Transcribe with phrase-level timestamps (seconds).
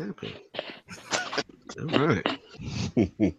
[0.00, 0.14] All
[2.06, 2.26] right.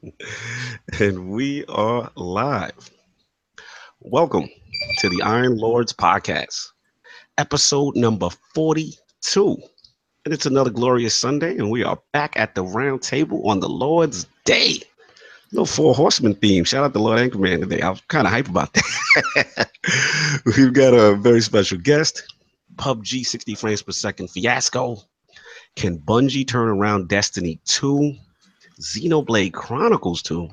[0.99, 2.91] and we are live.
[4.01, 4.47] Welcome
[4.99, 6.67] to the Iron Lords podcast,
[7.39, 9.57] episode number 42.
[10.23, 13.69] And it's another glorious Sunday, and we are back at the round table on the
[13.69, 14.83] Lord's Day.
[15.51, 16.63] No four horsemen theme.
[16.63, 17.81] Shout out to Lord Anchorman today.
[17.81, 19.71] I was kind of hype about that.
[20.45, 22.21] We've got a very special guest,
[22.75, 25.01] PUBG 60 frames per second fiasco.
[25.75, 28.15] Can Bungie turn around Destiny 2,
[28.79, 30.49] Xenoblade Chronicles 2,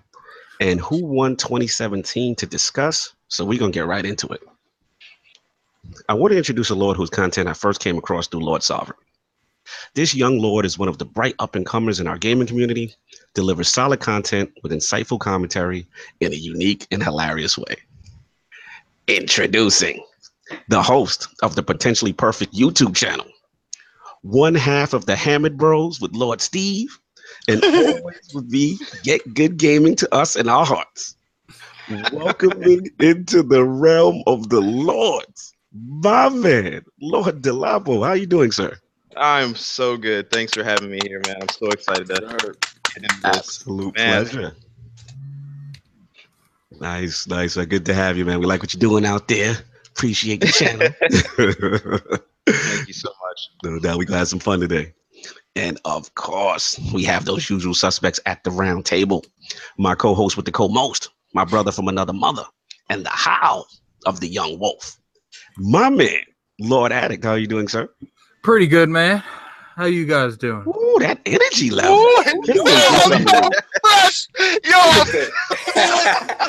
[0.61, 3.15] and who won 2017 to discuss?
[3.29, 4.41] So we're gonna get right into it.
[6.09, 8.99] I want to introduce a Lord whose content I first came across through Lord Sovereign.
[9.95, 12.95] This young Lord is one of the bright up and comers in our gaming community,
[13.35, 15.87] delivers solid content with insightful commentary
[16.21, 17.77] in a unique and hilarious way.
[19.09, 20.03] Introducing
[20.69, 23.27] the host of the potentially perfect YouTube channel,
[24.23, 26.99] one half of the Hammond Bros with Lord Steve,
[27.49, 31.15] and always would be get good gaming to us in our hearts.
[32.13, 38.07] Welcoming into the realm of the Lords, my man, Lord Delabo.
[38.07, 38.79] How you doing, sir?
[39.17, 40.31] I'm so good.
[40.31, 41.37] Thanks for having me here, man.
[41.41, 42.55] I'm so excited to
[42.95, 43.21] get into.
[43.25, 44.27] Absolute Man.
[44.27, 44.57] pleasure.
[46.73, 47.57] Nice, nice.
[47.57, 48.39] Good to have you, man.
[48.39, 49.57] We like what you're doing out there.
[49.89, 52.19] Appreciate the channel.
[52.53, 53.73] Thank you so much.
[53.73, 54.93] no doubt we gonna have some fun today.
[55.57, 59.25] And of course, we have those usual suspects at the round table.
[59.77, 62.45] My co-host with the co-most, my brother from another mother,
[62.91, 63.67] and the howl
[64.07, 64.97] of the young wolf.
[65.57, 66.23] My man,
[66.61, 67.25] Lord Addict.
[67.25, 67.89] How are you doing, sir?
[68.45, 69.23] Pretty good, man.
[69.79, 70.65] How you guys doing?
[70.67, 71.95] Ooh, that energy level.
[71.99, 73.51] Ooh, yo, I'm so
[73.85, 74.27] fresh.
[74.65, 74.81] Yo,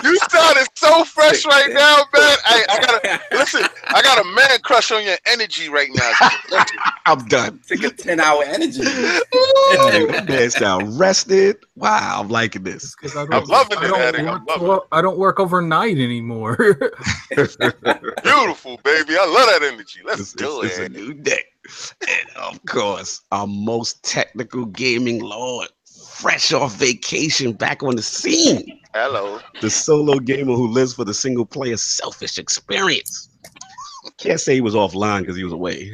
[0.09, 2.37] you sounded so fresh right now, man.
[2.43, 3.61] I, I gotta listen.
[3.89, 6.11] I got a man crush on your energy right now.
[7.05, 7.59] I'm done.
[7.67, 8.83] Take a 10 hour energy.
[8.83, 11.57] Hey, that man sound rested.
[11.75, 12.95] Wow, I'm liking this.
[13.15, 14.23] I I'm loving I it, don't, Addict.
[14.27, 16.55] I'm work, loving well, I don't work overnight anymore.
[17.29, 19.17] Beautiful, baby.
[19.19, 19.99] I love that energy.
[20.03, 20.91] Let's It's, do it's- it's a it.
[20.93, 21.43] new day.
[22.07, 25.69] And of course, our most technical gaming lord,
[26.13, 28.79] fresh off vacation, back on the scene.
[28.93, 29.39] Hello.
[29.61, 33.29] The solo gamer who lives for the single player selfish experience.
[34.17, 35.75] Can't say he was offline because he was away.
[35.83, 35.91] he,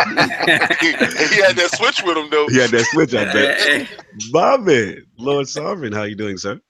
[0.00, 2.46] he had that switch with him though.
[2.48, 3.88] he had that switch, I bet.
[4.30, 6.60] My man, Lord Sovereign, how you doing, sir?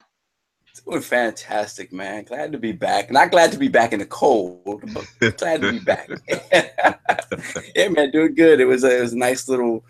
[0.85, 2.25] Doing fantastic, man.
[2.25, 3.11] Glad to be back.
[3.11, 4.83] Not glad to be back in the cold,
[5.21, 6.09] but glad to be back.
[7.77, 8.61] yeah, man, doing good.
[8.61, 9.85] It was a, it was a nice little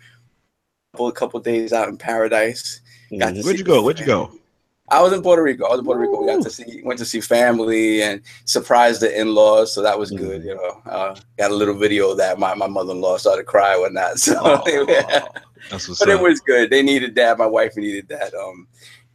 [0.93, 2.81] couple, couple days out in paradise.
[3.17, 3.83] Got to Mm, Where'd you go?
[3.83, 4.31] Where'd you go?
[4.89, 5.65] I was in Puerto Rico.
[5.65, 6.19] I was in Puerto Rico.
[6.21, 10.11] We got to see, went to see family and surprised the in-laws, so that was
[10.11, 10.41] good.
[10.41, 10.45] Mhm.
[10.45, 12.37] You know, uh, got a little video of that.
[12.37, 14.19] My my mother-in-law started crying whatnot.
[14.19, 14.33] So,
[15.69, 16.69] That's what's but it was good.
[16.69, 17.37] They needed that.
[17.37, 18.33] My wife needed that.
[18.33, 18.67] Um,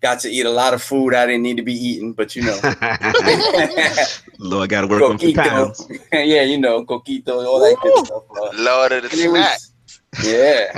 [0.06, 2.42] got to eat a lot of food I didn't need to be eating, but you
[2.42, 2.60] know,
[4.38, 5.86] Lord, got to work on some pounds.
[6.12, 8.24] yeah, you know, coquito, all that good stuff.
[8.36, 9.32] Uh, Lord of the and snack.
[9.32, 9.72] was,
[10.24, 10.72] yeah,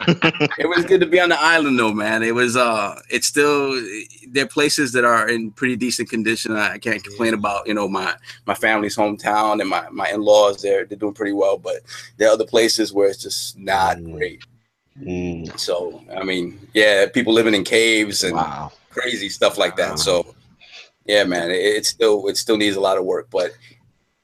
[0.58, 2.22] it was good to be on the island though, man.
[2.22, 3.72] It was uh it's still
[4.30, 6.56] there are places that are in pretty decent condition.
[6.56, 8.14] I can't complain about, you know, my
[8.46, 11.76] my family's hometown and my my in-laws they're they're doing pretty well, but
[12.18, 14.12] there are other places where it's just not Mm.
[14.12, 14.42] great.
[15.02, 18.72] Mm, So I mean, yeah, people living in caves and wow.
[18.90, 19.90] crazy stuff like Wow.
[19.90, 19.98] that.
[19.98, 20.34] So
[21.06, 23.52] yeah, man, it, it still it still needs a lot of work, but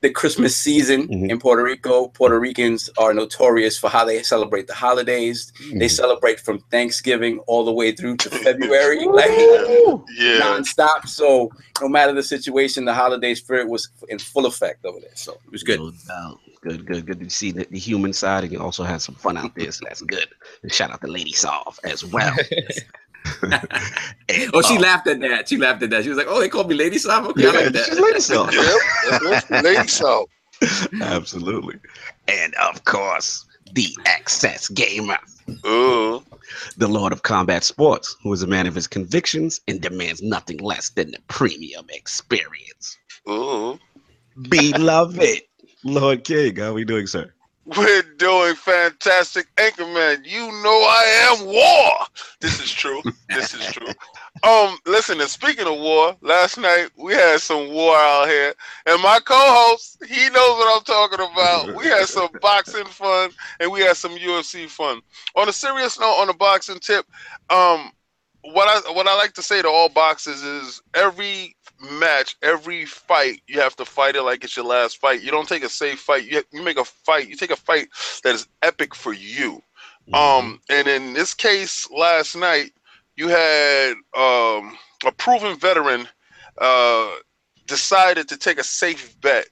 [0.02, 1.30] the Christmas season Mhm.
[1.30, 5.50] in Puerto Rico, Puerto Ricans are notorious for how they celebrate the holidays.
[5.78, 5.90] They Mm.
[5.90, 9.30] celebrate from Thanksgiving all the way through to February, like
[10.18, 10.40] Yeah.
[10.42, 11.06] nonstop.
[11.08, 15.14] So no matter the situation, the holiday spirit was in full effect over there.
[15.14, 15.80] So it was good.
[15.80, 16.40] No doubt.
[16.64, 19.36] Good, good, good to see the, the human side, and you also had some fun
[19.36, 20.26] out there, so that's good.
[20.62, 22.34] And shout out to Lady Solve as well.
[22.50, 22.84] And,
[24.54, 25.48] Oh, she uh, laughed at that.
[25.48, 26.02] She laughed at that.
[26.02, 27.26] She was like, "Oh, they called me Lady Sam.
[27.28, 28.50] Okay, I Yeah, like she's that." Lady Solve.
[29.50, 29.62] Yep.
[29.64, 30.28] Lady so.
[31.02, 31.76] Absolutely.
[32.28, 35.18] And of course, the excess gamer,
[35.66, 36.22] Ooh.
[36.76, 40.58] the Lord of Combat Sports, who is a man of his convictions and demands nothing
[40.58, 42.96] less than the premium experience.
[43.28, 43.78] Ooh.
[44.48, 45.40] Beloved,
[45.84, 47.30] Lord King, how are we doing, sir?
[47.66, 50.26] We're doing fantastic, Anchorman.
[50.26, 52.06] You know I am war.
[52.40, 53.02] This is true.
[53.28, 53.88] This is true.
[54.42, 55.20] Um, listen.
[55.20, 58.52] And speaking of war, last night we had some war out here,
[58.84, 61.74] and my co-host, he knows what I'm talking about.
[61.76, 65.00] We had some boxing fun, and we had some UFC fun.
[65.36, 67.06] On a serious note, on a boxing tip,
[67.48, 67.92] um,
[68.52, 73.40] what I what I like to say to all boxers is every match, every fight,
[73.46, 75.22] you have to fight it like it's your last fight.
[75.22, 76.30] You don't take a safe fight.
[76.30, 77.28] You, you make a fight.
[77.28, 77.88] You take a fight
[78.22, 79.62] that is epic for you.
[80.12, 82.72] Um, and in this case, last night
[83.16, 84.76] you had um,
[85.06, 86.06] a proven veteran
[86.60, 87.12] uh,
[87.66, 89.46] decided to take a safe bet,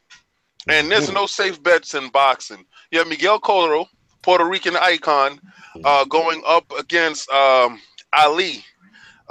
[0.68, 2.64] and there's no safe bets in boxing.
[2.90, 3.86] You have Miguel Cotto,
[4.22, 5.40] Puerto Rican icon,
[5.84, 7.80] uh, going up against um,
[8.12, 8.62] Ali.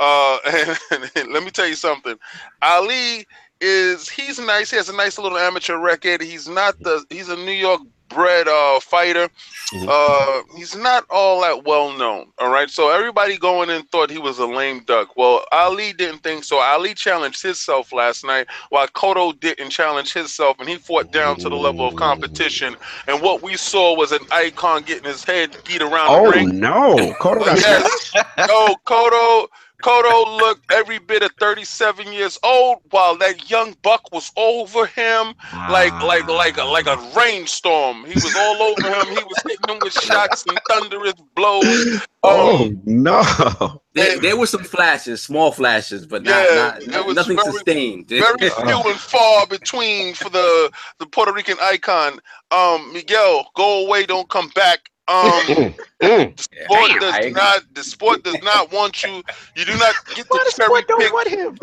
[0.02, 0.40] Uh,
[0.92, 2.18] and, and let me tell you something.
[2.64, 3.28] Ali
[3.62, 4.72] is he's nice.
[4.72, 6.22] He has a nice little amateur record.
[6.22, 9.30] He's not the he's a New York bred uh fighter.
[9.74, 9.88] Mhm.
[9.88, 12.32] Uh he's not all that well known.
[12.40, 12.70] All right.
[12.70, 15.16] So everybody going in thought he was a lame duck.
[15.16, 16.58] Well, Ali didn't think so.
[16.58, 21.50] Ali challenged himself last night while Cotto didn't challenge himself and he fought down to
[21.50, 22.76] the level of competition.
[23.08, 26.60] And what we saw was an icon getting his head beat around the Oh ring.
[26.60, 28.12] no, Cotto Yes.
[28.48, 29.48] Yo, Cotto,
[29.82, 35.34] Cotto looked every bit of 37 years old, while that young buck was over him
[35.70, 38.06] like like like a like a rainstorm.
[38.06, 39.08] He was all over him.
[39.18, 42.06] He was hitting him with shots and thunderous blows.
[42.24, 43.82] Oh Um, no.
[43.94, 47.52] There, there were some flashes, small flashes, but not, Yeah, not, not- was nothing very-
[47.52, 48.08] sustained.
[48.10, 52.20] very few and far between for the the Puerto Rican icon.
[52.52, 54.91] Um, Miguel, go away, don't come back.
[55.12, 56.40] Um, Mm, mm.
[56.40, 59.22] sport Damn, does not the sport does not want you.
[59.56, 61.14] You do not get Why the does cherry Floyd don't pick.
[61.14, 61.58] want him?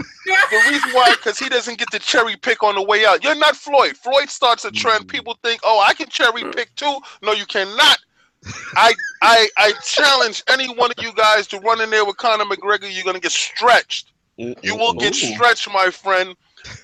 [0.51, 3.25] The reason why, because he doesn't get the cherry pick on the way out.
[3.25, 3.97] You're not Floyd.
[3.97, 5.09] Floyd starts a trend.
[5.09, 6.99] People think, oh, I can cherry pick too.
[7.23, 7.99] No, you cannot.
[8.77, 12.45] I I I challenge any one of you guys to run in there with Conor
[12.45, 12.89] McGregor.
[12.95, 14.13] You're gonna get stretched.
[14.37, 16.37] You will get stretched, my friend.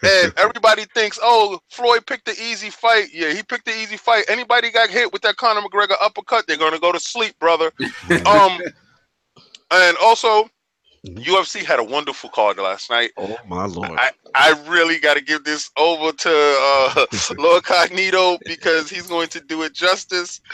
[0.03, 3.09] And everybody thinks, oh, Floyd picked the easy fight.
[3.13, 4.25] Yeah, he picked the easy fight.
[4.29, 7.73] Anybody got hit with that Conor McGregor uppercut, they're gonna go to sleep, brother.
[8.27, 8.61] Um,
[9.71, 10.49] and also,
[11.05, 13.11] UFC had a wonderful card last night.
[13.19, 13.91] Oh my lord.
[13.93, 17.07] I, I really got to give this over to uh,
[17.39, 20.41] Lord Cognito because he's going to do it justice.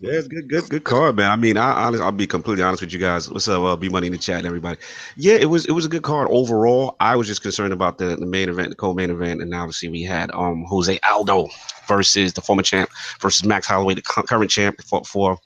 [0.00, 1.30] Yeah, it's good, good, good card, man.
[1.30, 3.30] I mean, I honest, I'll be completely honest with you guys.
[3.30, 4.78] What's up, uh, B Money in the chat, and everybody?
[5.16, 6.96] Yeah, it was, it was a good card overall.
[7.00, 10.02] I was just concerned about the, the main event, the co-main event, and obviously we
[10.02, 11.48] had um Jose Aldo
[11.86, 12.88] versus the former champ
[13.20, 15.38] versus Max Holloway, the current champ, fought for.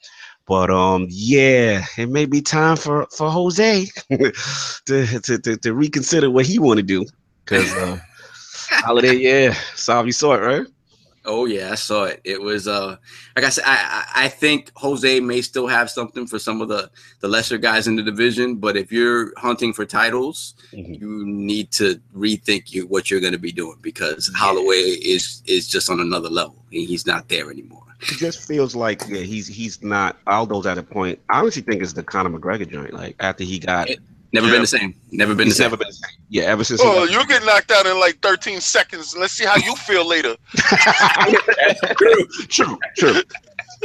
[0.49, 4.33] But um, yeah, it may be time for for Jose to,
[5.21, 7.05] to to to reconsider what he want to do
[7.45, 7.99] because uh,
[8.81, 10.65] Holloway, yeah, Sav, you saw it, right?
[11.29, 12.19] Oh yeah, I saw it.
[12.23, 12.97] It was uh
[13.35, 16.89] like I said, I I think Jose may still have something for some of the
[17.21, 20.99] the lesser guys in the division, but if you're hunting for titles, Mhm.
[20.99, 24.81] you need to rethink you what you're going to be doing because Holloway
[25.15, 26.55] is is just on another level.
[26.71, 27.83] He- He's not there anymore.
[28.01, 31.19] It just feels like yeah, he's he's not Aldo's at a point.
[31.29, 32.93] I honestly think it's the Conor McGregor joint.
[32.93, 33.99] Like after he got, It-
[34.31, 34.53] Never Yeah.
[34.53, 34.93] been the same.
[35.11, 35.71] Never been he's the same.
[35.71, 36.11] never been the same.
[36.29, 36.81] Yeah, ever since.
[36.83, 39.15] Oh, got- you get knocked out in like 13 seconds.
[39.17, 40.35] Let's see how you feel later.
[41.97, 42.77] true, true.
[42.97, 43.21] True.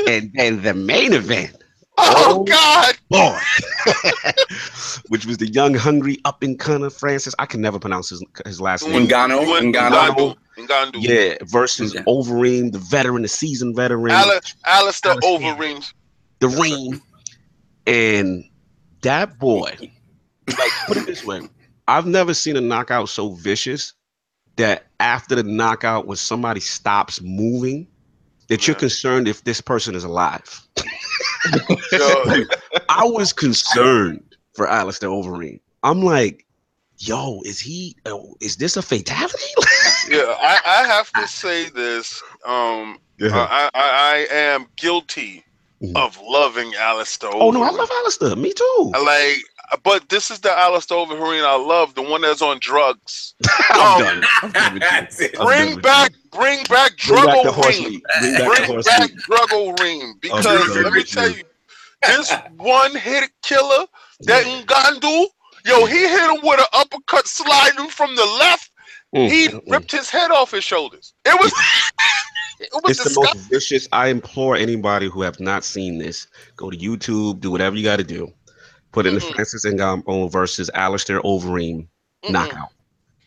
[0.08, 1.56] And then the main event,
[1.96, 2.44] Oh, Oh.
[2.44, 2.96] God.
[3.10, 3.40] Lord,
[5.08, 7.34] which was the young, hungry, up and coming Francis.
[7.38, 9.06] I can never pronounce his his last name.
[9.06, 9.72] Ngannou, Ngannou.
[9.72, 10.36] Ngannou.
[10.58, 10.92] Ngannou.
[10.96, 12.02] Yeah, versus Yeah.
[12.08, 15.14] Overeem, the veteran, the seasoned veteran, Ale- Alistair Alistair.
[15.22, 15.92] Overeem.
[16.40, 17.00] the Reem,
[17.86, 18.44] and
[19.02, 19.90] that boy.
[20.58, 21.42] Like, put it this way:
[21.88, 23.92] I've never seen a knockout so vicious
[24.56, 27.86] that after the knockout, when somebody stops moving,
[28.48, 30.42] that you're concerned if this person is alive.
[32.88, 35.60] I was concerned for Alistair Overeem.
[35.82, 36.46] I'm like,
[36.98, 37.96] yo, is he?
[38.40, 39.34] Is this a fatality?
[40.10, 42.22] yeah, I, I have to say this.
[42.46, 45.44] Um, I, I, I am guilty
[45.82, 45.96] Mhm.
[45.96, 48.36] of loving Alistair oh no, I love Alistair.
[48.36, 48.92] Me too.
[49.04, 49.38] Like,
[49.82, 53.34] but this is the Alistair Overeem I love, the one that's on drugs.
[53.70, 54.24] I'm Um, done.
[54.42, 54.88] I'm done with you.
[54.90, 55.34] That's it.
[55.38, 58.02] I'm done Bring back, bring back Bring back the Druggo Ream.
[58.20, 59.18] Bring back the Bring back meat.
[59.28, 61.36] Druggo Ream because done let me tell you.
[61.36, 61.42] you,
[62.06, 63.86] this one hit killer,
[64.20, 65.26] that Ngannou,
[65.64, 68.70] yo, he hit him with an uppercut sliding from the left.
[69.14, 71.14] Mm, He ripped his head off his shoulders.
[71.24, 71.52] It was,
[72.60, 73.88] it was It's the most vicious.
[73.92, 77.96] I implore anybody who have not seen this, go to YouTube, do whatever you got
[77.96, 78.32] to do.
[78.94, 79.34] Put in the Mhm.
[79.34, 81.88] Francis Ngannou versus Alistair Overeem
[82.24, 82.30] Mm-mm.
[82.30, 82.68] knockout.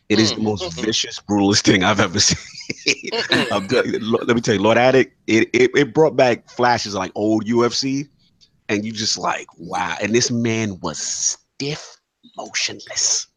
[0.10, 2.38] It is the Mm, most vicious, brutalist thing I've ever seen.
[3.52, 7.46] Let me tell you, Lord Addict, it, it it brought back flashes of like old
[7.46, 8.08] UFC,
[8.70, 9.98] and you just like wow.
[10.02, 11.98] And this man was stiff,
[12.38, 13.28] motionless.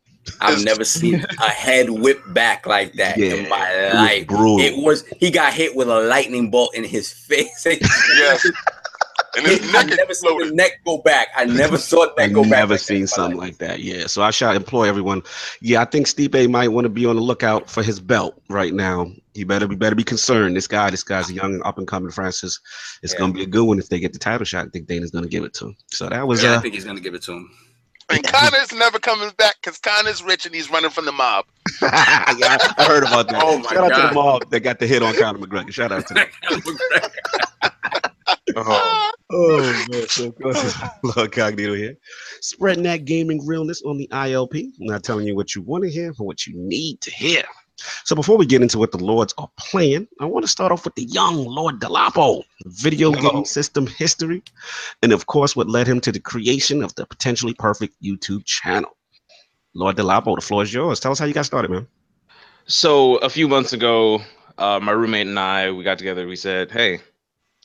[0.41, 4.27] I've never seen a head whip back like that in my it was life.
[4.61, 7.67] It was he got hit with a lightning bolt in his face.
[7.67, 8.47] Yes.
[9.37, 11.29] And his I neck never saw the neck go back.
[11.37, 12.51] I never saw the neck I've back.
[12.51, 13.81] never seen in something like that.
[13.81, 14.07] Yeah.
[14.07, 15.23] So I shall employ everyone.
[15.61, 18.75] Yeah, I think Stipe might want to be on the lookout for his belt right
[18.75, 19.07] now.
[19.35, 20.57] He better be better be concerned.
[20.57, 22.59] This guy, this guy's a young up and coming Francis.
[23.03, 23.21] It's Yeah.
[23.21, 24.67] gonna be a good one if they get the title shot.
[24.67, 25.77] I think Dana's gonna give it to him.
[25.93, 27.51] So that was Yeah, I uh think he's gonna give it to him.
[28.13, 31.45] And Conor's never coming back because Conor's rich and he's running from the mob.
[31.81, 33.41] yeah, I I heard about that.
[33.41, 35.73] Oh my Shout out to the mob that got the hit on Conor McGregor.
[35.73, 36.27] Shout out to them.
[38.57, 40.57] Oh, Oh man, so good.
[41.05, 41.97] Cognito here.
[42.41, 44.73] Spreading that gaming realness on the ILP.
[44.79, 47.45] Not telling you what you want to hear, but what you need to hear.
[48.05, 50.85] So before we get into what the Lords are playing, I want to start off
[50.85, 53.31] with the young Lord Delapo, video Hello.
[53.31, 54.43] game system history,
[55.03, 58.91] and of course what led him to the creation of the potentially perfect YouTube channel.
[59.75, 61.01] Lord Delapo, the floor is yours.
[61.01, 61.87] Tell us how you got started, man.
[62.67, 64.21] So a few months ago,
[64.59, 66.27] uh, my roommate and I we got together.
[66.27, 67.01] We said, "Hey,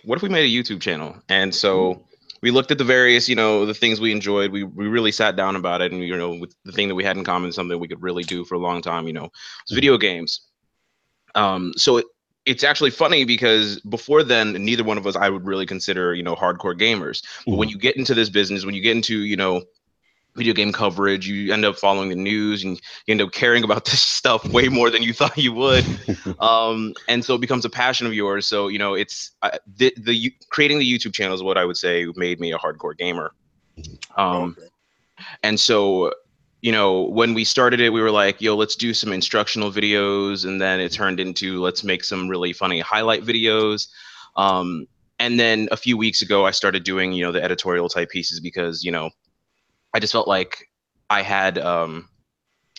[0.06, 2.02] what if we made a YouTube channel?" And so mm-hmm.
[2.42, 4.52] we looked at the various, you know, the things we enjoyed.
[4.52, 7.04] We we really sat down about it, and you know, with the thing that we
[7.04, 9.32] had in common, something we could really do for a long time, you know, was
[9.32, 9.76] mm-hmm.
[9.76, 10.42] video games.
[11.36, 12.06] Um, so it,
[12.46, 16.24] it's actually funny because before then, neither one of us I would really consider, you
[16.24, 17.24] know, hardcore gamers.
[17.46, 17.74] But when mm-hmm.
[17.74, 19.64] you get into this business, when you get into, you know,
[20.36, 23.86] video game coverage, you end up following the news and you end up caring about
[23.86, 25.86] this stuff way more than you thought you would.
[26.40, 28.48] um, and so it becomes a passion of yours.
[28.48, 31.66] So, you know, it's uh, the, the you- creating the YouTube channel is what I
[31.66, 33.34] would say made me a hardcore gamer.
[34.18, 34.68] Um, Okay.
[35.44, 36.12] and so,
[36.62, 40.46] you know, when we started it, we were like, yo, let's do some instructional videos.
[40.46, 43.88] And then it turned into let's make some really funny highlight videos.
[44.36, 44.88] Um,
[45.20, 48.40] and then a few weeks ago, I started doing, you know, the editorial type pieces
[48.40, 49.10] because, you know,
[49.96, 50.70] I just felt like
[51.10, 52.10] I had, um,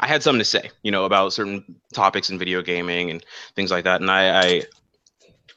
[0.00, 3.70] I had something to say, you know, about certain topics in video gaming and things
[3.70, 4.02] like that.
[4.02, 4.46] And I, I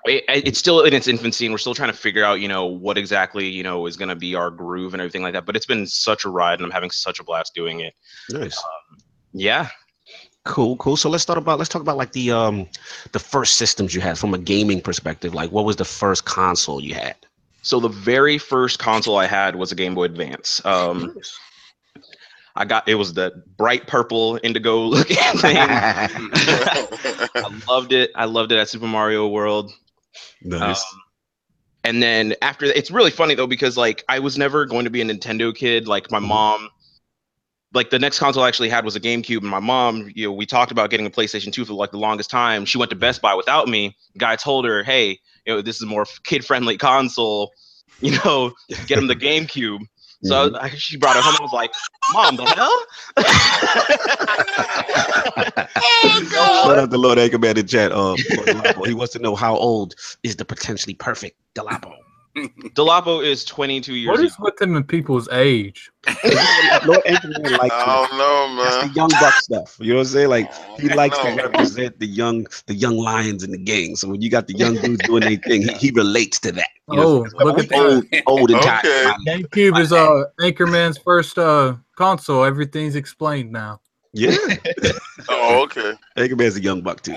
[0.05, 2.65] it, it's still in its infancy and we're still trying to figure out, you know,
[2.65, 5.45] what exactly, you know, is going to be our groove and everything like that.
[5.45, 7.93] But it's been such a ride and I'm having such a blast doing it.
[8.29, 8.57] Nice.
[9.33, 9.67] Yeah.
[10.45, 10.95] Cool, cool.
[10.95, 12.69] So let's start about let's talk about like the um
[13.11, 15.33] the first systems you had from a gaming perspective.
[15.33, 17.17] Like what was the first console you had?
[17.61, 20.63] So the very first console I had was a Game Boy Advance.
[20.65, 21.15] Um,
[22.55, 25.55] I got it was the bright purple indigo looking thing.
[27.43, 28.11] I loved it.
[28.15, 29.71] I loved it at Super Mario World.
[30.41, 30.81] nice.
[30.81, 31.01] Um,
[31.83, 35.01] and then after it's really funny though because like I was never going to be
[35.01, 35.87] a Nintendo kid.
[35.87, 36.27] Like my Mhm.
[36.27, 36.69] mom,
[37.73, 40.33] like the next console I actually had was a GameCube, and my mom, you know,
[40.33, 42.65] we talked about getting a PlayStation 2 for like the longest time.
[42.65, 43.95] She went to Best Buy without me.
[44.17, 47.51] Guy told her, "Hey, you know, this is a more kid-friendly console.
[48.01, 48.53] You know,
[48.87, 49.79] get him the GameCube."
[50.23, 51.35] So I was- I, she brought it home.
[51.39, 51.71] I was like,
[52.13, 52.85] "Mom, the hell?"
[56.29, 57.91] Shout out to Lord Anchorman in chat.
[57.91, 58.15] Uh,
[58.85, 61.93] he wants to know how old is the potentially perfect Delapo?
[62.47, 64.25] Delapo is 22 years What old.
[64.27, 65.91] is with them and people's age?
[66.85, 68.95] Lord Anchorman likes I don't know, that's the man.
[68.95, 69.77] young buck stuff.
[69.79, 70.29] You know what I'm saying?
[70.29, 71.43] Like he I likes to don't know.
[71.43, 73.95] represent the young the young lions in the gang.
[73.95, 76.69] So when you got the young dudes doing their thing, he, he relates to that.
[76.89, 78.23] You know Oh, what look at old, that.
[78.27, 78.85] old and tired.
[78.85, 79.11] Okay.
[79.27, 82.43] GameCube is uh Anchorman's first uh console.
[82.45, 83.81] Everything's explained now.
[84.13, 84.35] Yeah.
[85.31, 85.93] Oh, okay.
[86.17, 87.15] Anchorman's a young buck too.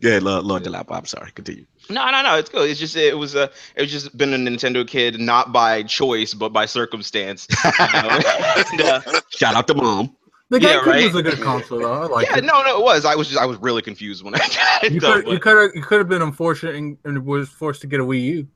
[0.00, 0.96] Yeah, Lord, Lord Delapo.
[0.96, 1.30] I'm sorry.
[1.32, 1.64] Continue.
[1.92, 2.36] No, no, no.
[2.36, 2.62] It's cool.
[2.62, 6.34] It's just it was a it was just been a Nintendo kid, not by choice,
[6.34, 7.46] but by circumstance.
[7.64, 8.20] you know?
[8.72, 10.16] And, uh, Shout out to mom.
[10.50, 11.04] The Yeah, GameCube right?
[11.04, 11.92] was a good console though.
[11.92, 12.44] I like yeah, it.
[12.44, 13.04] no, no, it was.
[13.04, 14.92] I was just I was really confused when I got it.
[14.92, 17.86] You could you could have you could have been unfortunate and, and was forced to
[17.86, 18.48] get a Wii U.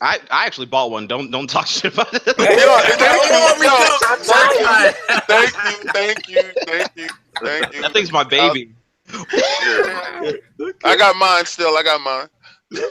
[0.00, 1.06] I, I actually bought one.
[1.06, 2.26] Don't don't talk shit about it.
[2.26, 2.34] Yo,
[5.26, 7.08] thank you, thank you, thank you, thank you,
[7.42, 7.82] thank you.
[7.82, 8.72] that thing's my baby.
[9.12, 10.32] Yeah.
[10.84, 11.76] I got mine still.
[11.76, 12.28] I got mine.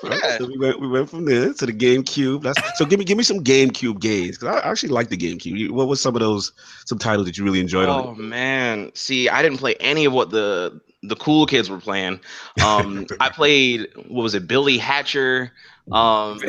[0.03, 2.41] Alright, So we went, we went from there to the GameCube.
[2.41, 5.69] That's, so give me give me some GameCube games because I actually like the GameCube.
[5.69, 6.51] What was some of those
[6.85, 10.13] some titles that you really enjoyed Oh on man, see, I didn't play any of
[10.13, 12.19] what the the cool kids were playing.
[12.65, 15.51] Um, I played what was it, Billy Hatcher,
[15.91, 16.41] um,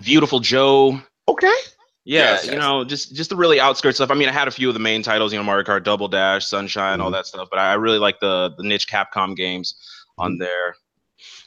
[0.00, 1.00] Viewtiful Joe.
[1.26, 1.52] Okay.
[2.04, 2.60] Yeah, Yes, you yes.
[2.60, 4.10] know, just just the really outskirts stuff.
[4.10, 6.08] I mean, I had a few of the main titles, you know, Mario Kart Double
[6.08, 7.12] Dash, Sunshine, all Mhm.
[7.12, 7.48] that stuff.
[7.50, 9.74] But I I really like the the niche Capcom games
[10.18, 10.76] on there.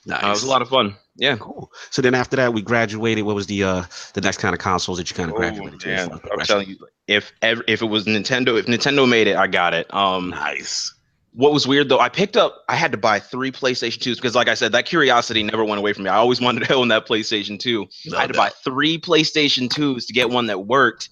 [0.05, 0.23] Nice.
[0.23, 0.95] Uh, it was a lot of fun.
[1.15, 1.37] Yeah.
[1.37, 1.71] Cool.
[1.89, 3.23] So then after that, we graduated.
[3.23, 3.83] What was the uh
[4.13, 5.87] the next kind of consoles that you kind of Oh, graduated to?
[5.87, 9.35] man, far I'm telling you, if ever, if it was Nintendo, if Nintendo made it,
[9.35, 9.91] I got it.
[9.93, 10.92] Um, Nice.
[11.33, 14.35] What was weird though, I picked up, I had to buy three PlayStation 2s because,
[14.35, 16.09] like I said, that curiosity never went away from me.
[16.09, 17.87] I always wanted to own that PlayStation 2.
[18.15, 21.09] I had to buy three PlayStation 2s to get one that worked.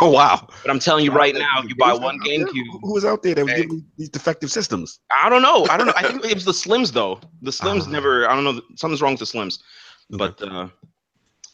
[0.00, 0.46] oh wow.
[0.62, 2.38] But I'm telling you right now, you buy one out there?
[2.38, 2.80] Who- GameCube.
[2.82, 3.62] Who was out there that was Hey.
[3.62, 5.00] giving these defective systems?
[5.10, 5.66] I don't know.
[5.70, 5.94] I don't know.
[5.96, 7.18] I think it was the Slims though.
[7.42, 7.90] The Slims Ah.
[7.90, 8.28] never.
[8.30, 8.60] I don't know.
[8.76, 9.58] Something's wrong with the Slims.
[10.10, 10.68] But uh,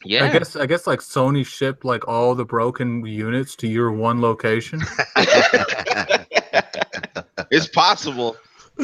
[0.04, 0.24] Yeah.
[0.24, 4.20] I guess I guess like Sony shipped like all the broken units to your one
[4.20, 4.82] location.
[7.50, 8.36] it's possible.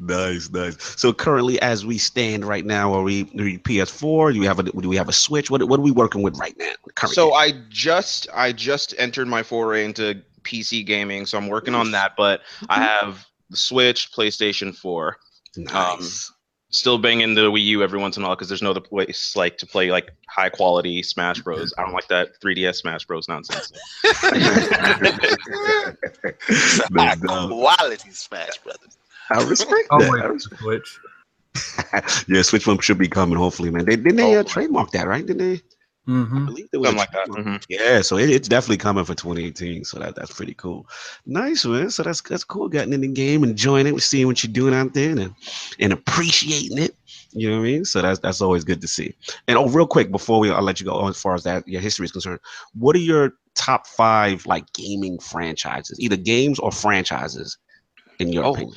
[0.00, 0.76] nice, nice.
[0.96, 4.32] So currently, as we stand right now, are we, are we PS4?
[4.32, 5.50] Do we have a do we have a Switch?
[5.50, 6.72] What what are we working with right now?
[6.94, 7.14] currently?
[7.14, 11.90] So I just I just entered my foray into PC gaming, so I'm working on
[11.90, 12.12] that.
[12.16, 12.84] But I mm-hmm.
[12.84, 15.16] have the Switch, PlayStation 4.
[15.58, 16.31] Um, nice.
[16.72, 19.36] Still banging the Wii U every once in a while because there's no other place
[19.36, 21.74] like to play like high quality Smash Bros.
[21.76, 23.72] I don't like that 3DS Smash Bros nonsense.
[26.90, 27.50] No doubt.
[27.50, 28.96] Quality Smash Brothers.
[29.30, 30.24] I respect Oh that.
[30.24, 30.98] I wait, Switch.
[32.28, 33.38] yeah, Switch one should be coming.
[33.38, 33.84] Hopefully, man.
[33.84, 34.42] They didn't they uh, Oh.
[34.42, 35.24] trademark that, right?
[35.24, 35.60] Didn't they?
[36.08, 37.32] I hmm believe there was Something like that.
[37.32, 37.62] trademark.
[37.62, 37.64] Mhm.
[37.68, 39.84] Yeah, so it, it's definitely coming for 2018.
[39.84, 40.86] So that that's pretty cool.
[41.26, 41.90] Nice, man.
[41.90, 42.68] So that's that's cool.
[42.68, 45.34] Getting in the game, enjoying it, seeing what you're doing out there, and
[45.78, 46.96] and appreciating it.
[47.32, 47.84] You know what I mean?
[47.84, 49.14] So that's that's always good to see.
[49.48, 51.80] And oh, real quick before we I'll let you go as far as that your
[51.80, 52.40] history is concerned,
[52.74, 57.58] what are your top five like gaming franchises, either games or franchises,
[58.18, 58.52] in your Oh.
[58.52, 58.74] opinion?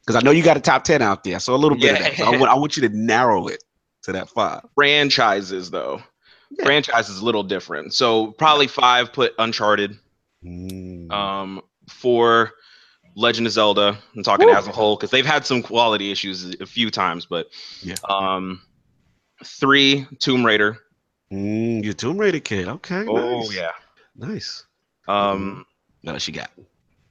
[0.00, 1.98] Because I know you got a top ten out there, so a little bit of
[1.98, 2.16] that.
[2.16, 2.38] So I, Yeah.
[2.38, 3.62] want, I want you to narrow it
[4.04, 4.62] to that five.
[4.74, 6.00] Franchises though.
[6.50, 6.64] Yeah.
[6.64, 7.92] Franchise is a little different.
[7.94, 9.98] So probably five put Uncharted.
[10.44, 11.10] Mm.
[11.10, 12.52] Um, four
[13.16, 13.98] Legend of Zelda.
[14.14, 14.52] I'm talking Woo.
[14.54, 17.48] as a whole because they've had some quality issues a few times, but
[17.82, 17.94] Yeah.
[18.08, 18.60] Um,
[19.44, 20.78] three Tomb Raider.
[21.32, 22.68] Mm, you Tomb Raider kid.
[22.68, 23.04] Okay.
[23.08, 23.54] Oh nice.
[23.54, 23.70] yeah.
[24.14, 24.64] Nice.
[25.08, 25.64] Um,
[26.02, 26.50] What else you got?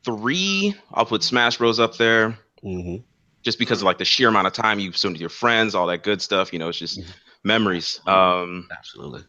[0.04, 0.76] three.
[0.94, 3.04] I'll put Smash Bros up there Mm-hmm.
[3.44, 5.88] just because of like the sheer amount of time you spend with your friends, all
[5.88, 6.54] that good stuff.
[6.54, 7.06] You know, it's just Mhm.
[7.46, 8.02] Memories.
[8.08, 9.22] Um, Absolutely.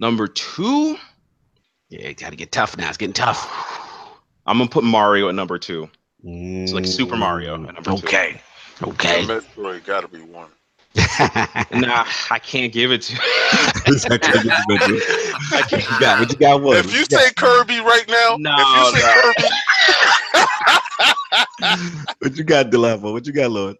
[0.00, 0.96] number two,
[1.90, 2.88] Yeah, got to get tough now.
[2.88, 3.46] It's getting tough.
[4.46, 5.90] I'm gonna put Mario at number two.
[6.22, 8.06] It's like Super Mario at number two.
[8.06, 8.40] Okay.
[8.82, 9.22] Okay.
[9.24, 10.48] Metroid got to be one.
[11.72, 13.12] Nah, I can't give it to.
[13.12, 13.20] you.
[14.08, 14.44] I can't.
[14.44, 14.50] You
[15.50, 16.62] What you got what you got.
[16.62, 16.78] What?
[16.78, 19.32] If you say Kirby right now, No, if you say no.
[19.32, 19.48] Kirby,
[22.20, 23.12] what you got, Delapo?
[23.12, 23.76] What you got, Lord?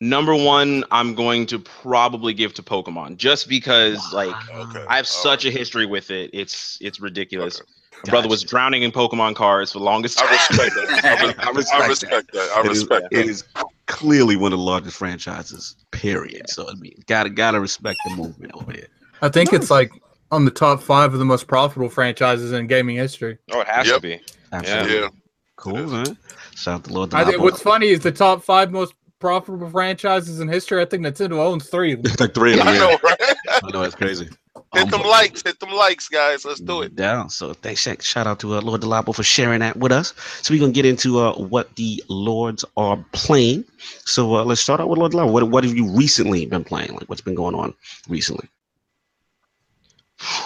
[0.00, 4.84] Number one, I'm going to probably give to Pokemon just because like okay.
[4.88, 6.30] I have such a history with it.
[6.32, 7.60] It's it's ridiculous.
[8.06, 11.04] My brother was drowning in Pokemon cards for the longest I respect that.
[11.04, 12.50] I, re- I I respect respect that.
[12.56, 13.26] I It is- respect It that.
[13.26, 13.44] is
[13.86, 15.76] clearly one of the largest franchises.
[15.90, 16.48] Period.
[16.48, 18.86] So I mean, gotta gotta respect the movement over here.
[19.22, 19.90] I think it's like
[20.30, 23.36] on the top five of the most profitable franchises in gaming history.
[23.52, 23.96] Oh, it has Yep.
[23.96, 24.20] to be.
[24.52, 24.94] Absolutely.
[25.00, 25.08] Yeah.
[25.56, 26.16] Cool, man.
[26.54, 30.40] Shout out to Lord I think what's funny is the top five most profitable franchises
[30.40, 30.82] in history.
[30.82, 31.92] I think Nintendo owns three.
[31.92, 32.12] of them.
[32.20, 32.68] like three of them.
[32.68, 33.20] I know, right?
[33.62, 34.28] I know that's crazy.
[34.74, 36.44] Hit Um, them but- likes, hit them likes, guys.
[36.44, 36.96] Let's do it.
[36.96, 37.30] Down.
[37.30, 40.14] So thanks, shout- shout out to uh, Lord Delapo for sharing that with us.
[40.42, 43.64] So we're gonna get into uh, what the lords are playing.
[44.04, 45.30] So uh, let's start out with Lord Delapo.
[45.32, 46.92] What what have you recently been playing?
[46.94, 47.74] Like what's been going on
[48.08, 48.48] recently?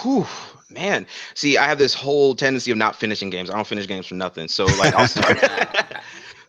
[0.01, 0.25] Whew,
[0.69, 1.05] man.
[1.33, 3.49] See, I have this whole tendency of not finishing games.
[3.49, 4.47] I don't finish games for nothing.
[4.47, 5.37] So like I'll start.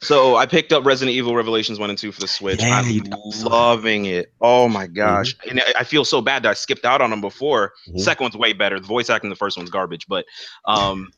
[0.00, 2.60] so I picked up Resident Evil Revelations 1 and 2 for the Switch.
[2.62, 3.00] Yeah, I'm
[3.44, 4.32] loving it.
[4.40, 5.34] Oh my gosh.
[5.48, 7.72] And I- feel so bad that I skipped out on them before.
[7.88, 8.00] Mhm.
[8.00, 8.78] Second one's way better.
[8.80, 10.24] The voice acting in the first one's garbage, but
[10.64, 11.10] um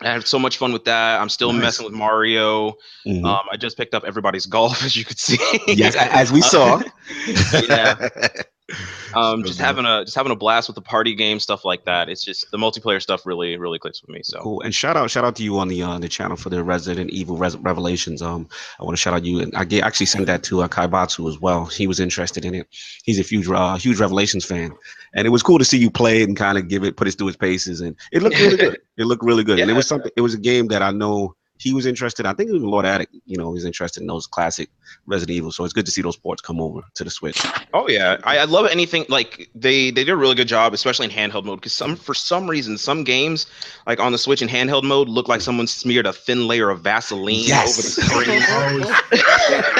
[0.00, 1.20] I had so much fun with that.
[1.20, 1.62] I'm still Nice.
[1.62, 2.74] messing with Mario.
[3.06, 3.24] Mhm.
[3.24, 5.38] Um, I just picked up everybody's golf, as you could see.
[5.68, 6.82] yes, as we saw.
[7.68, 8.08] yeah.
[9.14, 9.64] um, So just good.
[9.64, 12.08] having a just having a blast with the party game stuff like that.
[12.08, 14.20] It's just the multiplayer stuff really really clicks with me.
[14.24, 14.60] So Cool.
[14.62, 17.10] And shout out, shout out to you on the uh, the channel for the Resident
[17.10, 18.22] Evil Res- Revelations.
[18.22, 18.48] Um,
[18.80, 21.28] I want to shout out you, and I ga- actually sent that to uh, Kaibatsu
[21.28, 21.66] as well.
[21.66, 22.66] He was interested in it.
[23.04, 24.72] He's a huge, uh, huge Revelations fan,
[25.14, 27.08] and it was cool to see you play it and kind of give it, put
[27.08, 28.78] it through its paces, and it looked really good.
[28.96, 30.10] It looked really good, and it was something.
[30.16, 32.26] It was a game that I know he was interested.
[32.26, 34.68] I think even Lord Addict, you know, was interested in those classic
[35.06, 35.52] Resident Evil.
[35.52, 37.40] So it's good to see those ports come over to the Switch.
[37.72, 41.06] oh yeah, I, I love anything like they they did a really good job, especially
[41.06, 41.60] in handheld mode.
[41.60, 43.46] Because some for some reason some games
[43.86, 46.80] like on the Switch in handheld mode look like someone smeared a thin layer of
[46.80, 47.78] Vaseline Yes.
[47.78, 48.94] over the screen.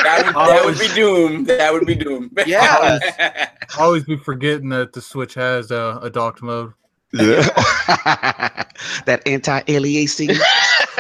[0.03, 1.45] That, would, that would be doom.
[1.45, 2.31] That would be doom.
[2.47, 3.49] Yeah.
[3.79, 6.73] always be forgetting that the Switch has uh, a docked mode.
[7.13, 7.43] Yeah.
[9.07, 10.39] that anti-aliasing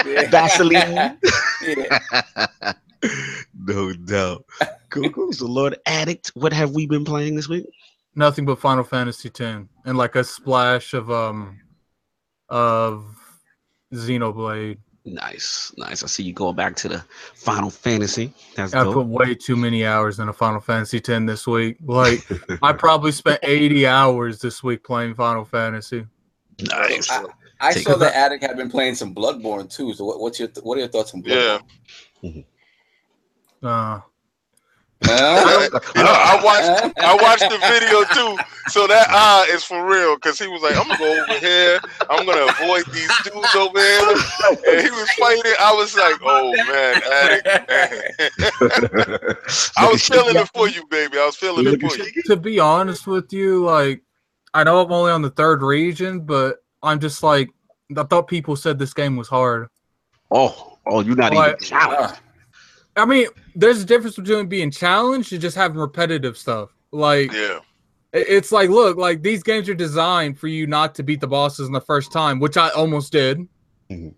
[0.30, 1.18] Vaseline.
[1.62, 2.72] Yeah.
[3.58, 4.44] no doubt.
[4.90, 5.32] Cool, cool.
[5.32, 7.66] So, Lord Addict, what have we been playing this week?
[8.14, 11.58] Nothing but Final Fantasy X and like a splash of um
[12.50, 13.06] of
[13.92, 14.78] Xenoblade.
[15.04, 16.04] Nice, nice.
[16.04, 18.32] I see you going back to the Final Fantasy.
[18.54, 18.94] That's I dope.
[18.94, 21.76] put way too many hours in a Final Fantasy 10 this week.
[21.84, 22.20] Like
[22.62, 26.06] I probably spent 80 hours this week playing Final Fantasy.
[26.60, 27.10] nice.
[27.10, 27.24] I,
[27.60, 29.92] I saw that Addict had been playing some Bloodborne too.
[29.94, 31.64] So what, what's your what are your thoughts on Bloodborne?
[32.22, 32.42] Yeah.
[33.62, 34.00] Uh Uh,
[35.04, 38.38] You know, I watched I watched the video too,
[38.68, 40.16] so that eye is for real.
[40.18, 41.80] Cause he was like, "I'm gonna go over here.
[42.08, 44.16] I'm gonna avoid these dudes over here,"
[44.68, 45.54] and he was fighting.
[45.60, 47.48] I was like, "Oh man, addict."
[49.76, 51.18] I was feeling it for you, baby.
[51.18, 52.22] I was feeling it for you.
[52.26, 54.02] to be honest with you, like
[54.54, 57.50] I know I'm only on the third region, but I'm just like
[57.96, 59.68] I thought people said this game was hard.
[60.30, 62.14] Oh, oh, you're not Like, even challenged.
[62.14, 62.16] Uh,
[62.96, 66.70] I mean, there's a difference between being challenged and just having repetitive stuff.
[66.90, 67.60] Like Yeah,
[68.12, 71.66] it's like, look, like these games are designed for you not to beat the bosses
[71.66, 73.46] in the first time, which I almost did.
[73.90, 74.14] Mhm.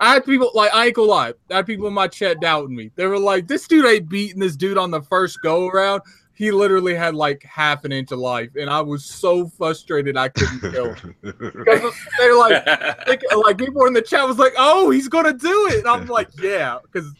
[0.00, 1.32] I had people like I ain't gonna lie.
[1.50, 2.90] I had people in my chat doubting me.
[2.94, 6.02] They were like, "This dude ain't beating this dude on the first go around."
[6.34, 10.28] He literally had like half an inch of life, and I was so frustrated I
[10.28, 11.16] couldn't kill him.
[11.22, 12.64] Because they're like,
[13.08, 16.06] like, like people in the chat was like, "Oh, he's gonna do it," and I'm
[16.06, 17.12] like, "Yeah," because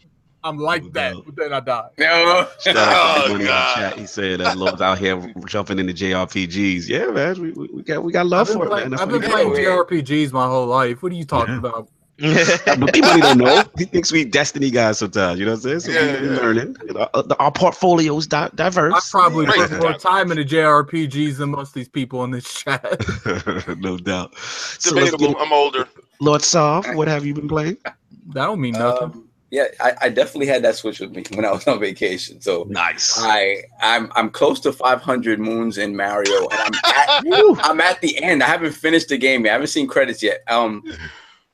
[0.43, 1.89] I'm like that, but then I die.
[1.97, 2.47] no.
[2.61, 3.75] Shout out to Oh, in God.
[3.75, 3.97] chat.
[3.97, 6.87] He said that Lord's out here jumping into JRPGs.
[6.87, 8.91] Yeah, man, we, we, we got we got love for play- it, man.
[8.91, 9.57] That's I've been playing got.
[9.89, 11.03] JRPGs my whole life.
[11.03, 11.59] What are you talking Yeah.
[11.59, 11.89] about?
[12.21, 13.63] but people don't know.
[13.77, 15.39] He thinks we Destiny guys sometimes.
[15.39, 15.79] You know what I'm saying?
[15.81, 16.35] So Yeah, we yeah.
[16.41, 16.75] learning.
[16.85, 18.93] You know, uh, our portfolios di- diverse.
[18.93, 19.69] I probably Right.
[19.69, 22.83] put more time into JRPGs than most of these people in this chat.
[23.79, 24.35] no doubt.
[24.37, 25.33] So debatable.
[25.33, 25.85] get I'm older.
[26.19, 27.77] Lord Soft, what have you been playing?
[27.83, 27.95] that
[28.33, 29.03] don't mean nothing.
[29.11, 32.39] Um, yeah, I, I definitely had that switch with me when I was on vacation.
[32.41, 33.17] So Nice.
[33.21, 38.21] I I'm I'm close to 500 moons in Mario, and I'm at, I'm at the
[38.23, 38.43] end.
[38.43, 39.51] I haven't finished the game yet.
[39.51, 40.43] I haven't seen credits yet.
[40.47, 40.83] Um,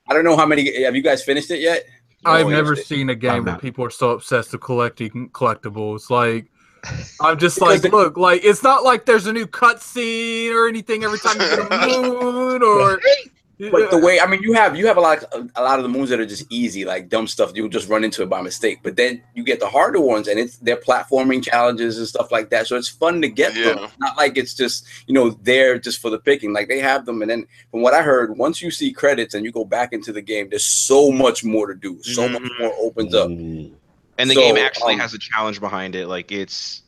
[0.10, 0.84] I don't know how many.
[0.84, 1.86] Have you guys finished it yet?
[2.26, 6.10] I've never it's- seen a I'm game where people are so obsessed with collecting collectibles.
[6.10, 6.48] Like,
[7.22, 10.68] I'm just Because like, they- look, like it's not like there's a new cutscene or
[10.68, 13.00] anything every time you get a moon or.
[13.58, 15.84] But the way I mean, you have you have a lot of, a lot of
[15.84, 17.52] the moons that are just easy, like dumb stuff.
[17.56, 18.80] You'll just run into it by mistake.
[18.84, 22.50] But then you get the harder ones, and it's they're platforming challenges and stuff like
[22.50, 22.68] that.
[22.68, 23.78] So it's fun to get them.
[23.80, 23.90] Yeah.
[24.00, 26.52] Not like it's just you know there just for the picking.
[26.52, 29.46] Like they have them, and then from what I heard, once you see credits and
[29.46, 32.02] you go back into the game, there's so much more to do.
[32.04, 32.60] So much Mhm.
[32.60, 33.30] more opens up.
[33.30, 33.72] Mm.
[34.18, 36.08] and the So, game actually um, has a challenge behind it.
[36.08, 36.84] Like it's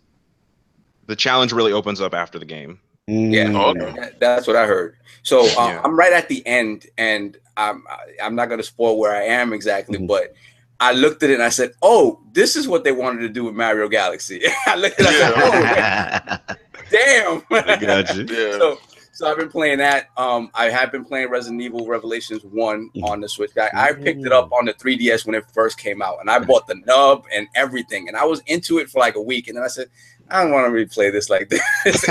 [1.08, 2.80] the challenge really opens up after the game.
[3.08, 3.82] Yeah, Mm.
[3.82, 4.00] Okay.
[4.02, 4.98] that- that's what I heard.
[5.24, 5.82] So uh, Yeah.
[5.84, 7.84] I'm right at the end, and I'm
[8.22, 10.08] I'm not gonna spoil where I am exactly, Mhm.
[10.08, 10.34] but
[10.82, 13.46] I looked at it and I said, "Oh, this is what they wanted to do
[13.46, 16.56] with Mario Galaxy." I looked at it, I said, "Oh,
[16.92, 18.26] damn!" I got you.
[18.30, 18.52] Yeah.
[18.60, 18.78] so,
[19.14, 20.08] so I've been playing that.
[20.18, 23.10] Um, I have been playing Resident Evil Revelations One Mhm.
[23.10, 23.52] on the Switch.
[23.58, 26.40] I, I picked it up on the 3DS when it first came out, and I
[26.40, 29.56] bought the nub and everything, and I was into it for like a week, and
[29.58, 29.88] then I said,
[30.30, 32.06] "I don't want to replay this like this."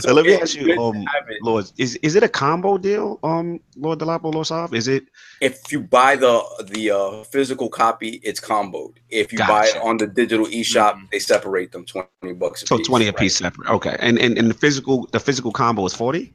[0.00, 1.04] So let me ask you, um.
[1.42, 4.74] Lord, is is it a combo deal, um, Lord Delapo, Lord Soft?
[4.74, 5.04] Is it
[5.40, 8.94] if you buy the the uh, physical copy, it's comboed.
[9.10, 11.10] If you buy it on the digital eShop, Mhm.
[11.10, 12.86] they separate them twenty bucks a so piece.
[12.86, 13.16] twenty a right?
[13.18, 13.68] piece separate?
[13.68, 16.32] Okay, and and and the physical the physical combo is forty.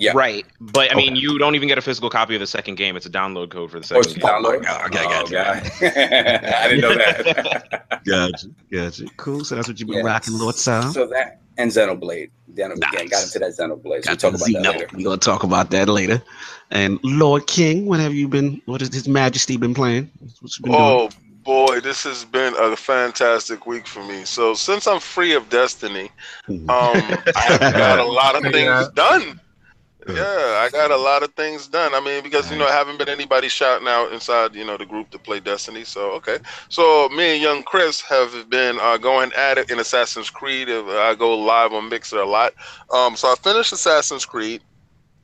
[0.00, 0.12] Yeah.
[0.14, 0.46] Right.
[0.60, 1.20] But I mean, Okay.
[1.20, 2.96] you don't even get a physical copy of the second game.
[2.96, 4.22] It's a download code for the second it's game.
[4.26, 4.64] download.
[4.64, 5.32] God, okay, Oh, gotcha.
[5.32, 5.72] God.
[6.54, 8.00] I didn't know that.
[8.06, 9.04] Gotcha, gotcha.
[9.18, 9.44] Cool.
[9.44, 10.10] So that's what you've been Yeah.
[10.12, 10.94] rocking, Lord Soft.
[10.94, 12.30] so that and Xenoblade.
[12.48, 14.04] Then again, got into that Xenoblade.
[14.04, 14.86] So we'll talk about that later.
[14.94, 16.22] We're gonna talk about that later.
[16.70, 18.62] And Lord King, what have you been?
[18.64, 20.10] What has His Majesty been playing?
[20.40, 20.82] What's you been doing?
[20.82, 21.10] Oh
[21.44, 24.24] boy, this has been a fantastic week for me.
[24.24, 26.10] So since I'm free of Destiny,
[26.48, 26.70] Mhm.
[26.70, 28.86] um, I've got a lot of things Yeah.
[28.94, 29.40] done.
[30.08, 31.94] Yeah, I got a lot of things done.
[31.94, 34.86] I mean, because you know, I haven't been anybody shouting out inside, you know, the
[34.86, 35.84] group to play Destiny.
[35.84, 40.30] So okay, so me and young Chris have been uh, going at it in Assassin's
[40.30, 40.70] Creed.
[40.70, 42.54] Uh, I go live on Mixer a lot.
[42.92, 44.62] Um, so I finished Assassin's Creed.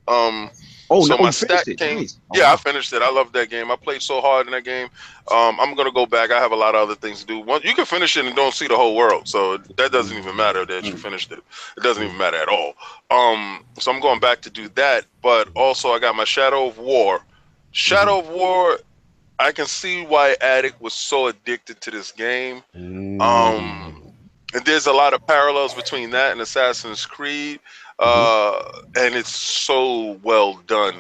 [0.08, 0.50] Um,
[0.90, 2.18] oh so no, my stat came- Nice.
[2.30, 3.02] Oh, yeah, I finished it.
[3.02, 3.70] I love that game.
[3.70, 4.88] I played so hard in that game.
[5.30, 6.30] Um, I'm gonna go back.
[6.30, 7.38] I have a lot of other things to do.
[7.40, 10.36] One, you can finish it and don't see the whole world, so that doesn't even
[10.36, 11.40] matter that you finished it.
[11.76, 12.74] It doesn't even matter at all.
[13.10, 15.06] Um, so I'm going back to do that.
[15.22, 17.20] But also, I got my Shadow of War.
[17.72, 18.78] Shadow of War.
[19.38, 22.62] I can see why Addict was so addicted to this game.
[22.74, 23.20] Mm.
[23.20, 24.02] Um,
[24.54, 27.60] and there's a lot of parallels between that and Assassin's Creed,
[27.98, 30.96] uh, and it's so well done.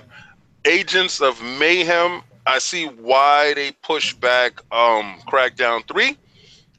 [0.64, 6.16] Agents of Mayhem, I see why they push back um, Crackdown 3.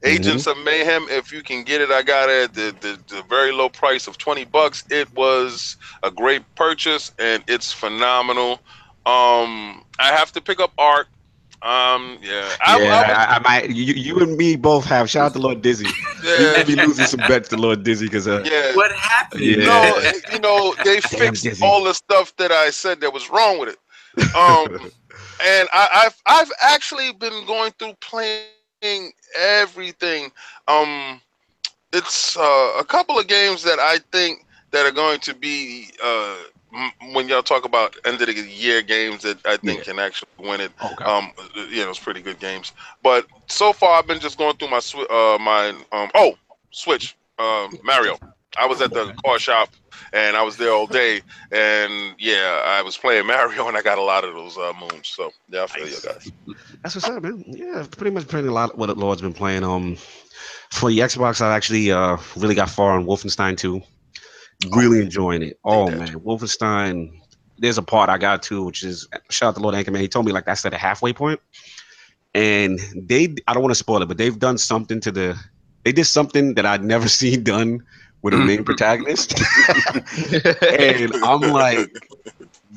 [0.03, 3.23] Agents of Mayhem, if you can get it, I got it at the, the, the
[3.23, 4.83] very low price of 20 bucks.
[4.91, 8.59] It was a great purchase and it's phenomenal.
[9.05, 11.07] Um, I have to pick up Ark.
[11.63, 12.49] Um, yeah.
[12.65, 13.69] I, yeah, I I, I might.
[13.71, 15.09] You, you and me both have.
[15.09, 15.87] Shout out to Lord Dizzy.
[16.21, 16.53] We yeah.
[16.53, 18.75] might be losing some bets to Lord Dizzy because uh, yeah.
[18.75, 19.41] What happened?
[19.41, 19.65] Yeah.
[19.65, 21.65] No, you know they fixed Dizzy.
[21.65, 24.35] all the stuff that I said that was wrong with it.
[24.35, 24.67] Um,
[25.43, 30.31] and I, I've I've actually been going through playing everything.
[30.67, 31.21] Um,
[31.93, 36.35] it's uh, a couple of games that I think that are going to be uh,
[36.35, 36.56] m-
[37.11, 39.83] when y'all talk about end of the year games that I think Yeah.
[39.93, 40.71] can actually win it.
[40.83, 41.05] Okay.
[41.05, 41.31] Um,
[41.69, 42.71] you know, it's pretty good games.
[43.03, 46.35] But so far, I've been just going through my swi- uh my um oh
[46.71, 48.17] Switch um Mario.
[48.57, 49.69] I was at the car shop
[50.13, 53.97] and I was there all day, and yeah, I was playing Mario and I got
[53.97, 55.07] a lot of those uh, moons.
[55.07, 56.03] So yeah, I feel Nice.
[56.03, 56.31] you guys.
[56.83, 57.43] That's what's up, man.
[57.47, 59.63] Yeah, pretty much playing a lot of what Lord's been playing.
[59.63, 59.97] Um,
[60.71, 63.81] for the Xbox, I actually uh really got far on Wolfenstein 2.
[64.71, 65.59] Really enjoying it.
[65.63, 67.11] Oh man, Wolfenstein.
[67.59, 69.99] There's a part I got to, which is shout out to Lord Anchorman.
[69.99, 71.39] He told me like that's at a halfway point,
[72.33, 75.39] and they I don't want to spoil it, but they've done something to the.
[75.83, 77.83] They did something that I'd never seen done
[78.23, 79.39] with a main protagonist,
[80.63, 81.89] and I'm like,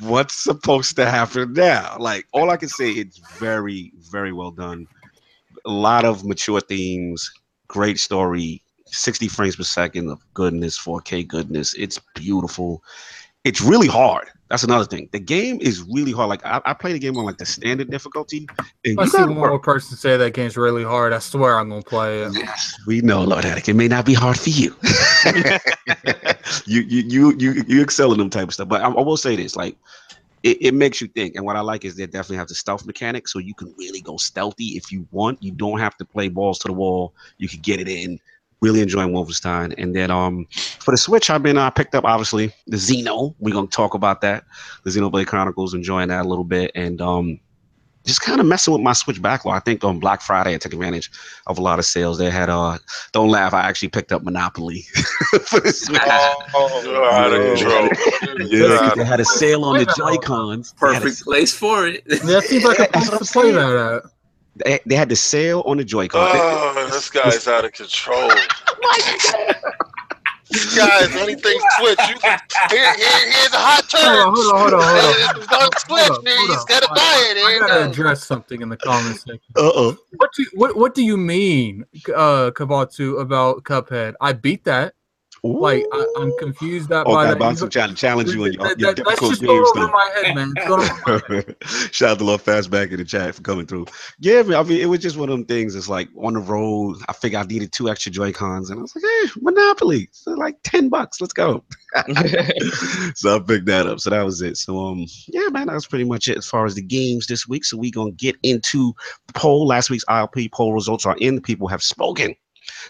[0.01, 1.97] what's supposed to happen now?
[1.99, 4.87] Like, all I can say, it's very, very well done.
[5.65, 7.31] A lot of mature themes,
[7.67, 8.60] great story,
[8.91, 11.73] 60 frames per second of goodness, 4K goodness.
[11.73, 12.83] It's beautiful.
[13.43, 14.29] It's really hard.
[14.49, 15.07] That's another thing.
[15.13, 16.29] The game is really hard.
[16.29, 18.47] Like, I, I play the game on like the standard difficulty,
[18.83, 21.81] and I see one more person say that game's really hard, I swear I'm gonna
[21.81, 22.33] play it.
[22.35, 23.69] Yes, we know, Lord Addict.
[23.69, 24.75] It may not be hard for you.
[26.65, 28.67] you, you, you, you, you excel in them type of stuff.
[28.67, 29.77] But I, I will say this: like,
[30.43, 31.35] it, it makes you think.
[31.35, 34.01] And what I like is they definitely have the stealth mechanic, so you can really
[34.01, 35.41] go stealthy if you want.
[35.41, 37.13] You don't have to play balls to the wall.
[37.37, 38.19] You can get it in.
[38.61, 39.73] Really enjoying Wolfenstein.
[39.77, 40.47] And then um
[40.79, 43.33] for the Switch, I've been I picked up obviously the Xeno.
[43.39, 44.43] We're gonna talk about that.
[44.83, 46.71] The Xenoblade Chronicles, enjoying that a little bit.
[46.75, 47.39] And um
[48.05, 49.55] just kind of messing with my Switch backlog.
[49.55, 51.11] I think on Black Friday I took advantage
[51.47, 52.17] of a lot of sales.
[52.17, 52.77] They had uh
[53.13, 54.81] don't laugh, I actually picked up Monopoly
[55.45, 56.01] for the Switch.
[56.53, 58.47] Oh, you're out of control.
[58.47, 60.73] Yeah, they had a sale on the Joy Cons.
[60.77, 62.05] Perfect place for it.
[62.05, 64.11] That seems like a place to play that at.
[64.65, 66.29] They, they had the sale on the Joy Cons.
[66.33, 68.31] Oh, this guy's out of control.
[70.49, 71.97] These guys, anything Switch.
[72.09, 72.37] You can,
[72.69, 74.35] here, here, here's a hot Hold turn.
[74.35, 75.41] hold on, hold on, hold on.
[75.41, 76.07] It's on Switch.
[76.07, 76.35] Hold on, man.
[76.35, 76.57] hold You on.
[76.57, 77.35] just gotta I- buy it.
[77.35, 77.89] There I gotta go.
[77.89, 79.39] address something in the comments section.
[79.55, 79.97] Uh oh.
[80.17, 84.13] What do what what do you mean, uh, Kabatsu, about Cuphead?
[84.19, 84.93] I beat that.
[85.43, 87.39] Like I, I'm confused that by Okay, that.
[87.39, 89.71] Bonsu trying to challenge you on your, That- your that- that's difficult just going games
[89.75, 90.53] over my head, man.
[90.55, 91.55] It's going over my head.
[91.91, 93.87] Shout out to Lord Fastback in the chat for coming through.
[94.19, 95.75] Yeah, man, I mean, it was just one of them things.
[95.75, 98.83] It's like on the road, I figured I needed two extra Joy Cons, and I
[98.83, 101.63] was like, hey, Monopoly, so like 10 bucks, let's go.
[103.15, 103.99] so I picked that up.
[103.99, 104.57] So that was it.
[104.57, 107.47] So, um, yeah, man, that was pretty much it as far as the games this
[107.47, 107.65] week.
[107.65, 108.93] So we're going to get into
[109.25, 109.65] the poll.
[109.65, 111.33] Last week's ILP poll results are in.
[111.35, 112.35] The People have spoken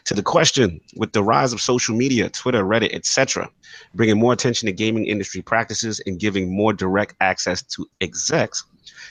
[0.05, 3.49] to the question with the rise of social media, Twitter, Reddit, etc.,
[3.93, 8.63] bringing more attention to gaming industry practices and giving more direct access to execs.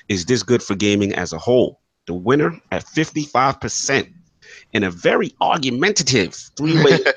[0.08, 1.80] Is this good for gaming as a whole?
[2.06, 4.12] The winner at 55%
[4.72, 6.98] in a very argumentative three-way.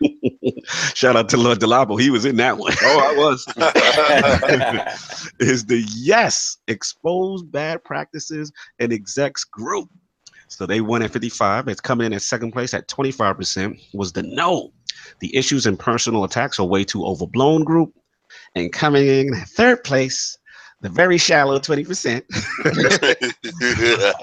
[0.94, 2.00] Shout out to Lord Delabo.
[2.00, 2.74] He was in that one.
[2.82, 3.46] Oh, I was.
[5.40, 9.88] is the yes, expose bad practices and execs group.
[10.48, 11.68] So they won at 55.
[11.68, 13.78] It's coming in at second place at 25%.
[13.94, 14.72] Was the no.
[15.20, 17.94] The issues and personal attacks are way too overblown group.
[18.54, 20.38] And coming in at third place,
[20.80, 22.22] the very shallow 20%.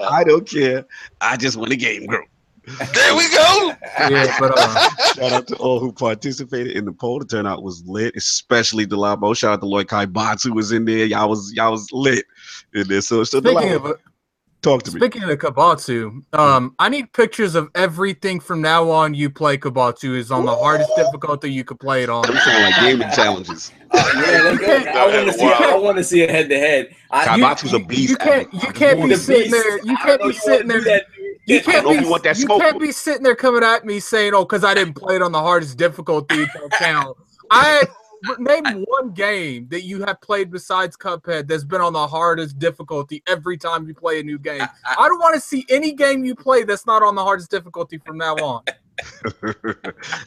[0.10, 0.84] I don't care.
[1.20, 2.26] I just want a game group.
[2.66, 3.74] there we go.
[3.98, 7.18] Yeah, but uh, Shout out to all who participated in the poll.
[7.18, 9.36] The turnout was lit, especially Delabo.
[9.36, 11.04] Shout out to Lloyd Kai Bonds who was in there.
[11.04, 12.24] Y'all was y'all was lit
[12.72, 13.02] in there.
[13.02, 13.98] So, so speaking Delabo, of
[14.64, 15.00] talk to me.
[15.00, 19.14] speaking of Kabatsu, um, I need pictures of everything from now on.
[19.14, 22.26] You play Kabatsu is on the hardest difficulty you could play it on.
[22.26, 23.70] Them sound like gaming challenges.
[23.90, 25.44] Uh, yeah, I want to see.
[25.44, 26.94] I want to see a head to head.
[27.10, 28.10] I You- Kabatsu's a beast.
[28.10, 28.52] You can't.
[28.52, 29.78] You can't be sitting there.
[29.84, 30.80] You can't be sitting there.
[30.82, 31.04] that.
[31.46, 31.94] You can't be.
[31.96, 34.74] you want that You can't be sitting there coming at me saying, "Oh, because I
[34.74, 37.16] didn't play it on the hardest difficulty." it Don't count.
[37.50, 37.82] I
[38.38, 43.22] name one game that you have played besides Cuphead that's been on the hardest difficulty
[43.26, 44.62] every time you play a new game.
[44.86, 47.98] I don't want to see any game you play that's not on the hardest difficulty
[47.98, 48.62] from now on.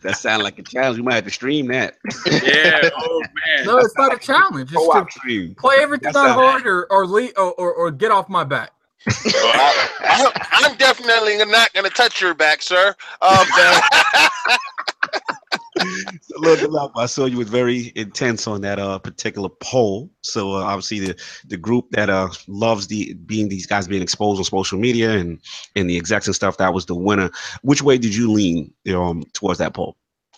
[0.01, 0.97] that sounds like a challenge.
[0.97, 1.97] We might have to stream that.
[2.25, 2.89] Yeah.
[2.99, 3.65] Oh man.
[3.65, 4.71] No, it's not a challenge.
[4.71, 5.55] It's Co-op to stream.
[5.55, 8.43] play everything That on sound- hard or or, le- or or or get off my
[8.43, 8.71] back.
[9.09, 12.93] So I, I, I'm definitely not going to touch your back, sir.
[13.21, 13.45] Um,
[16.21, 20.09] So, Lord I saw you was very intense on that uh particular poll.
[20.21, 21.15] So uh, obviously the
[21.47, 25.39] the group that uh loves the being these guys being exposed on social media and
[25.75, 27.29] and the execs and stuff that was the winner.
[27.61, 29.95] Which way did you lean um towards that poll?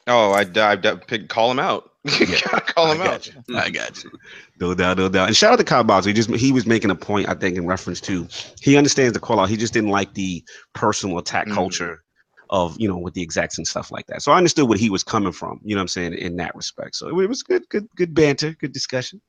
[0.07, 1.91] Oh, I, I, I call him out.
[2.07, 3.27] call I him got out.
[3.27, 3.33] you.
[3.55, 4.11] I got you.
[4.59, 5.27] No doubt, no doubt.
[5.27, 6.09] And shout out to Kyle Bowser.
[6.09, 8.27] He just he was making a point, I think, in reference to
[8.61, 9.49] he understands the call out.
[9.49, 11.53] He just didn't like the personal attack Mhm.
[11.53, 12.03] culture
[12.49, 14.21] of you know with the execs and stuff like that.
[14.21, 15.59] So I understood what he was coming from.
[15.63, 16.95] You know what I'm saying in that respect.
[16.95, 19.21] So it was good, good, good banter, good discussion.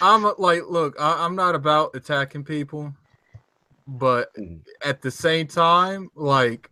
[0.00, 2.92] I'm like, look, I, I'm not about attacking people,
[3.86, 4.60] but Mm.
[4.84, 6.70] at the same time, like,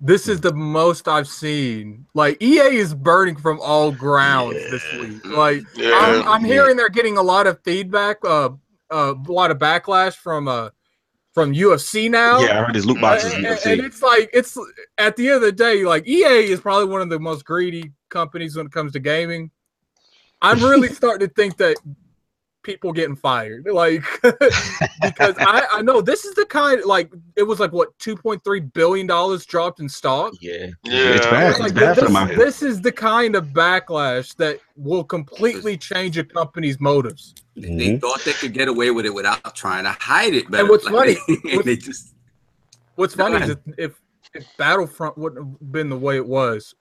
[0.00, 2.06] this is the most I've seen.
[2.14, 5.24] Like, EA is burning from all grounds this week.
[5.24, 5.92] Like, Yeah.
[5.94, 6.54] I'm, I'm Yeah.
[6.54, 8.50] hearing they're getting a lot of feedback, uh,
[8.90, 10.68] uh, a lot of backlash from uh
[11.34, 12.38] from UFC now.
[12.38, 13.34] Yeah, I heard his loot uh, boxes.
[13.34, 14.56] And, and it's like it's
[14.96, 17.92] at the end of the day, like EA is probably one of the most greedy
[18.08, 19.50] companies when it comes to gaming.
[20.40, 21.76] I'm really starting to think that
[22.64, 24.02] people getting fired, like
[25.02, 29.06] because I, I know this is the kind like it was like what 2.3 billion
[29.06, 30.32] dollars dropped in stock.
[30.40, 31.14] yeah, Yeah.
[31.14, 31.50] it's bad.
[31.50, 35.76] It's It's like bad this, them this is the kind of backlash that will completely
[35.76, 37.34] change a company's motives.
[37.54, 38.00] They Mhm.
[38.00, 40.50] thought they could get away with it without trying to hide it.
[40.50, 40.66] Better.
[40.66, 42.14] what's Like, funny, they, what's- they just
[42.96, 44.00] What's funny is if, if
[44.34, 46.74] if Battlefront wouldn't have been the way it was,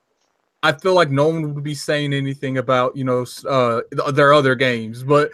[0.63, 3.81] I feel like no one would be saying anything about you know uh
[4.13, 5.03] their other games.
[5.03, 5.31] But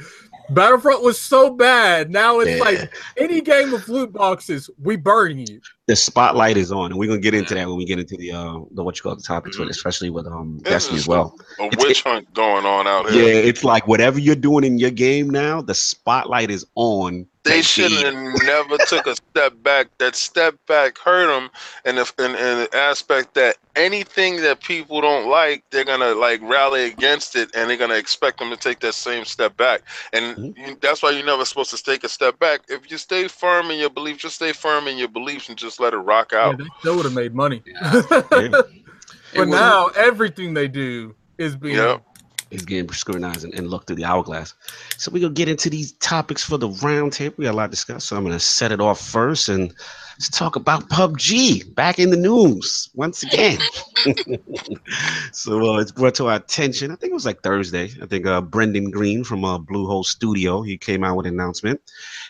[0.51, 2.09] Battlefront was so bad.
[2.11, 2.63] Now it's Yeah.
[2.63, 5.61] like any game with loot boxes, we burn you.
[5.87, 8.31] the spotlight is on, and we're gonna get into that when we get into the
[8.31, 9.65] uh the what you call the topics Mm-hmm.
[9.67, 11.35] with, especially with um This Destiny as well.
[11.59, 13.23] A It's- witch hunt going on out here.
[13.23, 17.25] Yeah, it's like whatever you're doing in your game now, the spotlight is on.
[17.49, 18.05] They should game.
[18.05, 19.87] have never took a step back.
[19.99, 21.49] That step back hurt them,
[21.85, 26.41] and if in, in the aspect that anything that people don't like, they're gonna like
[26.43, 29.81] rally against it, and they're gonna expect them to take that same step back.
[30.13, 30.55] And Mhm.
[30.55, 32.61] you, that's why you're never supposed to take a step back.
[32.69, 35.79] If you stay firm in your beliefs, just stay firm in your beliefs and just
[35.79, 36.59] let it rock Yeah, out.
[36.83, 37.63] they would have made money.
[37.65, 38.49] Yeah.
[39.35, 42.01] but now everything they do is being Yep.
[42.49, 44.53] He's getting scrutinized and, and looked through the hourglass.
[44.97, 47.35] So we're gonna get into these topics for the round table.
[47.37, 48.05] We got a lot to discuss.
[48.05, 49.73] So I'm gonna set it off first and
[50.19, 53.57] let's talk about PUBG back in the news once again.
[55.31, 56.91] so uh, it's brought to our attention.
[56.91, 57.89] I think it was like Thursday.
[58.01, 61.79] I think uh, Brendan Greene from uh, Bluehole Studio he came out with an announcement,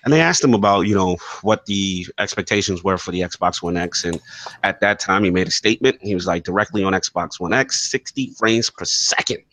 [0.03, 3.75] and they asked him about you know what the expectations were for the Xbox One
[3.75, 4.21] X, and
[4.63, 5.97] at that time he made a statement.
[6.01, 9.43] He was like directly on Xbox One X, 60 frames per second.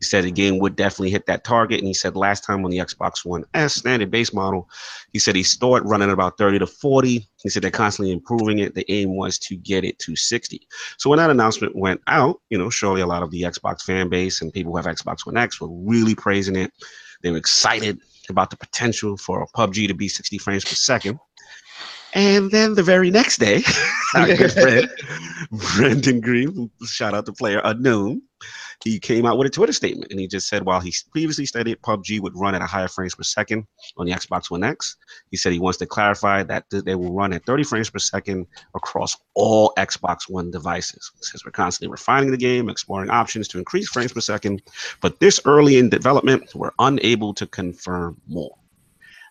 [0.00, 1.78] He said the game would definitely hit that target.
[1.78, 4.68] And he said last time on the Xbox One S standard base model,
[5.12, 7.28] he said he saw it running about 30 to 40.
[7.42, 8.74] He said they're constantly improving it.
[8.74, 10.66] The aim was to get it to 60.
[10.96, 14.08] So when that announcement went out, you know, surely a lot of the Xbox fan
[14.08, 16.72] base and people who have Xbox One X were really praising it.
[17.22, 21.18] They were excited about the potential for a PUBG to be 60 frames per second.
[22.12, 23.62] And then the very next day,
[24.14, 24.88] our good friend
[25.76, 28.20] Brendan Greene, shout out to PlayerUnknown,
[28.84, 31.80] he came out with a Twitter statement and he just said while he previously stated
[31.82, 33.66] PUBG would run at a higher frames per second
[33.96, 34.96] on the Xbox One X,
[35.30, 37.98] he said he wants to clarify that th- they will run at 30 frames per
[37.98, 41.10] second across all Xbox One devices.
[41.18, 44.62] He says we're constantly refining the game, exploring options to increase frames per second,
[45.00, 48.56] but this early in development, we're unable to confirm more.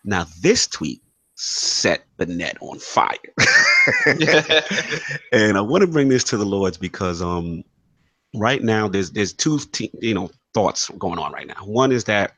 [0.04, 1.02] Now, this tweet
[1.34, 3.16] set the net on fire.
[5.32, 7.64] and I want to bring this to the Lords because um
[8.34, 11.64] right now there's there's two te- you know thoughts going on right now.
[11.64, 12.32] One is that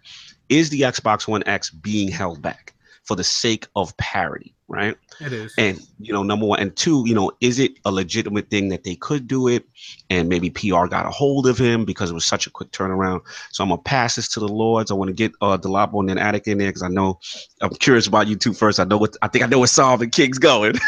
[0.49, 2.75] is the Xbox One X being held back
[3.05, 4.97] for the sake of parity, right?
[5.21, 5.53] It is.
[5.59, 8.85] And you know, number one, and two, you know, is it a legitimate thing that
[8.85, 9.65] they could do it,
[10.09, 13.23] and maybe PR got a hold of him because it was such a quick turnaround.
[13.51, 14.91] So I'm gonna pass this to the Lords.
[14.91, 17.19] I want to get uh Delapo and then Addict in there because I know
[17.61, 18.79] I'm curious about you two first.
[18.79, 20.75] I know what I think I know what Solve and King's going.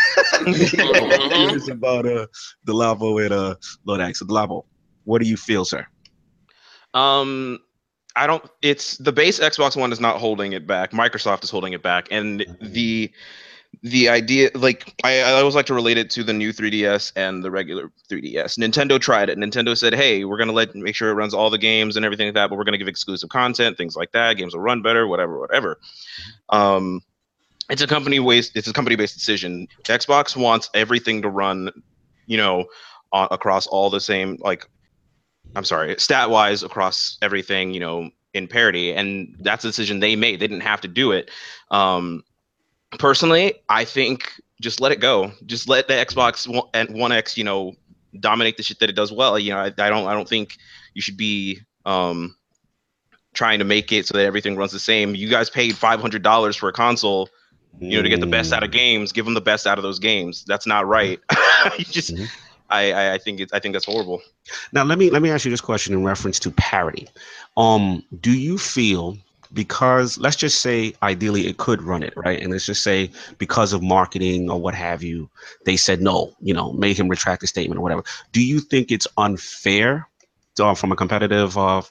[0.44, 1.30] Mhm.
[1.32, 2.26] curious about uh
[2.66, 3.54] Delapo and uh
[3.86, 4.18] Lord Axe.
[4.20, 4.64] So Delapo,
[5.04, 5.86] what do you feel, sir?
[6.92, 7.58] Um,
[8.16, 8.44] I don't.
[8.62, 10.92] It's the base Xbox One is not holding it back.
[10.92, 12.72] Microsoft is holding it back, and Mhm.
[12.72, 13.12] the
[13.82, 17.42] the idea, like I, I always like to relate it to the new 3DS and
[17.42, 18.56] the regular 3DS.
[18.56, 19.36] Nintendo tried it.
[19.36, 22.28] Nintendo said, "Hey, we're gonna let make sure it runs all the games and everything
[22.28, 24.34] like that, but we're gonna give exclusive content, things like that.
[24.36, 25.80] Games will run better, whatever, whatever."
[26.50, 27.00] Um,
[27.68, 28.52] it's a company waste.
[28.56, 29.66] It's a company based decision.
[29.84, 31.70] Xbox wants everything to run,
[32.26, 32.66] you know,
[33.12, 34.68] uh, across all the same like
[35.56, 38.92] I'm sorry, stat wise across everything, you know, in parity.
[38.92, 40.40] And that's a decision they made.
[40.40, 41.30] They didn't have to do it.
[41.70, 42.24] Um,
[42.98, 45.32] personally, I think just let it go.
[45.46, 47.74] Just let the Xbox One, and One X, you know,
[48.20, 49.38] dominate the shit that it does well.
[49.38, 50.56] You know, I, I don't, I don't think
[50.94, 52.36] you should be um,
[53.32, 55.14] trying to make it so that everything runs the same.
[55.14, 57.28] You guys paid five hundred dollars for a console,
[57.80, 59.12] you know, to get the best out of games.
[59.12, 60.44] Give them the best out of those games.
[60.46, 61.20] That's not right.
[61.78, 62.14] you just.
[62.14, 62.28] Mhm.
[62.74, 64.20] I, I think it's I think that's horrible.
[64.72, 67.08] Now let me let me ask you this question in reference to parity.
[67.56, 69.16] Um, do you feel
[69.52, 73.72] because let's just say ideally it could run it right, and let's just say because
[73.72, 75.30] of marketing or what have you,
[75.64, 78.02] they said no, you know, make him retract the statement or whatever.
[78.32, 80.08] Do you think it's unfair
[80.58, 81.82] uh, from a competitive uh,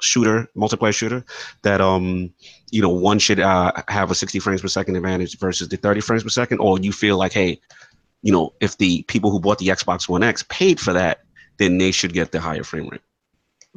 [0.00, 1.24] shooter, multiplayer shooter,
[1.62, 2.32] that um,
[2.70, 6.00] you know, one should uh, have a 60 frames per second advantage versus the 30
[6.00, 7.60] frames per second, or you feel like, hey,
[8.22, 11.20] you know, if the people who bought the Xbox One X paid for that,
[11.58, 13.00] then they should get the higher frame rate.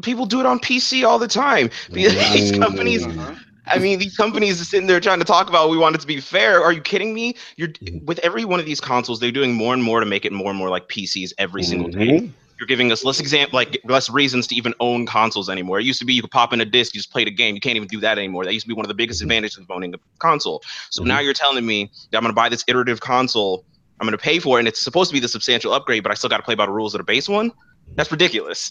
[0.02, 1.70] People do it on PC all the time.
[1.92, 3.38] These companies, Mm.
[3.68, 6.08] I mean, these companies are sitting there trying to talk about we want it to
[6.08, 6.62] be fair.
[6.62, 7.36] Are you kidding me?
[7.56, 8.04] You're Mhm.
[8.04, 10.50] with every one of these consoles, they're doing more and more to make it more
[10.50, 12.20] and more like PCs every single day.
[12.20, 12.34] Mhm.
[12.60, 15.80] You're giving us less example, like less reasons to even own consoles anymore.
[15.80, 17.56] It used to be you could pop in a disc, you just played a game.
[17.56, 18.44] You can't even do that anymore.
[18.44, 20.62] That used to be one of the biggest advantages of owning a console.
[20.90, 21.08] So Mhm.
[21.08, 23.64] now you're telling me that I'm going to buy this iterative console.
[24.04, 26.12] I'm going to pay for it, and it's supposed to be the substantial upgrade, but
[26.12, 27.52] I still got to play by the rules of the base one.
[27.96, 28.70] That's ridiculous.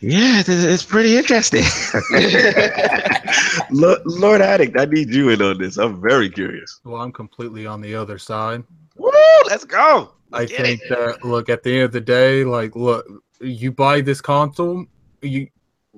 [0.00, 1.64] Yeah, it's pretty interesting.
[3.70, 5.76] Lord, Lord Addict, I need you in on this.
[5.78, 6.80] I'm very curious.
[6.84, 8.62] Well, I'm completely on the other side.
[8.96, 9.10] Woo,
[9.46, 10.12] let's go.
[10.32, 10.88] I Let's get think it.
[10.90, 13.06] that look at the end of the day, like look,
[13.40, 14.84] you buy this console,
[15.22, 15.48] you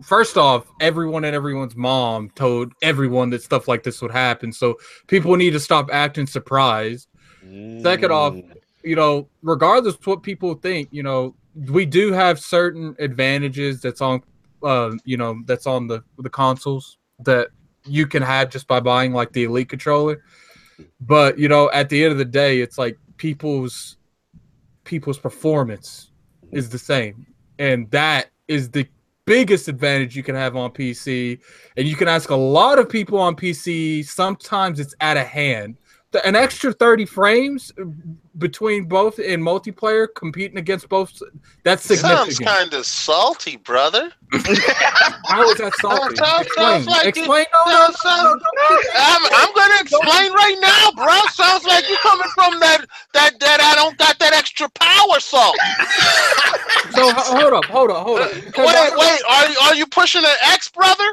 [0.02, 4.52] first off, everyone and everyone's mom told everyone that stuff like this would happen.
[4.52, 4.76] So
[5.08, 7.08] people need to stop acting surprised.
[7.82, 8.52] Second off, Mm.
[8.82, 14.22] You know, regardless what people think, you know, we do have certain advantages that's on
[14.62, 17.48] uh, you know, that's on the the consoles that
[17.86, 20.22] you can have just by buying like the elite controller.
[21.00, 23.96] But you know, at the end of the day, it's like people's
[24.84, 26.10] people's performance
[26.52, 27.26] is the same.
[27.58, 28.86] And that is the
[29.24, 31.38] biggest advantage you can have on PC.
[31.76, 35.76] And you can ask a lot of people on PC, sometimes it's out of hand.
[36.24, 37.72] An extra 30 frames
[38.36, 41.22] between both in multiplayer competing against both
[41.62, 44.10] that's Sounds kind of salty, brother.
[44.32, 46.16] How is that salty?
[46.16, 46.46] Sounds- Explain.
[46.56, 47.44] sounds like it- Explain.
[47.52, 48.80] No, no, sounds- no, no, no.
[48.96, 51.14] I'm, I'm gonna explain right now, bro.
[51.32, 55.56] Sounds like you're coming from that that that I don't got that extra power salt.
[56.92, 58.32] So hold up, hold up, hold up.
[58.58, 61.04] Wait, wait, are are you pushing an X, brother?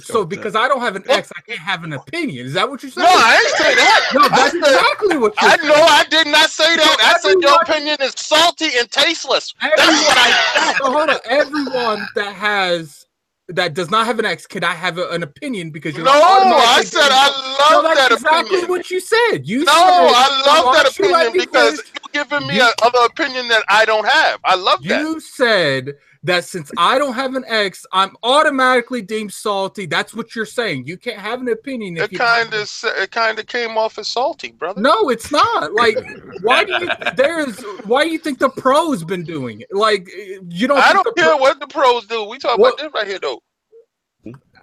[0.00, 2.46] So because I don't have an X, I can't have an opinion.
[2.46, 3.18] Is that what you're No, saying?
[3.18, 4.00] I ain't say that.
[4.12, 6.96] No, that's I said- exactly what you're I know I did not say that.
[7.00, 9.54] I said your opinion is salty and tasteless.
[9.60, 11.18] That's what I So hold on.
[11.26, 13.06] Everyone that has
[13.48, 15.70] that does not have an X, can I have a- an opinion?
[15.70, 18.70] Because you're No, automatically I said I No, love that's that exactly opinion.
[18.70, 19.38] what you said.
[19.46, 21.82] You No, said, I love that don't you let opinion me because
[22.14, 24.40] you're giving me You- a other opinion that I don't have.
[24.44, 25.00] I love that.
[25.00, 25.94] you said
[26.24, 29.86] that since I don't have an X, I'm automatically deemed salty.
[29.86, 30.86] That's what you're saying.
[30.86, 34.08] You can't have an opinion if It kind of it kind of came off as
[34.08, 34.80] salty, brother.
[34.80, 35.72] No, it's not.
[35.74, 35.98] Like,
[36.42, 39.68] why do you there's why do you think the pros been doing it?
[39.72, 40.08] Like,
[40.48, 40.78] you don't.
[40.78, 42.24] I don't care pro- what the pros do.
[42.24, 43.40] We talk What- about this right here, though.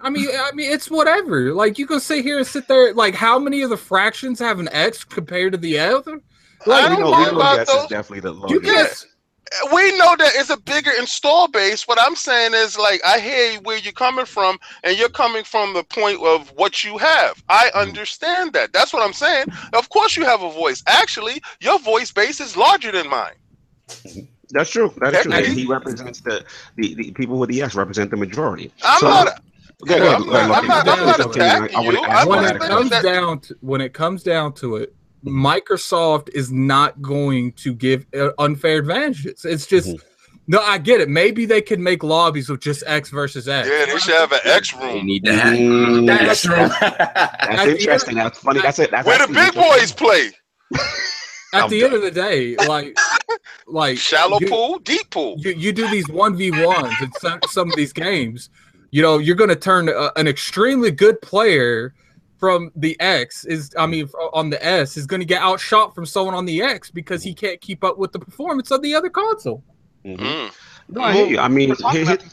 [0.04, 1.54] I mean, I mean, it's whatever.
[1.54, 2.92] Like, you can sit here and sit there.
[2.92, 6.18] Like, how many of the fractions have an X compared to the other?
[6.66, 7.88] I Like, don't we know, know we know about yes is those.
[7.88, 9.06] definitely the you longest.
[9.60, 9.74] Can.
[9.74, 11.86] We know that it's a bigger install base.
[11.88, 15.74] What I'm saying is, like, I hear where you're coming from, and you're coming from
[15.74, 17.42] the point of what you have.
[17.48, 17.82] I mm.
[17.82, 18.72] understand that.
[18.72, 19.46] That's what I'm saying.
[19.72, 20.82] Of course, you have a voice.
[20.86, 23.34] Actually, your voice base is larger than mine.
[24.50, 24.92] That's true.
[24.98, 25.32] That is true.
[25.32, 26.44] That- He represents the,
[26.76, 28.70] the the people with the X represent the majority.
[28.82, 29.42] I'm So- not.
[29.84, 32.04] Go ahead, I'm not- I'm not- I'm not attacking I wanna you.
[32.04, 32.64] I when Lord it wanna Addict.
[32.64, 34.94] comes that- down to when it comes down to it,
[35.24, 39.44] Microsoft is not going to give uh, unfair advantages.
[39.44, 40.00] It's just Mhm.
[40.48, 41.08] no, I get it.
[41.08, 43.68] Maybe they could make lobbies with just X versus X.
[43.68, 46.48] Yeah, they should have an X You room need to have Mm, That's that's
[46.80, 48.14] That's At the interesting.
[48.16, 48.60] That's funny.
[48.60, 48.90] That's it.
[48.90, 49.80] That's where the actually big interesting.
[49.80, 50.30] boys play.
[51.54, 52.96] At I'm the end of the day, like,
[53.66, 55.34] like Shallow you, pool, deep pool.
[55.38, 58.48] You, you do these one v ones in some, some of these games.
[58.90, 61.92] You know, you're going to turn a, an extremely good player
[62.42, 66.04] from the X is, I mean, on the S is going to get outshot from
[66.04, 69.08] someone on the X because he can't keep up with the performance of the other
[69.10, 69.62] console.
[70.04, 70.18] Mhm.
[70.18, 70.50] Mm.
[70.88, 71.38] No, I hear you.
[71.38, 72.30] I mean, We're talking here- about- here-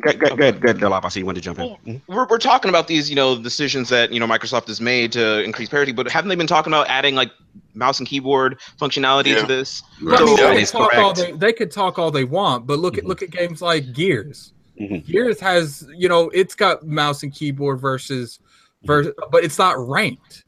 [0.00, 1.04] good, good, good, good, Delap.
[1.04, 1.66] I see you want to jump in.
[1.66, 2.00] Well, Mhm.
[2.08, 5.42] we're, we're talking about these, you know, decisions that you know Microsoft has made to
[5.44, 7.30] increase parity, but haven't they been talking about adding like
[7.74, 9.42] mouse and keyboard functionality Yeah.
[9.42, 9.82] to this?
[10.10, 12.66] I So mean, they, can is talk all they, they could talk all they want,
[12.66, 13.08] but look at Mhm.
[13.08, 14.54] look at games like Gears.
[14.80, 15.04] Mhm.
[15.06, 18.38] Gears has, you know, it's got mouse and keyboard versus,
[18.84, 20.44] versus but it's not ranked.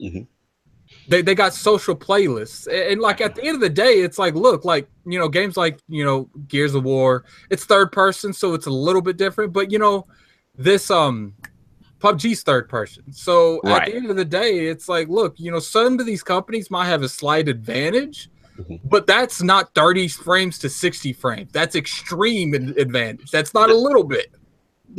[0.00, 0.26] Mhm.
[1.08, 4.34] They, they got social playlists and, like at the end of the day it's like
[4.34, 8.54] look like you know games like you know gears of war it's third person so
[8.54, 10.06] it's a little bit different but you know
[10.56, 11.34] this um
[11.98, 15.58] pubg's third person so at the end of the day it's like look you know
[15.58, 18.80] some of these companies might have a slight advantage Mhm.
[18.84, 21.52] but that's not 30 frames to 60 frames.
[21.52, 23.30] That's extreme advantage.
[23.30, 24.32] That's not a little bit.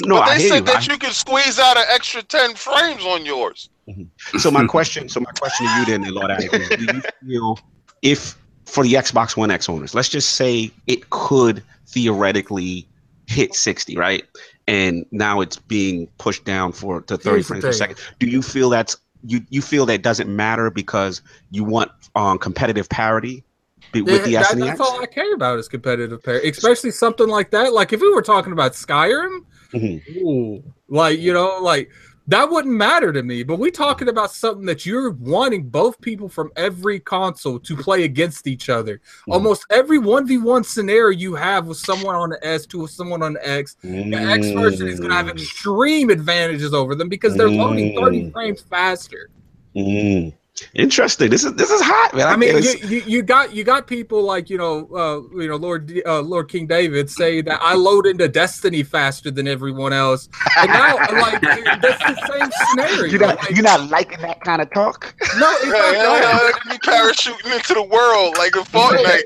[0.06, 0.74] No, but I they hear said you.
[0.74, 3.70] that you could squeeze out an extra 10 frames on yours.
[3.90, 7.02] I- so my question, so my question to you then, Lord Alex, is do you
[7.28, 7.60] feel
[8.02, 12.88] if for the Xbox One X owners, let's just say it could theoretically
[13.28, 14.24] hit 60, right?
[14.68, 17.98] And now it's being pushed down for to 30 Here's frames per second.
[18.20, 21.22] Do you feel that's you you feel that doesn't matter because
[21.52, 23.44] you want um competitive parity
[23.92, 24.88] be- with the That- S and the that's X?
[24.90, 27.74] all I care about is competitive parity, especially something like that.
[27.74, 29.40] Like if we were talking about Skyrim,
[29.74, 30.02] Mhm.
[30.18, 31.90] ooh, like you know, like
[32.28, 33.42] that wouldn't matter to me.
[33.42, 38.04] But we talking about something that you're wanting both people from every console to play
[38.04, 39.02] against each other.
[39.28, 39.34] Mhm.
[39.34, 42.92] Almost every one v one scenario you have with someone on the S to with
[42.92, 45.32] someone on the X, the X version is going to have Mm.
[45.32, 48.32] extreme advantages over them because they're loading 30 Mm.
[48.32, 49.30] frames faster.
[49.76, 50.34] Mm.
[50.74, 51.30] Interesting.
[51.30, 52.28] This is this is hot, man.
[52.28, 55.56] I mean, you, you, you got you got people like you know uh, you know
[55.56, 60.30] Lord uh, Lord King David say that I load into Destiny faster than everyone else,
[60.58, 63.04] and now like that's the same scenario.
[63.06, 65.16] you're not Like, you're not liking that kind of talk.
[65.40, 66.54] no, it's Yeah, not yeah, that.
[66.66, 69.24] yeah, you parachuting into the world like in Fortnite.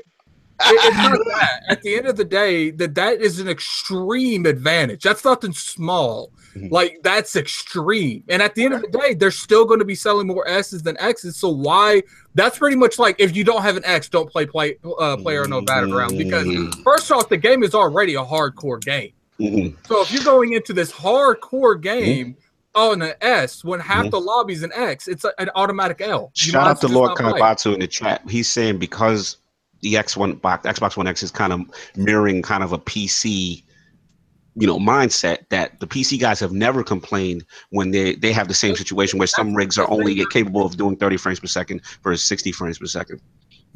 [0.66, 1.60] it's not that.
[1.68, 5.02] At the end of the day, that that is an extreme advantage.
[5.02, 6.32] That's nothing small.
[6.56, 6.70] Mhm.
[6.70, 8.22] Like that's extreme.
[8.28, 10.82] And at the end of the day, they're still going to be selling more S's
[10.82, 11.36] than X's.
[11.36, 12.02] So why?
[12.34, 15.46] That's pretty much like if you don't have an X, don't play play uh, player
[15.48, 16.82] no battleground because Mm.
[16.84, 19.12] first off, the game is already a hardcore game.
[19.40, 19.74] Mhm.
[19.88, 22.36] So if you're going into this hardcore game
[22.76, 24.10] on an S when half Mhm.
[24.12, 26.30] the lobby's an X, it's a, an automatic L.
[26.36, 27.72] You Shout out to Lord play.
[27.72, 28.22] In the chat.
[28.28, 29.38] He's saying because
[29.80, 31.60] the X One box, Xbox One X is kind of
[31.96, 33.63] mirroring kind of a PC,
[34.56, 38.54] you know, mindset that the PC guys have never complained when they they have the
[38.54, 42.26] same situation where some rigs are only capable of doing 30 frames per second versus
[42.26, 43.20] 60 frames per second.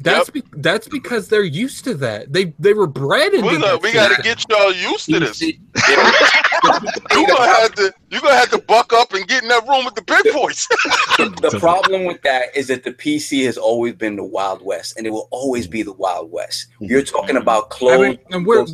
[0.01, 2.31] That's be- that's because they're used to that.
[2.31, 5.19] They they were bred into We got that we got to get y'all used to
[5.19, 5.41] this.
[7.11, 9.85] You gonna have to you gonna have to buck up and get in that room
[9.85, 10.67] with the big boys.
[11.17, 15.07] the problem with that is that the PC has always been the Wild West, and
[15.07, 16.67] it will always be the Wild West.
[16.81, 17.37] You're talking mm-hmm.
[17.37, 18.65] about I mean, and we're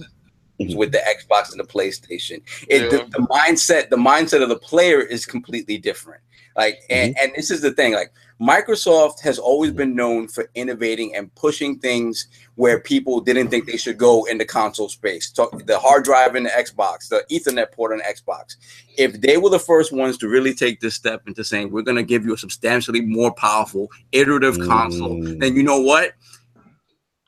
[0.59, 0.77] Mm-hmm.
[0.77, 2.41] with the Xbox and the PlayStation.
[2.69, 3.03] It, the, Yeah.
[3.09, 6.21] the mindset, the mindset of the player is completely different.
[6.55, 7.25] Like, and, mm-hmm.
[7.25, 7.93] and this is the thing.
[7.93, 9.77] Like, Microsoft has always mm-hmm.
[9.77, 14.37] been known for innovating and pushing things where people didn't think they should go in
[14.37, 15.29] the console space.
[15.29, 18.55] Talk, the hard drive in the Xbox, the Ethernet port on the Xbox.
[18.97, 21.97] If they were the first ones to really take this step into saying we're going
[21.97, 25.39] to give you a substantially more powerful iterative console, Mm.
[25.41, 26.13] then you know what?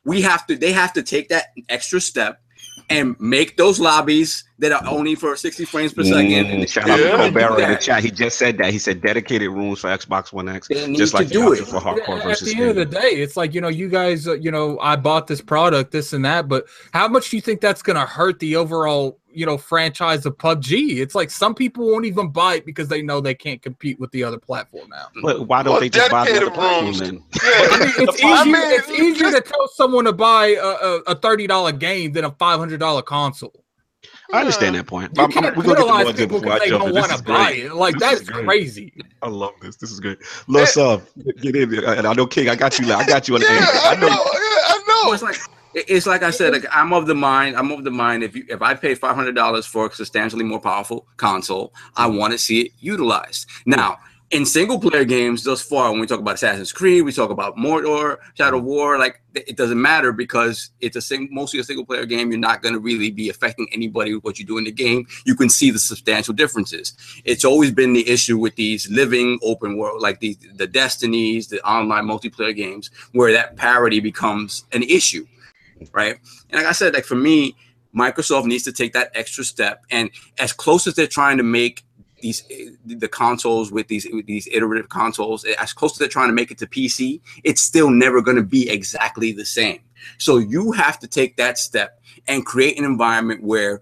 [0.06, 0.56] We have to.
[0.56, 2.42] They have to take that extra step
[2.90, 6.46] and make those lobbies that are only for 60 frames per second.
[6.46, 7.12] Mm, shout out Yeah.
[7.12, 8.02] to Colbert in the chat.
[8.04, 8.72] He just said that.
[8.72, 11.68] He said dedicated rooms for Xbox One X, They just to like the do it.
[11.68, 14.28] for hardcore at versus the end of the day, it's like you know, you guys,
[14.28, 17.42] uh, you know, I bought this product, this and that, but how much do you
[17.42, 20.98] think that's going to hurt the overall, you know, franchise of PUBG?
[21.00, 24.12] It's like some people won't even buy it because they know they can't compete with
[24.12, 25.08] the other platform now.
[25.22, 27.00] But why don't Well, they just buy the other platform rooms.
[27.00, 27.24] then?
[27.42, 28.04] I mean, Yeah.
[28.10, 28.52] it's I easier.
[28.54, 32.26] mean, it's easier to tell someone to buy a, a, a thirty dollar game than
[32.26, 33.64] a five hundred dollar console.
[34.34, 35.12] I understand that point.
[35.16, 37.74] You I'm- can't we're gonna get penalize people because they don't want to buy it.
[37.74, 38.94] Like This that's crazy.
[39.22, 39.78] I love this.
[39.78, 40.18] This is great.
[40.48, 41.04] Lord Sub,
[41.42, 41.86] get in there.
[41.96, 42.92] And I know King, I got you.
[42.94, 43.70] I got you on the Yeah, angle.
[43.82, 44.08] I I know.
[44.08, 44.14] know.
[44.14, 45.14] Yeah, I Well, know.
[45.14, 45.38] it's like
[45.88, 46.54] it's like I said.
[46.54, 47.56] Like I'm of the mind.
[47.56, 48.24] I'm of the mind.
[48.24, 52.08] If you if I pay five hundred dollars for a substantially more powerful console, I
[52.08, 53.48] want to see it utilized.
[53.66, 53.98] Now,
[54.32, 57.56] in single player games, thus far, when we talk about Assassin's Creed, we talk about
[57.56, 58.98] Mordor, Shadow of War.
[58.98, 62.32] Like it doesn't matter because it's a sing, mostly a single player game.
[62.32, 65.06] You're not going to really be affecting anybody with what you do in the game.
[65.26, 66.94] You can see the substantial differences.
[67.24, 71.62] It's always been the issue with these living open world, like the the Destinies, the
[71.66, 75.26] online multiplayer games, where that parity becomes an issue
[75.92, 76.18] right?
[76.50, 77.56] And like I said, like for me,
[77.96, 79.84] Microsoft needs to take that extra step.
[79.90, 80.10] And
[80.40, 81.84] as close as they're trying to make
[82.22, 82.44] these
[82.86, 86.52] the consoles with these with these iterative consoles, as close as they're trying to make
[86.52, 89.80] it to PC, it's still never going to be exactly the same.
[90.18, 93.82] So you have to take that step and create an environment where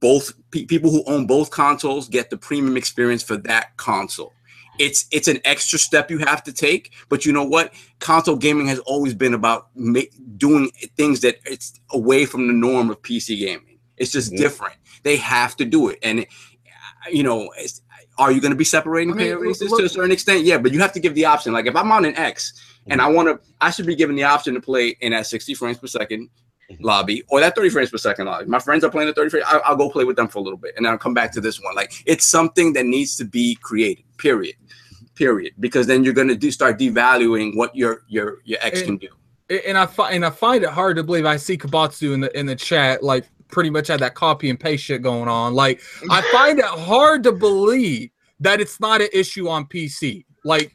[0.00, 4.32] both pe- people who own both consoles get the premium experience for that console.
[4.78, 7.72] It's it's an extra step you have to take, but you know what?
[8.00, 10.00] Console gaming has always been about ma-
[10.36, 13.78] doing things that it's away from the norm of PC gaming.
[13.96, 14.38] It's just Mhm.
[14.38, 14.74] different.
[15.04, 16.26] They have to do it, and
[17.12, 17.82] you know, it's,
[18.18, 20.44] are you going to be separating I mean, player look- to a certain extent?
[20.44, 21.52] Yeah, but you have to give the option.
[21.52, 22.52] Like if I'm on an X
[22.88, 25.54] and I want to, I should be given the option to play in that 60
[25.54, 26.30] frames per second
[26.80, 28.46] lobby or that 30 frames per second lobby.
[28.46, 29.44] My friends are playing the 30 frames.
[29.48, 31.30] I'll, I'll go play with them for a little bit and then I'll come back
[31.32, 31.74] to this one.
[31.74, 34.04] Like it's something that needs to be created.
[34.16, 34.54] Period.
[35.14, 35.54] Period.
[35.60, 39.08] Because then you're going to do start devaluing what your your your X can do.
[39.66, 41.26] and I find and I find it hard to believe.
[41.26, 44.58] I see Kabatsu in the in the chat, like pretty much had that copy and
[44.58, 45.54] paste shit going on.
[45.54, 48.10] Like I find it hard to believe
[48.40, 50.24] that it's not an issue on PC.
[50.46, 50.74] Like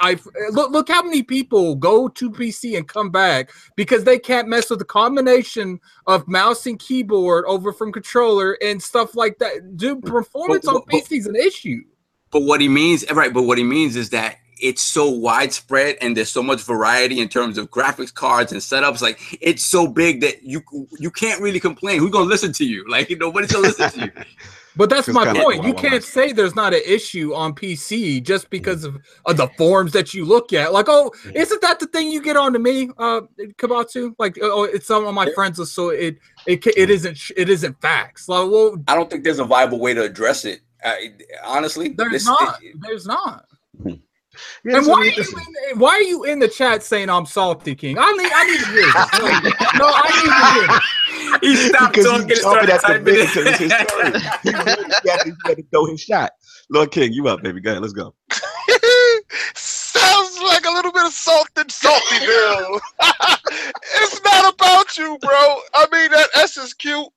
[0.00, 0.16] I
[0.52, 4.70] look look how many people go to PC and come back because they can't mess
[4.70, 9.76] with the combination of mouse and keyboard over from controller and stuff like that.
[9.76, 11.80] Dude, performance But- on but- PC is an issue.
[12.30, 13.32] But what he means, right?
[13.32, 17.28] But what he means is that it's so widespread and there's so much variety in
[17.28, 19.00] terms of graphics cards and setups.
[19.00, 20.62] Like it's so big that you
[20.98, 22.00] you can't really complain.
[22.00, 22.84] Who's gonna listen to you?
[22.98, 24.24] Like nobody's gonna listen to you.
[24.76, 25.36] But that's my point.
[25.38, 26.10] You Wild Wild can't West.
[26.10, 30.24] say there's not an issue on PC just because of, of the forms that you
[30.24, 30.72] look at.
[30.72, 33.22] Like, oh, isn't that the thing you get on to me, uh,
[33.56, 34.14] Kabatsu?
[34.20, 37.48] Like, oh, it's some of my friends, are so it it ca- it isn't it
[37.48, 38.28] isn't facts.
[38.28, 40.60] Like, well, I don't think there's a viable way to address it.
[40.84, 41.10] I,
[41.44, 42.62] honestly, there's this- not.
[42.62, 43.44] it- There's not.
[44.64, 45.24] Yeah, And so why are, you
[45.72, 47.98] in, why are you in the chat saying I'm salty, King?
[47.98, 48.82] I need I need to hear
[49.42, 49.54] this.
[49.74, 51.40] No, no I need to hear this.
[51.42, 53.34] he stopped because talking and he's jumping started at the typing bit it.
[53.34, 54.12] because his turn.
[54.44, 56.30] He really to, he had to throw his shot.
[56.70, 57.60] Lord King, you up, baby?
[57.60, 58.14] Go ahead, let's go.
[59.54, 62.80] Sounds like a little bit of salted saltyville.
[63.00, 65.56] it's not about you, bro.
[65.74, 67.08] I mean that S is cute.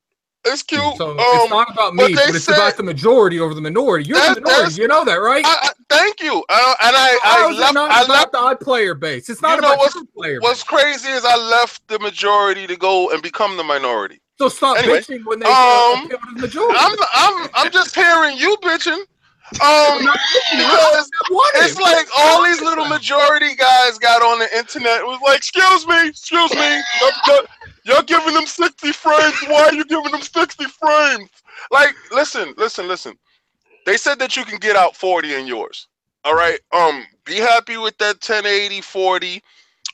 [0.43, 0.81] It's cute.
[0.97, 3.53] So um, it's not about but me, they but it's said- about the majority over
[3.53, 4.05] the minority.
[4.09, 4.81] You're That- the minority.
[4.81, 5.45] You know that, right?
[5.45, 6.43] I, I, thank you.
[6.49, 7.73] Uh, and I, How I left.
[7.75, 8.31] not I left.
[8.31, 9.29] the odd player base.
[9.29, 10.81] It's not about what's- player What's base.
[10.81, 14.19] crazy is I left the majority to go and become the minority.
[14.39, 16.75] So stop Anyway, bitching when they um, uh, to the majority.
[16.79, 18.97] I'm, I'm, I'm just hearing you bitching.
[18.97, 20.57] Um, I'm not bitching.
[20.57, 25.01] because I it's like all these little majority guys got on the internet.
[25.01, 26.81] It was like, excuse me, excuse me,
[27.85, 29.35] y'all giving them 60 frames.
[29.47, 31.29] Why are you giving them 60 frames?
[31.71, 33.17] Like, listen, listen, listen.
[33.85, 35.87] They said that you can get out 40 in yours.
[36.23, 36.59] All right.
[36.71, 39.41] Um, be happy with that 1080 40.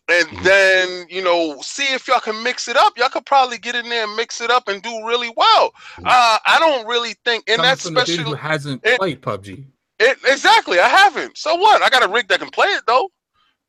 [0.09, 2.97] And then, you know, see if y'all can mix it up.
[2.97, 5.73] Y'all could probably get in there and mix it up and do really well.
[6.05, 9.65] Uh, I don't really think, and that's the who especially hasn't it- played PUBG.
[9.99, 10.79] it, exactly.
[10.79, 11.37] I haven't.
[11.37, 11.81] So what?
[11.81, 13.11] I got a rig that can play it though.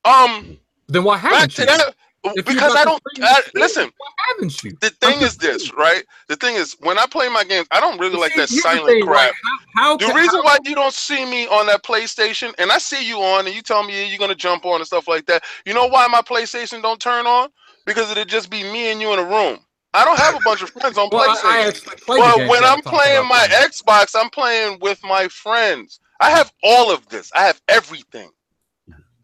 [0.04, 1.66] Um, Then why back haven't to you?
[1.66, 1.94] that
[2.24, 3.02] If because I don't.
[3.22, 3.90] I, listen,
[4.28, 4.72] haven't you?
[4.80, 6.04] the thing is this, right?
[6.28, 9.02] The thing is, when I play my games, I don't really like that silent thing,
[9.04, 9.16] crap.
[9.16, 9.32] right?
[9.76, 12.78] How, how The reason how- why you don't see me on that PlayStation, and I
[12.78, 15.44] see you on, and you tell me you're gonna jump on and stuff like that.
[15.64, 17.50] You know why my PlayStation don't turn on?
[17.86, 19.60] Because it'd just be me and you in a room.
[19.94, 22.06] I don't have a bunch of friends on well, PlayStation.
[22.06, 23.70] But when I'm playing my that.
[23.70, 26.00] Xbox, I'm playing with my friends.
[26.20, 27.30] I have all of this.
[27.32, 28.30] I have everything.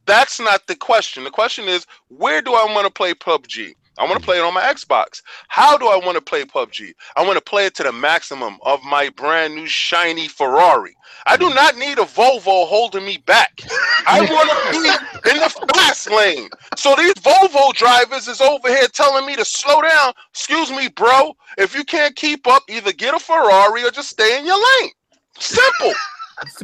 [0.07, 1.25] That's not the question.
[1.25, 3.75] The question is, where do I want to play PUBG?
[3.97, 5.23] I want to play it on my Xbox.
[5.47, 6.95] How do I want to play PUBG?
[7.15, 10.97] I want to play it to the maximum of my brand new shiny Ferrari.
[11.27, 13.61] I do not need a Volvo holding me back.
[14.07, 16.49] I want to be in the fast lane.
[16.77, 20.13] So these Volvo drivers is over here telling me to slow down.
[20.31, 21.37] Excuse me, bro.
[21.57, 24.91] If you can't keep up, either get a Ferrari or just stay in your lane.
[25.39, 25.93] Simple.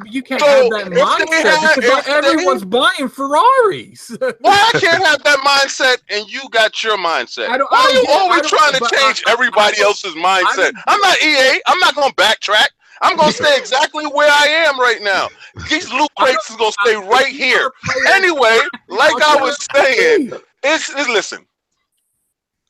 [0.04, 4.10] You can't So, have that mindset because everyone's buying Ferraris.
[4.40, 7.48] Why I can't have that mindset and you got your mindset?
[7.48, 10.72] I don't- Why I are you always trying to change I- everybody else's mindset?
[10.86, 11.60] I'm not EA.
[11.66, 12.68] I'm not going to backtrack.
[13.02, 15.28] I'm going to stay exactly where I am right now.
[15.68, 17.70] These loot crates is going to stay right here.
[18.08, 18.58] Anyway,
[18.88, 21.46] like I was saying, it's, it's listen.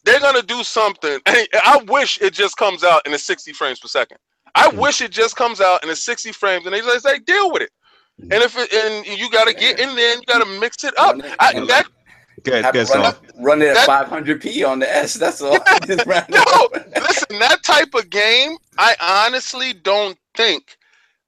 [0.05, 1.21] They're gonna do something.
[1.27, 4.17] And I wish it just comes out in a 60 frames per second.
[4.55, 4.77] I Mm.
[4.79, 7.63] wish it just comes out in a 60 frames and they just say deal with
[7.63, 7.71] it.
[8.21, 8.35] Mm.
[8.35, 11.17] And if it and you gotta get in there and you gotta mix it up.
[11.17, 11.87] Run I, that
[12.43, 12.89] Good, good.
[12.89, 15.15] run, it, run it at That- 500p on the S.
[15.15, 15.59] That's all.
[15.87, 16.73] Just run it no, up.
[17.03, 18.95] listen, that type of game, I
[19.27, 20.77] honestly don't think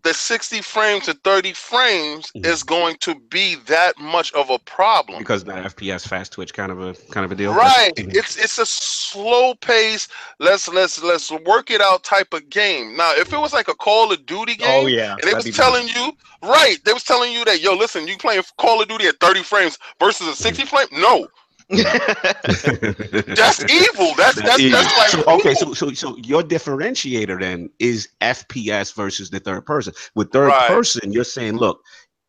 [0.05, 2.47] the 60 frames to 30 frames Mhm.
[2.47, 5.19] is going to be that much of a problem.
[5.19, 7.53] because that FPS fast twitch kind of a kind of a deal.
[7.55, 7.93] Right.
[7.97, 8.15] Mhm.
[8.17, 10.09] It's it's a slow pace.
[10.39, 12.97] Let's let's let's work it out type of game.
[12.97, 15.13] Now, if it was like a Call of Duty game, Oh yeah.
[15.13, 18.17] and they that'd was telling you right, they was telling you that yo, listen, you
[18.17, 20.89] playing Call of Duty at 30 frames versus a 60 frame.
[20.93, 21.29] No.
[21.69, 24.15] that's evil.
[24.17, 24.79] That's that's evil.
[24.79, 29.67] that's like so, okay, so so so your differentiator then is FPS versus the third
[29.67, 29.93] person.
[30.15, 30.67] With third Right.
[30.69, 31.83] person, you're saying, look,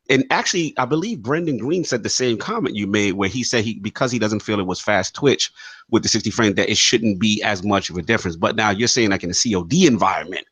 [0.09, 3.63] and actually, I believe Brendan Greene said the same comment you made, where he said
[3.63, 5.51] he because he doesn't feel it was fast twitch
[5.89, 8.35] with the 60 frame that it shouldn't be as much of a difference.
[8.35, 10.45] But now you're saying like in a COD environment.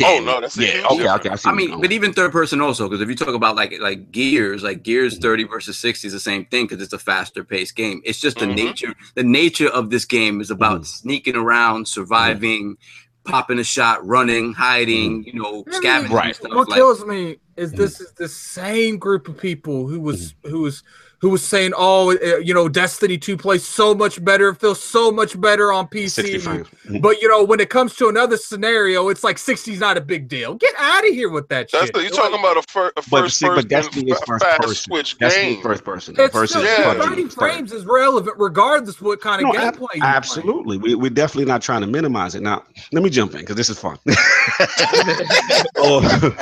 [0.00, 0.72] Oh, then- no, that's a yeah.
[0.88, 1.28] huge Okay, okay.
[1.30, 3.78] I, see I mean, but even third person also, because if you talk about like
[3.78, 5.22] like Gears, like Gears mm-hmm.
[5.22, 8.00] 30 versus 60 is the same thing because it's a faster paced game.
[8.04, 8.54] It's just the Mhm.
[8.54, 8.94] nature.
[9.14, 10.86] The nature of this game is about Mhm.
[10.86, 12.78] sneaking around, surviving,
[13.24, 15.72] popping a shot, running, hiding, you know, mm-hmm.
[15.72, 16.36] scavenging Right.
[16.36, 16.52] stuff.
[16.52, 20.60] What like, kills me is this is the same group of people who was who
[20.60, 20.82] was
[21.22, 24.82] who was saying, "Oh, uh, you know, Destiny 2 plays so much better, it feels
[24.82, 26.66] so much better on PC." frames.
[26.86, 27.00] Mhm.
[27.00, 30.28] But you know, when it comes to another scenario, it's like 60's not a big
[30.28, 30.54] deal.
[30.56, 31.94] Get out of here with that That's shit.
[31.94, 34.44] the, you're talking about a, fir- a But first see, but person Destiny is first
[34.44, 34.74] fast person.
[34.74, 35.62] switch Destiny is game.
[35.62, 36.94] first person It's versus still, Yeah.
[37.00, 40.00] 30 is frames is relevant regardless what kind of No, gameplay you play.
[40.02, 40.76] Absolutely.
[40.78, 42.42] We, we're definitely not trying to minimize it.
[42.42, 43.96] Now, let me jump in because this is fun.
[45.78, 46.34] oh,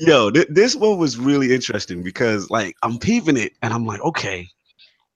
[0.00, 4.00] yo, th- this one was really interesting because, like, I'm peeping it and I'm like,
[4.00, 4.15] okay,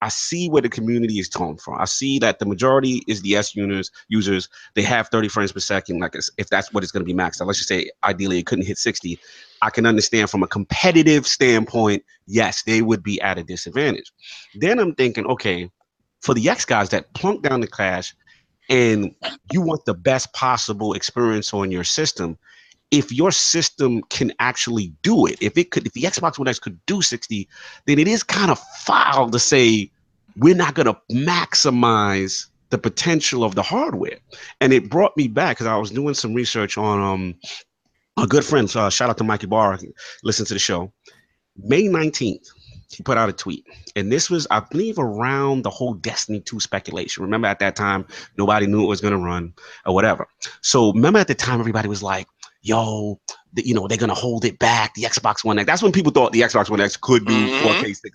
[0.03, 1.79] I see where the community is coming from.
[1.79, 3.91] I see that the majority is the S users.
[4.09, 6.01] Users they have 30 frames per second.
[6.01, 8.47] Like, if that's what it's going to be maxed out, let's just say ideally it
[8.47, 9.19] couldn't hit 60.
[9.63, 14.11] I can understand from a competitive standpoint, yes, they would be at a disadvantage.
[14.55, 15.71] Then I'm thinking, okay,
[16.23, 18.15] for the X guys that plunk down the clash
[18.71, 19.15] and
[19.53, 22.39] you want the best possible experience on your system,
[22.91, 26.59] if your system can actually do it, if it could, if the Xbox One X
[26.59, 27.49] could do 60,
[27.87, 29.91] then it is kind of foul to say
[30.37, 34.19] we're not going to maximize the potential of the hardware.
[34.61, 37.35] And it brought me back because I was doing some research on um
[38.17, 38.71] a good friend.
[38.75, 39.79] Uh, shout out to Mikey Barr.
[40.23, 40.93] Listen to the show.
[41.57, 42.47] May 19th,
[42.91, 43.65] he put out a tweet.
[43.97, 47.23] And this was, I believe, around the whole Destiny 2 speculation.
[47.23, 49.55] Remember at that time, nobody knew it was going to run
[49.87, 50.27] or whatever.
[50.61, 52.27] So remember at the time, everybody was like,
[52.63, 53.21] yo,
[53.53, 54.95] the, you know, they're to hold it back.
[54.95, 55.67] The Xbox One X.
[55.67, 57.61] That's when people thought the Xbox One X could do Mhm.
[57.63, 58.11] 4K 60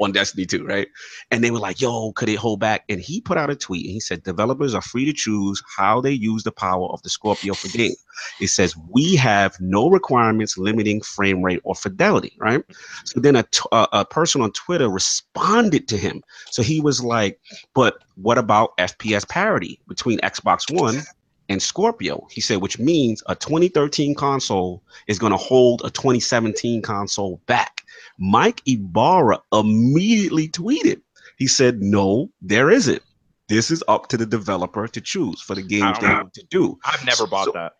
[0.00, 0.88] on Destiny 2, right?
[1.30, 2.84] And they were like, yo, could it hold back?
[2.88, 6.00] And he put out a tweet and he said, developers are free to choose how
[6.00, 7.92] they use the power of the Scorpio for game.
[8.40, 12.62] It says, we have no requirements limiting frame rate or fidelity, right?
[13.04, 16.22] So then a, t- a, a person on Twitter responded to him.
[16.50, 17.38] So he was like,
[17.74, 21.02] but what about FPS parity between Xbox One
[21.50, 22.26] and Scorpio?
[22.30, 27.82] He said, which means a 2013 console is going to hold a 2017 console back.
[28.18, 31.02] Mike Ybarra immediately tweeted.
[31.36, 33.02] He said, no, there isn't.
[33.48, 36.78] This is up to the developer to choose for the games they want to do.
[36.84, 37.72] I've never bought So- that.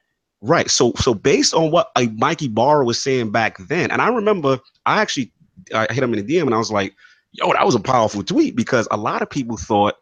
[0.42, 0.70] Right.
[0.70, 4.58] So so based on what uh, Mikey Barr was saying back then, and I remember
[4.86, 5.32] I actually
[5.74, 6.94] I hit him in the DM and I was like,
[7.32, 9.96] yo, that was a powerful tweet because a lot of people thought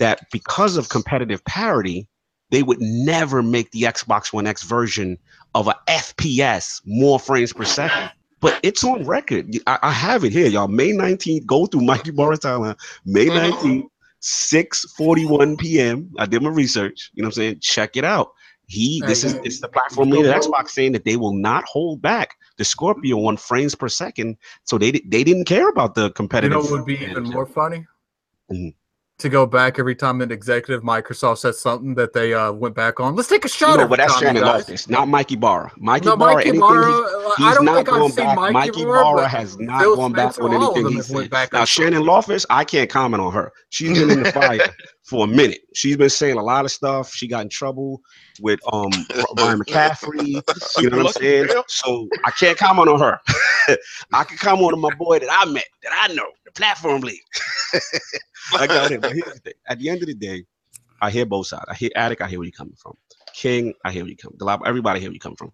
[0.00, 2.08] that because of competitive parity,
[2.54, 5.18] they would never make the Xbox One X version
[5.54, 8.10] of a FPS more frames per second.
[8.40, 9.56] But it's on record.
[9.66, 10.68] I, I have it here, y'all.
[10.68, 12.76] May 19th, go through Mikey timeline.
[13.04, 13.88] May 19th,
[14.20, 16.10] 6:41 p.m.
[16.18, 17.10] I did my research.
[17.14, 17.58] You know what I'm saying?
[17.60, 18.32] Check it out.
[18.66, 22.36] He this is it's the platform leader Xbox saying that they will not hold back
[22.56, 24.36] the Scorpio on frames per second.
[24.64, 26.52] So they they didn't care about the You competitive.
[26.52, 27.84] know what would be even more funny?
[28.50, 28.74] Mhm.
[29.24, 33.00] To go back every time an executive Microsoft said something that they uh, went back
[33.00, 33.16] on.
[33.16, 33.76] Let's take a shot.
[33.76, 34.66] No, every but that's Shannon guys.
[34.66, 35.72] Loftis, not Mike Ybarra.
[35.78, 38.12] Mikey No, Barra, Mikey anything Barra, he's, uh, he's I don't not think going I've
[38.12, 38.36] seen back.
[38.36, 41.30] Mikey, Mike Ybarra, Barra has not Phil gone back on anything he said.
[41.30, 43.50] back Now Shannon Loftis, I can't comment on her.
[43.70, 44.60] She's been in the fire
[45.04, 45.60] for a minute.
[45.74, 47.14] She's been saying a lot of stuff.
[47.14, 48.02] She got in trouble
[48.42, 48.90] with um
[49.36, 50.42] Brian McCaffrey.
[50.82, 51.48] You know what I'm saying?
[51.68, 53.18] So I can't comment on her.
[54.12, 57.20] I can comment on my boy that I met, that I know, the platform lead.
[58.58, 59.00] I got it.
[59.00, 59.54] But here's the thing.
[59.68, 60.44] At the end of the day,
[61.00, 61.64] I hear both sides.
[61.68, 62.96] I hear Addict, I hear where you're coming from.
[63.34, 64.32] King, I hear where you come.
[64.38, 65.52] Galab, everybody hear where you come from.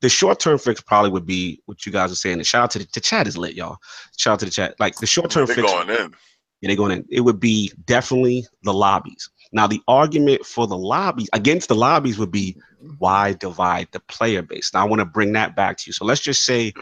[0.00, 2.36] The short term fix probably would be what you guys are saying.
[2.36, 3.78] And shout out to the, the chat is lit, y'all.
[4.16, 4.74] Shout out to the chat.
[4.78, 5.70] Like the short term They're fix.
[5.70, 6.14] going in.
[6.60, 7.04] Yeah, they're going in.
[7.10, 9.28] It would be definitely the lobbies.
[9.52, 12.56] Now, the argument for the lobbies against the lobbies would be
[12.98, 14.72] why divide the player base?
[14.72, 15.92] Now, I want to bring that back to you.
[15.92, 16.72] So let's just say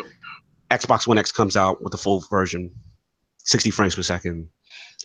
[0.70, 2.70] Xbox One X comes out with the full version,
[3.44, 4.48] 60 frames per second,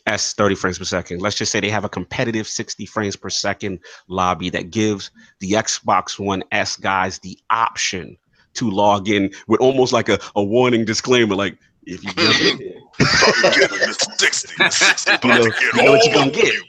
[0.07, 1.21] S 30 frames per second.
[1.21, 5.51] Let's just say they have a competitive 60 frames per second lobby that gives the
[5.51, 8.17] Xbox One S guys the option
[8.55, 11.57] to log in with almost like a, a warning disclaimer, like
[11.87, 15.51] if you jump in there, Thought you the 60, the 60, but You know- can
[15.51, 16.53] get you know what you all gonna of get.
[16.53, 16.63] you.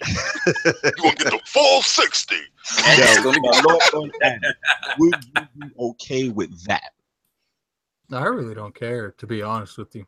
[0.84, 2.34] You're going to get the full 60.
[2.34, 4.12] Yo, my Lord
[4.98, 6.90] would you be okay with that?
[8.12, 10.06] I really don't care, to be honest with you.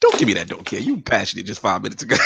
[0.00, 0.48] Don't give me that.
[0.48, 0.80] Don't care.
[0.80, 2.16] You passionate just five minutes ago.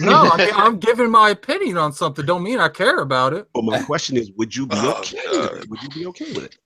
[0.00, 2.24] No, I, I'm giving my opinion on something.
[2.24, 3.48] Don't mean I care about it.
[3.52, 5.52] but my question is, would you be Oh, okay God.
[5.52, 5.70] with it?
[5.70, 6.56] Would you be okay with it?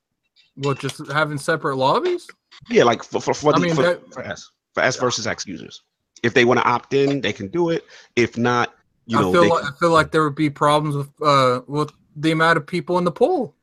[0.57, 2.27] What, just having separate lobbies?
[2.69, 5.27] Yeah, like for for for, I the, mean, for, that- for S for S versus
[5.27, 5.83] X users.
[6.23, 7.85] If they want to opt in, they can do it.
[8.17, 8.75] If not,
[9.07, 11.61] you know, I feel they, like I feel like there would be problems with uh
[11.67, 13.55] with the amount of people in the pool.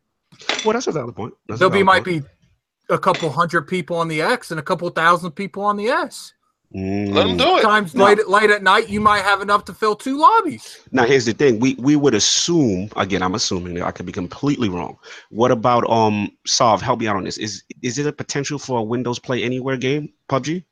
[0.63, 1.33] well, that's a valid point.
[1.47, 2.23] That's There'll be valid might point.
[2.23, 5.87] be a couple hundred people on the X and a couple thousand people on the
[5.89, 6.33] S.
[6.75, 7.37] Let them Mm.
[7.37, 7.61] do it.
[7.61, 8.03] Times No.
[8.03, 10.79] late late at night, you might have enough to fill two lobbies.
[10.91, 13.23] Now here's the thing: we we would assume again.
[13.23, 14.97] I'm assuming that I could be completely wrong.
[15.29, 16.29] What about um?
[16.45, 17.37] Solve, help me out on this.
[17.37, 20.09] Is is it a potential for a Windows Play Anywhere game?
[20.27, 20.65] PUBG?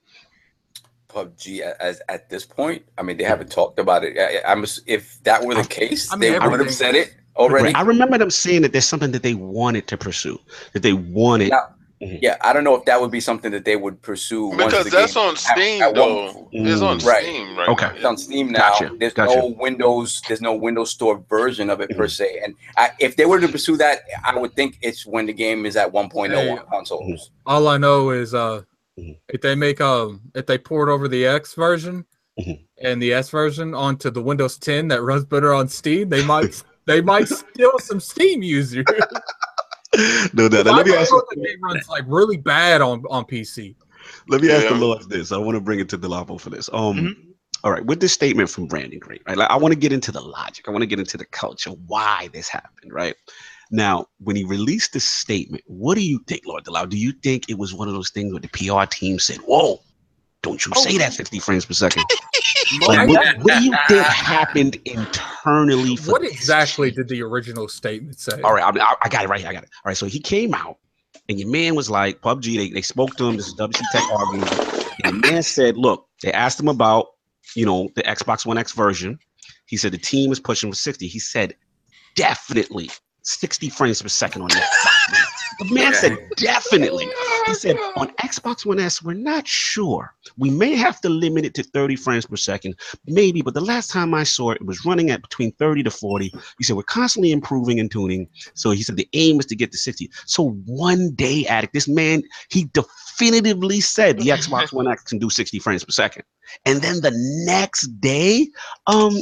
[1.08, 2.84] PUBG as at this point.
[2.98, 4.18] I mean, they haven't talked about it.
[4.20, 7.74] I, I'm if that were the case, I mean, they would have said it already.
[7.76, 10.38] I remember them saying that there's something that they wanted to pursue,
[10.74, 11.52] that they wanted.
[11.52, 11.70] Now,
[12.22, 14.90] Yeah, I don't know if that would be something that they would pursue Because the
[14.92, 16.50] that's on Steam at one- though.
[16.52, 17.06] It's on Mm.
[17.08, 17.24] Right.
[17.24, 17.86] Steam right Okay.
[17.88, 17.94] now.
[17.96, 18.60] It's on Steam now.
[18.72, 19.36] Gotcha, There's gotcha.
[19.38, 20.22] no Windows.
[20.28, 22.12] There's no Windows Store version of it per Mhm.
[22.12, 22.42] se.
[22.44, 25.66] And I, if they were to pursue that, I would think it's when the game
[25.66, 26.50] is at 1.0 Hey.
[26.50, 27.32] on consoles.
[27.46, 28.62] All I know is uh
[29.00, 29.18] Mhm.
[29.30, 32.06] if they make um if they port over the X version
[32.82, 36.62] and the S version onto the Windows 10 that runs better on Steam, they might
[36.86, 38.86] they might steal some Steam users.
[40.34, 40.72] no, no, no.
[40.72, 43.76] I Let me ask know you, the game runs like really bad on on PC.
[44.28, 45.32] let me ask the Lord this.
[45.32, 46.70] I want to bring it to Delapo for this.
[46.74, 47.16] Um, Mhm.
[47.64, 49.38] all right, with this statement from Brandon Great, right?
[49.38, 50.68] Like, I want to get into the logic.
[50.68, 53.16] I want to get into the culture, why this happened, right?
[53.72, 56.88] Now, when he released this statement, what do you think, Lord Delau?
[56.88, 59.80] Do you think it was one of those things where the PR team said, "Whoa,
[60.42, 62.04] don't you say that 50 frames per second?
[62.88, 65.33] Like, what, what do you think happened internally?
[65.98, 68.42] For What exactly did the original statement say?
[68.42, 69.50] All right, I, I, I got it right here.
[69.50, 69.70] I got it.
[69.84, 70.78] All right, so he came out,
[71.30, 73.38] and your man was like, PUBG, they, they spoke to him.
[73.38, 74.48] This is WC Tech arguing.
[75.04, 77.08] And the man said, look, they asked him about,
[77.56, 79.20] you know, the Xbox One X version.
[79.66, 81.08] He said the team is pushing for 60.
[81.08, 81.56] He said,
[82.16, 82.90] definitely
[83.24, 85.22] 60 frames per second on the Xbox One.
[85.22, 87.08] X." The man said, definitely.
[87.46, 90.14] He said, on Xbox One S, we're not sure.
[90.38, 92.76] We may have to limit it to 30 frames per second,
[93.06, 95.92] maybe, but the last time I saw it, it was running at between 30 to
[95.92, 96.34] 40.
[96.58, 98.28] He said, we're constantly improving and tuning.
[98.54, 100.10] So he said, the aim is to get to 60.
[100.26, 105.30] So one day, Addict, this man, he definitively said the Xbox One X can do
[105.30, 106.24] 60 frames per second.
[106.66, 107.14] And then the
[107.46, 108.48] next day,
[108.88, 109.18] um,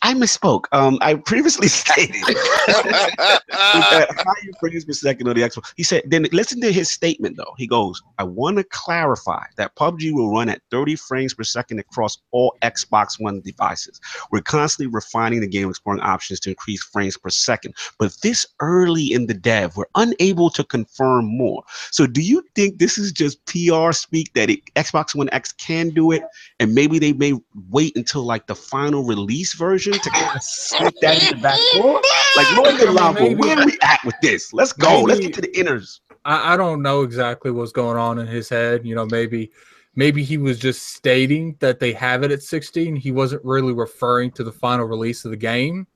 [0.00, 0.64] I misspoke.
[0.72, 5.72] Um, I previously stated at higher frames per second on the Xbox.
[5.76, 7.54] He said, then listen to his statement though.
[7.58, 11.80] He goes, I want to clarify that PUBG will run at 30 frames per second
[11.80, 14.00] across all Xbox One devices.
[14.30, 17.74] We're constantly refining the game, exploring options to increase frames per second.
[17.98, 21.62] But this early in the dev, we're unable to confirm more.
[21.90, 25.90] So do you think this is just PR speak that it, Xbox One X can
[25.90, 26.22] do it?
[26.58, 27.34] And maybe they may
[27.68, 31.58] wait until like the final release version to kind of slip that in the back
[31.74, 32.00] door?
[32.36, 34.52] Like Lord Delavo, maybe- where are we at with this?
[34.52, 35.02] Let's go.
[35.02, 36.00] Let's get to the inners.
[36.24, 38.86] I, I don't know exactly what's going on in his head.
[38.86, 39.50] You know, maybe
[39.94, 42.96] maybe he was just stating that they have it at 16.
[42.96, 45.86] He wasn't really referring to the final release of the game.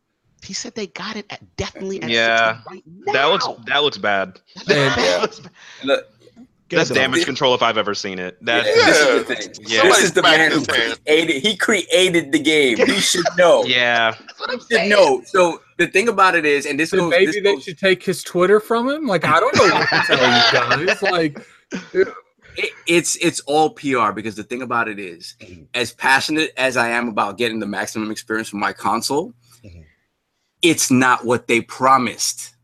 [0.45, 3.13] He said they got it at definitely at Yeah, 60 right now.
[3.13, 4.41] That looks that looks bad.
[4.57, 5.41] And- That looks-
[5.83, 6.07] Look,
[6.71, 8.37] That's damage control if I've ever seen it.
[8.45, 9.67] That yeah, this is the thing.
[9.67, 9.83] Yeah.
[9.85, 11.01] This is the man who smacked his hand.
[11.07, 11.43] created.
[11.43, 12.77] He created the game.
[12.79, 13.65] He should know.
[13.67, 14.11] yeah.
[14.19, 14.91] That's what I'm He should saying.
[14.91, 15.23] know.
[15.25, 17.11] So the thing about it is, and this So goes.
[17.11, 19.07] maybe this they goes- should take his Twitter from him.
[19.07, 21.03] Like I don't know what to tell you guys.
[21.03, 21.47] Like
[21.95, 25.37] it, it's it's all PR because the thing about it is,
[25.75, 29.33] as passionate as I am about getting the maximum experience from my console,
[29.65, 29.85] Mhm.
[30.63, 32.55] it's not what they promised.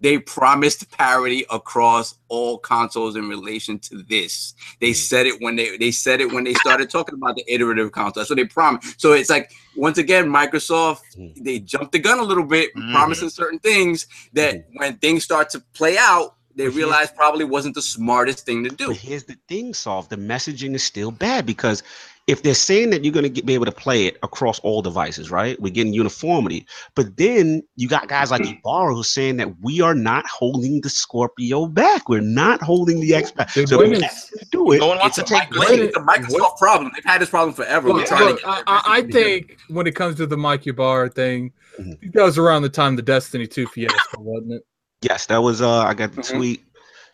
[0.00, 4.54] They promised parity across all consoles in relation to this.
[4.80, 4.96] They Mhm.
[4.96, 8.20] said it when they they said it when they started talking about the iterative console.
[8.22, 9.00] That's what they promised.
[9.00, 11.44] So it's like once again, Microsoft Mhm.
[11.44, 12.92] they jumped the gun a little bit, Mhm.
[12.92, 17.44] promising certain things that when things start to play out, they But here's- realize probably
[17.44, 18.86] wasn't the smartest thing to do.
[18.88, 20.08] But here's the thing, Solve.
[20.08, 21.82] The messaging is still bad because
[22.26, 25.30] if they're saying that you're going to be able to play it across all devices,
[25.30, 25.60] right?
[25.60, 26.66] We're getting uniformity.
[26.96, 30.88] But then you got guys like Ybarra who's saying that we are not holding the
[30.90, 32.08] Scorpio back.
[32.08, 33.50] We're not holding the X back.
[33.50, 34.78] So when they is- have to do it.
[34.80, 35.80] No one wants It's to a, take Microsoft, blame.
[35.82, 36.90] it's a Microsoft problem.
[36.94, 37.88] They've had this problem forever.
[37.92, 39.12] Look, look, I, I, I everything
[39.44, 42.02] think when it comes to the Mike Ybarra thing, Mhm.
[42.02, 44.62] it goes around the time the Destiny 2 fiasco, wasn't it?
[45.02, 46.36] Yes, that was uh I got the Mhm.
[46.36, 46.64] tweet.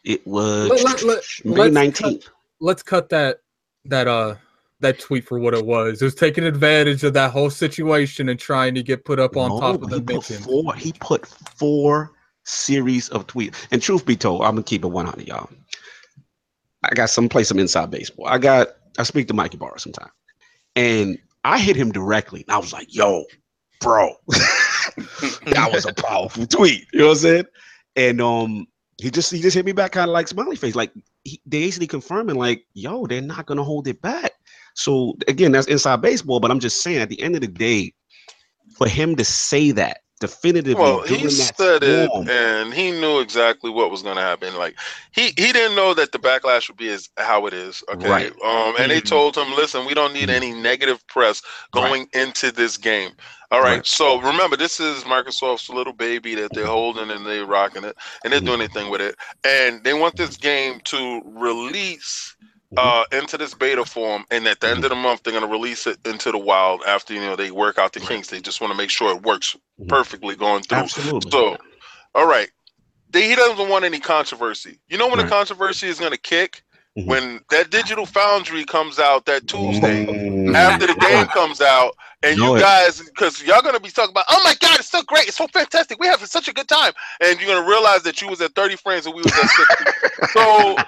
[0.04, 2.28] It was Let- let- let- May let's 19th.
[2.60, 3.40] Let's cut that
[3.84, 4.36] that uh
[4.82, 6.00] that tweet for what it was.
[6.02, 9.48] It was taking advantage of that whole situation and trying to get put up on
[9.50, 10.36] No, top of he the mention.
[10.42, 10.74] four.
[10.74, 12.12] He put four
[12.44, 13.66] series of tweets.
[13.70, 15.48] And truth be told, I'm gonna keep it 100, y'all.
[16.84, 18.26] I got some play some inside baseball.
[18.26, 18.68] I got
[18.98, 20.10] I speak to Mikey Barr sometime,
[20.76, 22.44] and I hit him directly.
[22.46, 23.24] And I was like, "Yo,
[23.80, 24.14] bro,
[25.46, 27.44] that was a powerful tweet." You know what I'm saying?
[27.94, 28.66] And um,
[29.00, 30.92] he just he just hit me back kind of like smiley face, like
[31.24, 34.32] he, they basically confirming like, "Yo, they're not gonna hold it back."
[34.74, 36.40] So again, that's inside baseball.
[36.40, 37.92] But I'm just saying, at the end of the day,
[38.76, 42.28] for him to say that definitively Well, he that said storm.
[42.28, 44.54] and he knew exactly what was going to happen.
[44.56, 44.76] Like
[45.12, 47.82] he he didn't know that the backlash would be as how it is.
[47.92, 48.32] Okay, Right.
[48.44, 49.06] um, and they Mhm.
[49.06, 50.34] told him, listen, we don't need Mhm.
[50.34, 51.42] any negative press
[51.72, 53.10] going into this game.
[53.50, 53.78] All right.
[53.78, 53.86] Right.
[53.86, 58.32] So remember, this is Microsoft's little baby that they're holding and they're rocking it, and
[58.32, 58.46] they're Mhm.
[58.46, 62.36] doing anything with it, and they want this game to release.
[62.74, 62.78] Mhm.
[62.78, 65.86] Uh, into this beta form, and at the end of the month, they're gonna release
[65.86, 66.82] it into the wild.
[66.86, 69.22] After you know they work out the kinks, they just want to make sure it
[69.22, 69.88] works Mhm.
[69.88, 70.78] perfectly going through.
[70.78, 71.30] Absolutely.
[71.30, 71.58] So,
[72.14, 72.48] all right,
[73.10, 74.78] they, he doesn't want any controversy.
[74.88, 75.24] You know when Right.
[75.24, 76.62] the controversy is going to kick
[76.98, 77.06] Mhm.
[77.06, 80.54] when that Digital Foundry comes out that Tuesday Mm.
[80.54, 84.12] after the game comes out, and Know you guys, because y'all going to be talking
[84.12, 86.68] about, oh my god, it's so great, it's so fantastic, we having such a good
[86.68, 89.36] time, and you're going to realize that you was at 30 frames and we was
[89.36, 89.84] at 60.
[90.32, 90.78] so,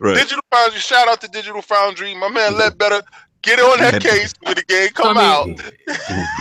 [0.00, 0.14] right.
[0.16, 3.02] Digital Foundry, shout out to Digital Foundry, my man, let better.
[3.42, 5.46] Get on that case when the game come I out.
[5.46, 5.56] mean,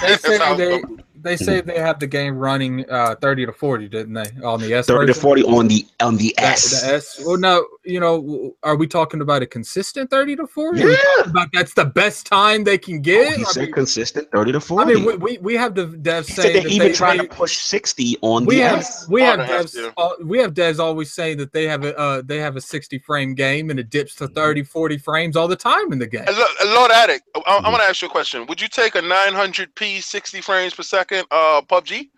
[0.02, 1.04] They That's say how they going.
[1.22, 4.30] They say they have the game running uh 30 to 40, didn't they?
[4.44, 6.82] On the S 30 to 40 on the on the The- S.
[6.82, 7.22] The S.
[7.26, 10.80] Well, no, you know, are we talking about a consistent 30 to 40?
[10.80, 10.86] Yeah.
[11.20, 13.34] Are about that's the best time they can get?
[13.34, 14.92] Oh, he I said mean, consistent 30 to forty.
[14.92, 15.08] I 40.
[15.12, 17.18] mean, we, we, we have the devs he saying said they're that even they, trying
[17.20, 19.08] they- to push 60 on we the have S.
[19.10, 22.22] we have they devs uh, we have devs always saying that they have a uh,
[22.26, 25.56] they have a 60 frame game and it dips to 30 40 frames all the
[25.56, 26.26] time in the game.
[26.28, 27.58] Lo- Lord Addict, I, Mhm.
[27.58, 28.46] I'm gonna ask you a question.
[28.48, 32.10] Would you take a 900p 60 frames per second uh PUBG?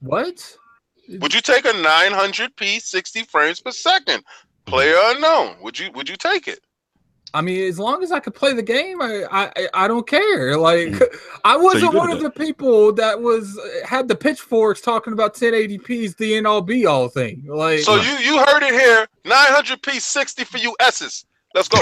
[0.00, 0.56] What?
[1.08, 4.22] Would you take a 900p 60 frames per second?
[4.66, 5.56] Player unknown.
[5.62, 6.60] Would you would you take it?
[7.32, 10.56] I mean, as long as I could play the game, I I, I don't care.
[10.56, 11.16] Like, Mhm.
[11.44, 16.14] I wasn't good one of the people that was had the pitchforks talking about 1080p's
[16.16, 17.44] the end all be all thing.
[17.46, 19.06] Like, So you you heard it here.
[19.24, 21.24] 900p 60 for you S's.
[21.54, 21.78] Let's go.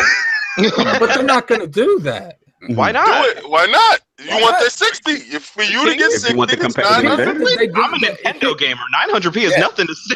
[0.99, 2.39] but they're not going to do that.
[2.67, 3.05] Why mm-hmm.
[3.05, 3.27] Do not?
[3.37, 3.49] it.
[3.49, 4.01] Why not?
[4.19, 4.63] You Why want not?
[4.65, 5.13] that 60?
[5.13, 7.13] If for you to get 60, want the it's 900p.
[7.13, 7.57] advantage.
[7.57, 8.83] They do- I'm a Nintendo gamer.
[9.09, 9.61] 900p is Yeah.
[9.61, 10.15] nothing to say.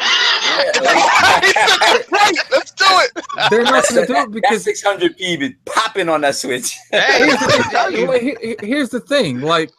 [2.11, 2.37] right.
[2.51, 3.11] Let's do it.
[3.49, 6.77] They're not going to do it That because 600p be popping on that switch.
[6.91, 7.91] Hey, here's the, I tell
[8.99, 9.71] thing, like,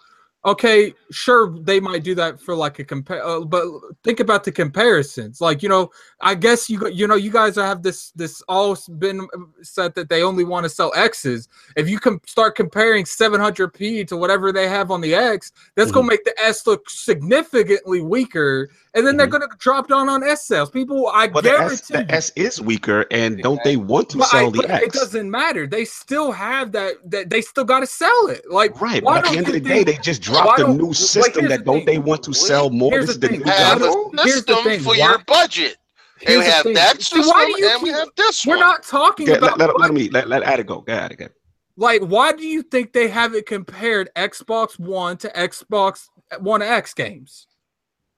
[0.45, 2.85] he- he- here's the thing like okay sure they might do that for like a
[2.85, 3.65] compare uh, but
[4.03, 5.91] think about the comparisons like you know
[6.21, 9.27] i guess you you know you guys have this this all been
[9.63, 14.17] said that they only want to sell x's if you can start comparing 700p to
[14.17, 15.95] whatever they have on the x that's Mm-hmm.
[16.01, 19.33] gonna make the s look significantly weaker and then they're Mhm.
[19.33, 22.61] gonna drop down on s sales people i But the guarantee S, the S is
[22.61, 25.67] weaker, and don't they want to but I- sell the but it doesn't matter.
[25.67, 26.95] They still have that.
[27.11, 28.43] That they still got to sell it.
[28.51, 30.69] Like Right, why but at the end of the day, they just why dropped a
[30.69, 31.87] new system here's that the don't thing.
[31.87, 32.91] they want to sell more?
[32.93, 33.45] Here's This is the the thing.
[33.45, 34.11] new Have console?
[34.19, 35.77] a Here's the system thing, for why- your budget.
[36.21, 36.75] And here's we the have thing.
[36.75, 38.61] that See, system why do you and we have this We're one.
[38.61, 40.81] not talking Yeah, about let, let, let me let, let Ada go.
[40.81, 41.31] Go ahead again.
[41.77, 46.09] like why do you think they have it compared Xbox One to Xbox
[46.39, 47.47] One X games?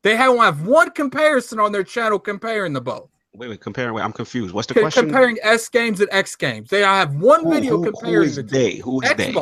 [0.02, 3.10] They don't have one comparison on their channel comparing the both.
[3.34, 3.92] Wait, wait, comparing.
[3.94, 4.54] Wait, I'm confused.
[4.54, 5.06] What's the Co- question?
[5.06, 6.70] comparing S games and X games.
[6.70, 8.48] They have one Who- video who- who comparing is the two.
[8.48, 8.76] they?
[8.76, 9.32] Who is they?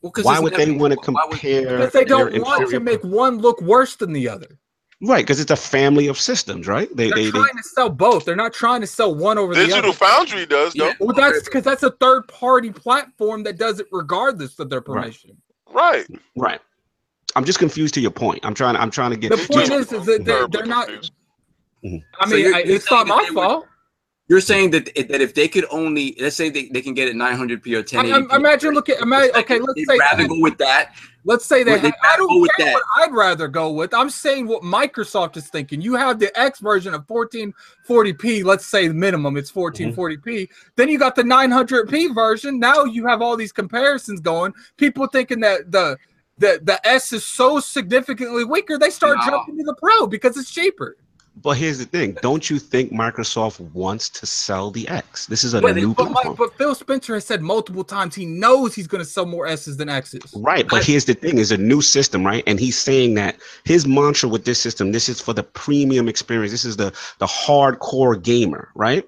[0.00, 0.02] Xbox.
[0.02, 1.62] Well, 'cause Why would they want to compare?
[1.78, 4.58] Because they don't want to make one look worse than the other.
[5.02, 6.94] Right, because it's a family of systems, right?
[6.94, 8.26] They They're they, they trying to sell both.
[8.26, 9.68] They're not trying to sell one over the other.
[9.70, 9.92] Digital.
[9.94, 10.88] Foundry does though.
[10.88, 10.92] Yeah.
[11.00, 15.38] Well, that's because that's a third party platform that does it regardless of their permission.
[15.72, 16.06] Right.
[16.36, 16.60] right.
[17.34, 18.40] I'm just confused to your point.
[18.44, 18.76] I'm trying.
[18.76, 19.30] I'm trying to get.
[19.30, 20.88] The point is, is that they're, they're not.
[20.88, 21.12] confused.
[21.84, 21.88] I
[22.28, 23.66] So mean, you're- I, you're it's not my they would- fault.
[24.30, 27.16] You're saying that that if they could only let's say they, they can get it
[27.16, 28.30] 900p or I, 1080p.
[28.32, 30.94] I, imagine, look at, imagine, okay, let's they'd say, rather go with that.
[31.24, 32.74] let's say they I don't with care that?
[32.74, 33.92] what I'd rather go with.
[33.92, 35.80] I'm saying what Microsoft is thinking.
[35.80, 38.44] You have the X version of 1440p.
[38.44, 39.96] Let's say the minimum it's 1440p.
[39.96, 40.52] Mm-hmm.
[40.76, 42.60] Then you got the 900p version.
[42.60, 44.54] Now you have all these comparisons going.
[44.76, 45.98] People thinking that the
[46.38, 49.26] the the S is so significantly weaker, they start No.
[49.32, 50.96] jumping to the Pro because it's cheaper.
[51.42, 55.26] But here's the thing: Don't you think Microsoft wants to sell the X?
[55.26, 58.26] This is a But, new but, Mike- but Phil Spencer has said multiple times he
[58.26, 60.34] knows he's going to sell more S's than X's.
[60.36, 62.42] Right, but I- here's the thing: is a new system, right?
[62.46, 66.50] And he's saying that his mantra with this system, this is for the premium experience.
[66.52, 69.04] This is the the hardcore gamer, right?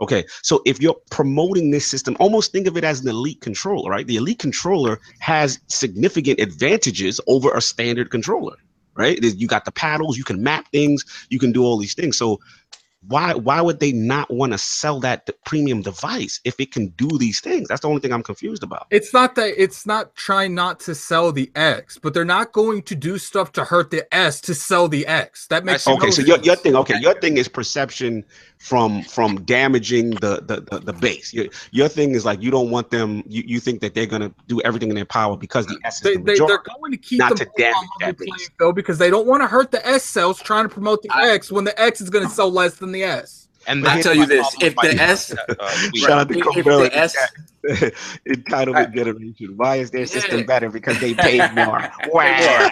[0.00, 3.88] Okay, so if you're promoting this system, almost think of it as an elite controller,
[3.90, 4.06] right?
[4.06, 8.56] The elite controller has significant advantages over a standard controller,
[8.94, 9.18] right?
[9.22, 12.16] You got the paddles, you can map things, you can do all these things.
[12.16, 12.40] So
[13.08, 17.08] why why would they not want to sell that premium device if it can do
[17.18, 17.68] these things?
[17.68, 18.86] That's the only thing I'm confused about.
[18.90, 22.82] It's not that it's not trying not to sell the X, but they're not going
[22.82, 25.48] to do stuff to hurt the S to sell the X.
[25.48, 28.24] That makes Okay, no so your, your thing, okay, your thing is perception
[28.62, 31.32] from from damaging the the the, the base.
[31.32, 33.22] Your, your thing is like you don't want them.
[33.26, 36.02] You, you think that they're gonna do everything in their power because the S is
[36.02, 36.46] They, the they, majority.
[36.66, 38.50] they're going to keep not them to damage on the that playing base.
[38.58, 41.30] field because they don't want to hurt the S cells trying to promote the I-
[41.30, 43.48] X when the X is going to sell less than the S.
[43.66, 45.44] And I tell you this, if the S- uh,
[45.90, 45.96] tweet.
[46.02, 47.94] Shout out to If- if Cobell the in the S- chat.
[48.28, 48.92] Entitlement Right.
[48.94, 49.52] generation.
[49.56, 50.68] Why is their system better?
[50.70, 51.80] Because they paid more.
[52.12, 52.70] Wow.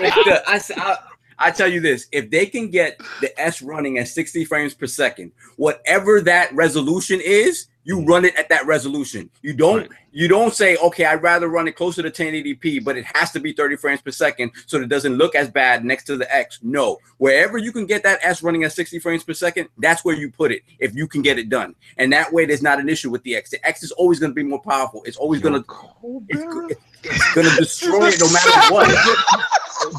[0.00, 0.98] if the, I, s- I-
[1.38, 4.86] I tell you this: if they can get the S running at 60 frames per
[4.86, 9.28] second, whatever that resolution is, you run it at that resolution.
[9.42, 9.90] You don't Right.
[10.10, 13.40] you don't say, okay, I'd rather run it closer to 1080p, but it has to
[13.40, 16.34] be 30 frames per second so that it doesn't look as bad next to the
[16.34, 16.60] X.
[16.62, 20.14] No, wherever you can get that S running at 60 frames per second, that's where
[20.14, 21.74] you put it if you can get it done.
[21.98, 23.50] And that way, there's not an issue with the X.
[23.50, 25.02] The X is always going to be more powerful.
[25.04, 29.40] It's always going to it's, it's going to destroy it no matter what.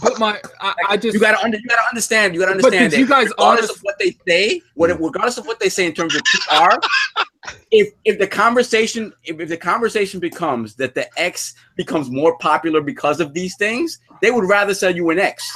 [0.01, 2.33] But my, I, I just You gotta under, you gotta understand.
[2.33, 5.37] You gotta understand did that you guys regardless honest- of what they say, what regardless
[5.37, 6.77] of what they say in terms of PR,
[7.71, 12.81] if if the conversation if, if the conversation becomes that the X becomes more popular
[12.81, 15.49] because of these things, they would rather sell you an X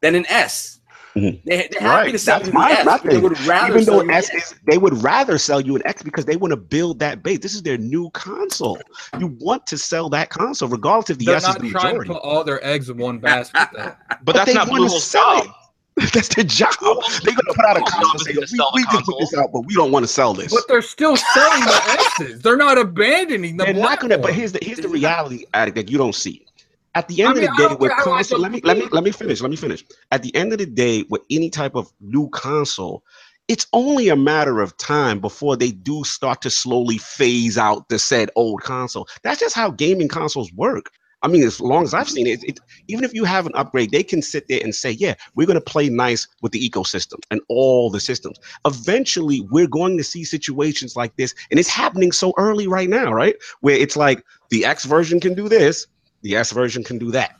[0.00, 0.79] than an S.
[1.20, 1.40] Mhm.
[1.44, 2.12] They, they're happy Right.
[2.12, 4.30] to sell That's you my- an my they would rather Even sell though you S
[4.30, 7.22] an is, they would rather sell you an X because they want to build that
[7.22, 7.38] base.
[7.40, 8.78] This is their new console.
[9.18, 12.06] You want to sell that console, regardless if the they're S is not trying to
[12.06, 13.68] put all their eggs in one basket.
[13.74, 13.92] Though.
[14.24, 15.54] but that's they not wanna Bluehole's sell job.
[16.14, 16.70] That's their job.
[16.80, 19.50] They're gonna put out a console and say, we, sell we can put this out,
[19.52, 20.50] but we don't want to sell this.
[20.50, 21.82] But they're still selling the
[22.20, 22.40] X's.
[22.40, 24.16] They're not abandoning the They're not gonna.
[24.16, 26.46] But here's the here's the reality, Addict, that you don't see.
[26.94, 28.60] At the end I mean, of the day, with care how I console, let me
[28.64, 29.40] let me let me finish.
[29.40, 29.84] Let me finish.
[30.10, 33.04] At the end of the day, with any type of new console,
[33.46, 37.98] it's only a matter of time before they do start to slowly phase out the
[37.98, 39.08] said old console.
[39.22, 40.90] That's just how gaming consoles work.
[41.22, 43.90] I mean, as long as I've seen it, it even if you have an upgrade,
[43.90, 47.18] they can sit there and say, "Yeah, we're going to play nice with the ecosystem
[47.30, 52.10] and all the systems." Eventually, we're going to see situations like this, and it's happening
[52.10, 53.36] so early right now, right?
[53.60, 55.86] Where it's like the X version can do this,
[56.22, 57.36] the S version can do that.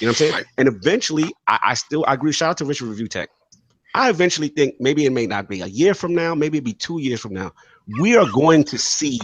[0.00, 0.44] You know what I'm saying?
[0.58, 2.32] And eventually, I, I still I agree.
[2.32, 3.30] Shout out to Richard Review Tech.
[3.94, 6.72] I eventually think maybe it may not be a year from now, maybe it'll be
[6.72, 7.52] two years from now.
[8.00, 9.20] We are going to see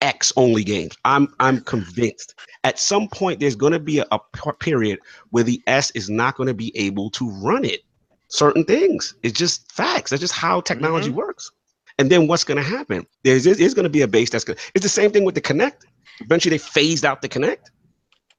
[0.00, 0.96] X only games.
[1.04, 2.34] I'm I'm convinced.
[2.64, 4.18] At some point, there's going to be a
[4.60, 5.00] period
[5.30, 7.82] where the S is not going to be able to run it.
[8.28, 9.14] Certain things.
[9.22, 10.10] It's just facts.
[10.10, 11.18] That's just how technology mm-hmm.
[11.18, 11.50] works.
[11.98, 13.06] And then what's going to happen?
[13.22, 14.58] There's there's going to be a base that's going.
[14.74, 15.84] It's the same thing with the Kinect.
[16.20, 17.70] Eventually, they phased out the Kinect.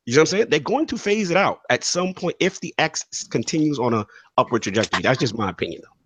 [0.08, 0.50] You know what I'm saying?
[0.50, 4.08] They're going to phase it out at some point if the X continues on a
[4.38, 5.02] upward trajectory.
[5.02, 5.82] That's just my opinion.
[5.84, 5.98] Though.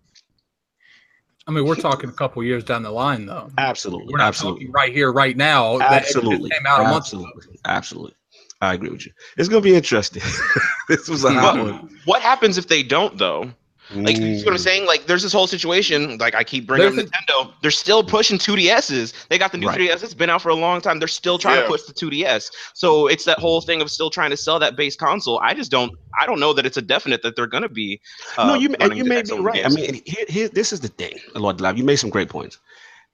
[1.46, 3.48] I mean, we're talking a couple years down the line, though.
[3.58, 5.78] Absolutely, We're not absolutely, talking right here, right now.
[5.78, 7.24] that absolutely, came out a month ago.
[7.26, 8.14] absolutely, absolutely.
[8.60, 9.12] I agree with you.
[9.36, 10.22] It's gonna be interesting.
[10.88, 11.62] this was a hot hmm.
[11.62, 11.98] one.
[12.04, 13.52] what happens if they don't though?
[13.94, 14.86] Like you see what I'm Mm, saying?
[14.86, 16.18] Like there's this whole situation.
[16.18, 17.52] Like I keep bringing up There's Nintendo.
[17.62, 19.28] They're still pushing 2DSs.
[19.28, 19.78] They got the new Right.
[19.78, 20.02] 3DS.
[20.02, 20.98] It's been out for a long time.
[20.98, 21.62] They're still trying Yeah.
[21.62, 22.50] to push the 2DS.
[22.74, 25.38] So it's that whole thing of still trying to sell that base console.
[25.40, 25.92] I just don't.
[26.20, 28.00] I don't know that it's a definite that they're gonna be.
[28.38, 29.64] Uh, no, you and you may be right.
[29.64, 31.76] I mean, here, here, this is the thing, Lord Live.
[31.78, 32.58] You made some great points.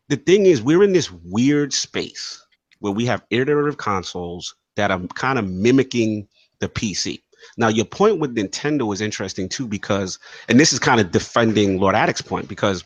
[0.08, 2.44] The thing is, we're in this weird space
[2.80, 6.26] where we have iterative consoles that are kind of mimicking
[6.60, 7.20] the PC.
[7.56, 10.18] Now, your point with Nintendo is interesting too, because,
[10.48, 12.84] and this is kind of defending Lord Addict's point, because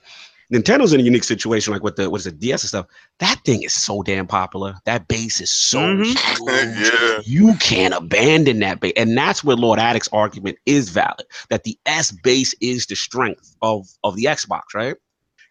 [0.52, 2.86] Nintendo's in a unique situation, like with the what's the DS and stuff.
[3.20, 4.74] That thing is so damn popular.
[4.84, 6.04] That base is so Mhm.
[6.04, 6.18] huge.
[6.92, 7.20] Yeah.
[7.24, 11.24] You can't abandon that base, and that's where Lord Addict's argument is valid.
[11.48, 14.96] That the S base is the strength of of the Xbox, right?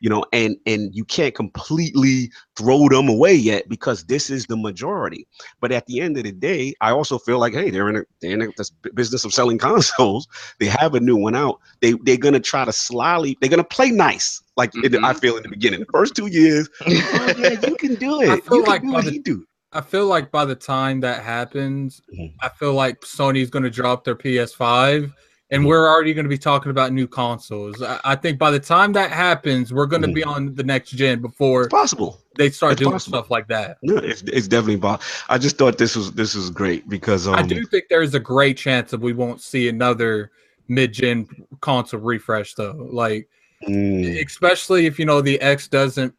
[0.01, 4.57] You know, and and you can't completely throw them away yet because this is the
[4.57, 5.27] majority.
[5.61, 8.03] But at the end of the day, I also feel like, hey, they're in a,
[8.19, 10.27] they're in a, this business of selling consoles.
[10.59, 11.59] They have a new one out.
[11.81, 13.37] They they're gonna try to slyly.
[13.39, 15.79] They're gonna play nice, like in the- I feel in the beginning.
[15.81, 18.29] The first two years, oh yeah, you can do it.
[18.29, 19.45] I feel you can like do by the- he do.
[19.73, 22.33] I feel like by the time that happens, Mhm.
[22.41, 25.13] I feel like Sony's going to drop their PS5
[25.51, 27.81] and we're already going to be talking about new consoles.
[27.81, 30.13] I, I think by the time that happens, we're going to Mhm.
[30.15, 32.21] be on the next gen before It's possible.
[32.37, 33.19] they start It's doing possible.
[33.19, 33.77] stuff like that.
[33.83, 35.05] No, it's, it's definitely possible.
[35.29, 38.19] I just thought this was this was great because um, I do think there's a
[38.19, 40.31] great chance that we won't see another
[40.69, 41.27] mid-gen
[41.59, 42.87] console refresh though.
[42.91, 43.27] Like
[43.67, 46.13] mm, especially if you know the X doesn't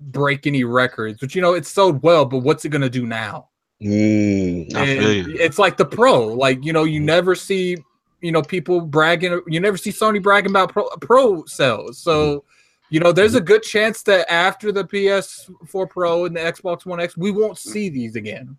[0.00, 3.06] break any records, which you know it sold well, but what's it going to do
[3.06, 3.48] now?
[3.82, 5.36] mm, I feel you.
[5.40, 7.76] it's like the pro like you know you never see
[8.20, 12.46] you know people bragging you never see sony bragging about pro, pro sales so mm-hmm.
[12.90, 13.46] you know there's a mm-hmm.
[13.46, 17.58] good chance that after the ps4 pro and the xbox one x we won't mm.
[17.58, 18.56] see these again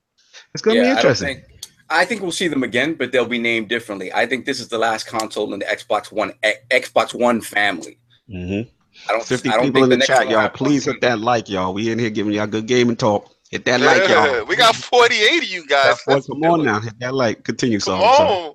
[0.54, 1.38] It's gonna be I interesting.
[1.38, 1.56] think
[1.90, 4.12] I think we'll see them again, but they'll be named differently.
[4.12, 6.34] I think this is the last console in the Xbox One
[6.72, 8.00] Xbox One family.
[8.30, 8.70] Mm-hmm.
[9.10, 9.24] I don't.
[9.24, 10.50] 50 I don't people think in the next chat, y'all.
[10.50, 11.74] Please hit that like, y'all.
[11.74, 13.32] We in here giving y'all good game and talk.
[13.52, 14.46] Hit that like, y'all.
[14.46, 16.02] we got 48 of you guys.
[16.08, 16.80] Boy, Let's come on now.
[16.80, 17.44] Hit that like.
[17.44, 18.04] Continue, Come so.
[18.04, 18.55] on.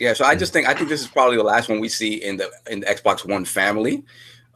[0.00, 2.14] Yeah, so I just think I think this is probably the last one we see
[2.24, 4.02] in the in the Xbox One family,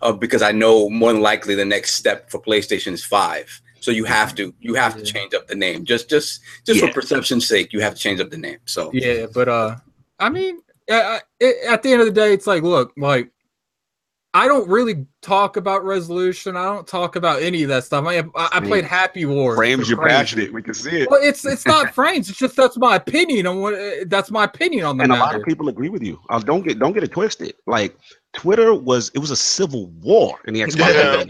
[0.02, 3.60] uh, because I know more than likely the next step for PlayStation is five.
[3.80, 6.86] So you have to you have to change up the name just just just Yeah.
[6.88, 7.72] for perception's sake.
[7.74, 8.58] You have to change up the name.
[8.64, 9.76] So Yeah, but uh,
[10.18, 10.60] I mean,
[10.90, 13.30] uh, it, at the end of the day, it's like, look, like,
[14.36, 16.56] I don't really talk about resolution.
[16.56, 18.04] I don't talk about any of that stuff.
[18.04, 19.56] I I, I played Happy Wars.
[19.56, 20.14] Frames, you're crazy.
[20.16, 20.52] passionate.
[20.52, 21.10] We can see it.
[21.10, 22.28] Well, it's it's not frames.
[22.28, 23.74] It's just that's my opinion on what.
[23.74, 26.20] uh, That's my opinion on the and a lot of people agree with you.
[26.30, 27.54] Uh, don't get don't get it twisted.
[27.66, 27.96] Like
[28.32, 31.24] Twitter was it was a civil war in the Xbox Yeah.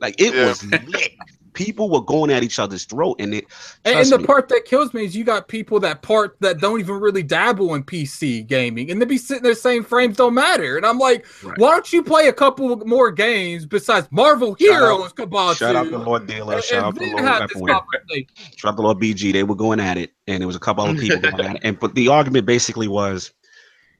[0.00, 0.46] Like it Yeah.
[0.48, 1.12] was lit.
[1.52, 3.44] People were going at each other's throat, and it.
[3.84, 6.58] And, and the me, part that kills me is you got people that part that
[6.60, 10.34] don't even really dabble in PC gaming, and they be sitting there saying frames don't
[10.34, 10.76] matter.
[10.76, 11.58] And I'm like, Right.
[11.58, 15.56] why don't you play a couple more games besides Marvel Shout Heroes, Kabatsu?
[15.56, 16.54] Shout out to Lord Dealer.
[16.56, 17.80] and- Shout and out to Lord have this Weapon Wheel.
[17.80, 18.26] conversation.
[18.56, 19.32] Shout out to Lord BG.
[19.32, 21.60] They were going at it, and there was a couple other people going at it.
[21.64, 23.32] And but the argument basically was,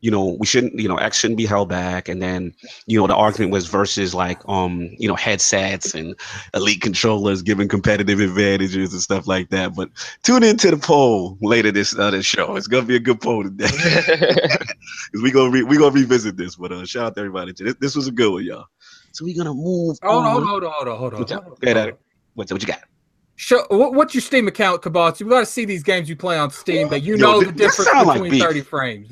[0.01, 2.09] you know, we shouldn't, you know, X shouldn't be held back.
[2.09, 2.55] And then,
[2.87, 6.15] you know, the argument was versus like, um, you know, headsets and
[6.55, 9.75] elite controllers giving competitive advantages and stuff like that.
[9.75, 9.91] But
[10.23, 12.57] tune into the poll later this uh, this show.
[12.57, 13.69] It's gonna be a good poll today.
[15.23, 16.57] We gonna re- we gonna revisit this.
[16.57, 17.53] But uh, shout out to everybody.
[17.53, 18.67] This, this was a good one, y'all.
[19.13, 19.99] So we gonna move.
[20.03, 20.47] Hold on, on.
[20.47, 21.19] hold on, hold on, hold on.
[21.19, 21.55] Hold on.
[21.61, 22.01] Get at it.
[22.35, 22.83] What's what you got?
[23.43, 25.23] Show what, what's your Steam account, Kabatsu?
[25.23, 27.47] We got to see these games you play on Steam that you Yo, know thi-
[27.47, 29.11] the difference sound like between 30 frames.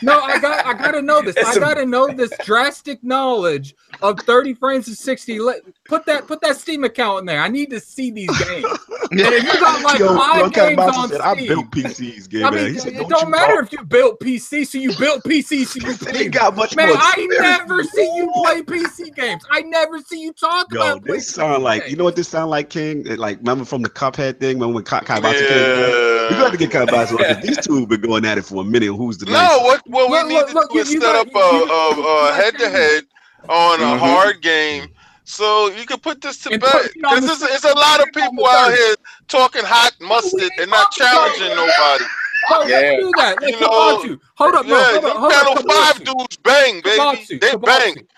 [0.00, 1.34] no, I got I got to know this.
[1.36, 5.40] It's I a- got to know this drastic knowledge of 30 frames and 60.
[5.40, 7.40] Let put that put that Steam account in there.
[7.40, 8.66] I need to see these games.
[9.10, 12.50] And if you got like Yo, five games on said, I built PCs, game I
[12.50, 12.64] man.
[12.64, 13.64] mean, He said, it don't, don't matter talk.
[13.64, 16.32] if you built PC, so you built PC, so you He played.
[16.32, 19.44] got much Man, more I never see you play PC games.
[19.50, 21.04] I never see you talk Yo, about.
[21.04, 21.90] this PC sound like games.
[21.92, 23.06] you know what this sound like, King?
[23.06, 24.56] It, Like remember from the Cuphead thing?
[24.58, 25.56] Remember when Kai Kai Bouncer came?
[25.56, 26.28] Yeah.
[26.30, 28.44] We got to get Kai Bouncer on 'cause these two have been going at it
[28.44, 28.92] for a minute.
[28.94, 29.62] Who's the No, nicest?
[29.64, 31.94] what what we Look, need look, to look, do is set up a you- a,
[31.94, 33.04] you a got head to head
[33.48, 33.98] on a Mhm.
[34.00, 34.88] hard game,
[35.26, 36.72] so you can put this to And bed.
[36.72, 38.94] put me Because it's, it's a lot of put me on people out here
[39.28, 42.04] talking hot mustard and not challenging nobody.
[42.48, 42.96] Bro, let's Yeah.
[43.00, 43.42] do that.
[43.42, 44.20] Like, You know, Kabatsu.
[44.36, 46.98] Hold up, no, yeah, hold up, hold up, Five dudes bang, baby.
[46.98, 47.66] Kabatsu, they Kabatsu.
[47.66, 48.08] bang.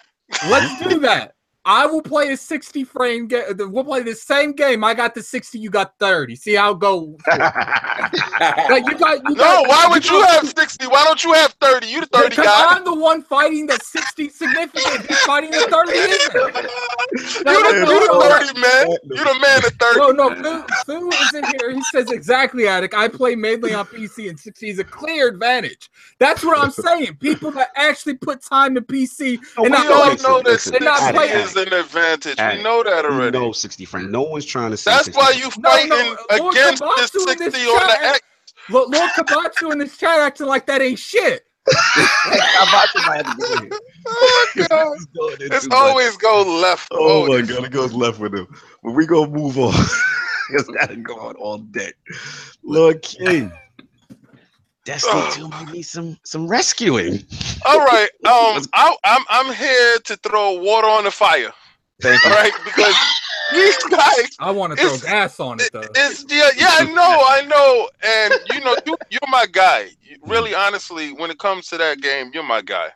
[0.42, 1.34] Let's do that.
[1.64, 3.42] I will play a 60 frame game.
[3.58, 4.82] We'll play the same game.
[4.84, 6.34] I got the 60, you got 30.
[6.36, 7.16] See how it go.
[7.28, 10.86] Like you got you No, got, why would you got- have 60?
[10.86, 11.86] Why don't you have 30?
[11.88, 12.64] You the 30 Because guy.
[12.76, 15.06] I'm the one fighting the 60 significant.
[15.06, 16.34] He's fighting the 30 isn't.
[16.34, 18.88] You No, the, no, you no, the 30 man.
[19.04, 19.98] You the man of 30.
[19.98, 21.74] No, no, Fu, Fu is in here.
[21.74, 22.94] He says exactly, Addict.
[22.94, 25.90] I play mainly on PC and 60 is a clear advantage.
[26.18, 27.16] That's what I'm saying.
[27.20, 30.10] People that actually put time to PC oh, and we not all play.
[30.12, 32.38] listen, know that listen, 60 not Addict, playing- is an advantage.
[32.38, 33.38] We know that already.
[33.38, 34.10] No, 60 frames.
[34.10, 37.32] No one's trying to say That's 60 why you fighting no, Lord against this Kabatsu
[37.32, 38.06] in 60 this on the.
[38.06, 38.20] X.
[38.68, 41.44] Look, Lord Kabatsu in this chat acting like that ain't shit.
[44.06, 44.96] Oh my God.
[45.40, 46.88] It's always go left.
[46.92, 47.42] Oh my always.
[47.42, 48.46] god, it goes left with him.
[48.82, 49.74] But we gonna move on.
[50.50, 51.92] It's gotta go on all day.
[52.62, 53.52] Lord King.
[54.88, 57.22] Destiny 2 might need some some rescuing.
[57.66, 58.08] All right.
[58.28, 61.52] Um, I, I'm I'm here to throw water on the fire.
[62.02, 62.94] Thank All right, because
[63.52, 64.36] these guys.
[64.38, 65.80] I want to throw gas on it It, though.
[65.94, 69.88] it's yeah, yeah, I know, I know, and you know, you, you're my guy.
[70.26, 72.88] Really, honestly, when it comes to that game, you're my guy.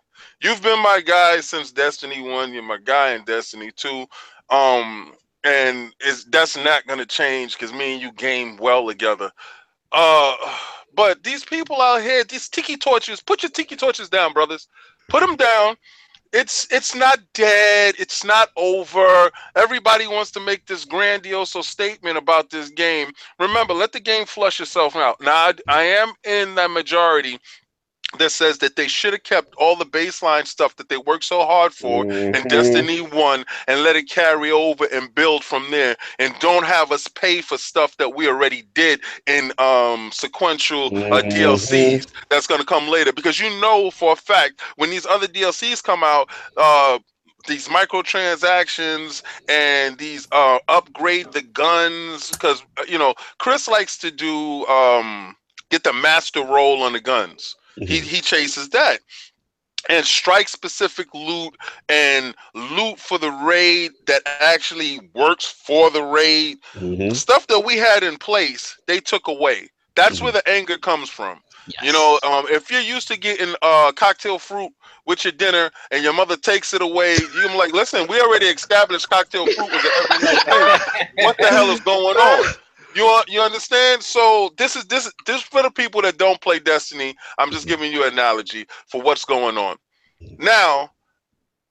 [0.42, 2.52] You've been my guy since Destiny One.
[2.52, 4.06] You're my guy in Destiny Two.
[4.50, 5.14] Um,
[5.44, 9.30] and it's that's not gonna change because me and you game well together.
[9.92, 10.34] Uh,
[10.94, 14.68] but these people out here, these tiki torches, put your tiki torches down, brothers.
[15.08, 15.76] Put them down.
[16.32, 17.94] It's it's not dead.
[17.98, 19.30] It's not over.
[19.54, 23.12] Everybody wants to make this grandiose statement about this game.
[23.38, 25.20] Remember, let the game flush itself out.
[25.20, 27.38] Now, I, I am in that majority
[28.18, 31.44] that says that they should have kept all the baseline stuff that they worked so
[31.44, 32.34] hard for Mm-hmm.
[32.34, 36.92] in Destiny 1 and let it carry over and build from there and don't have
[36.92, 41.22] us pay for stuff that we already did in um sequential uh, Mhm.
[41.22, 45.26] DLCs that's going to come later because you know for a fact when these other
[45.26, 46.98] DLCs come out uh
[47.48, 54.66] these microtransactions and these uh upgrade the guns because you know Chris likes to do
[54.66, 55.36] um
[55.70, 59.00] get the master roll on the guns he he chases that
[59.88, 61.56] and strike specific loot
[61.88, 67.12] and loot for the raid that actually works for the raid Mhm.
[67.12, 70.22] stuff that we had in place they took away That's Mm-hmm.
[70.22, 71.40] where the anger comes from.
[71.66, 71.80] Yes.
[71.80, 74.72] You know, um, if you're used to getting uh, cocktail fruit
[75.06, 79.08] with your dinner and your mother takes it away, you're like, listen, we already established
[79.10, 80.70] cocktail fruit was an everyday thing.
[81.16, 82.54] What the hell is going on?
[82.94, 84.02] You un- you understand?
[84.02, 87.14] So this is this this for the people that don't play Destiny.
[87.38, 89.76] I'm just giving you an analogy for what's going on.
[90.38, 90.90] Now,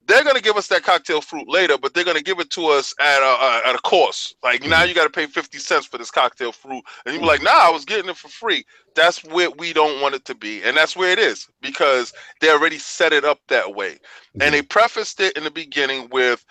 [0.08, 2.94] they're gonna give us that cocktail fruit later, but they're gonna give it to us
[3.00, 4.36] at a, a at a cost.
[4.44, 4.90] Like now, mm-hmm.
[4.90, 7.26] you got to pay fifty cents for this cocktail fruit, and you're mm-hmm.
[7.26, 8.66] like, nah, I was getting it for free.
[8.96, 12.50] That's where we don't want it to be, and that's where it is because they
[12.50, 14.00] already set it up that way,
[14.34, 14.52] and mm-hmm.
[14.52, 16.44] they prefaced it in the beginning with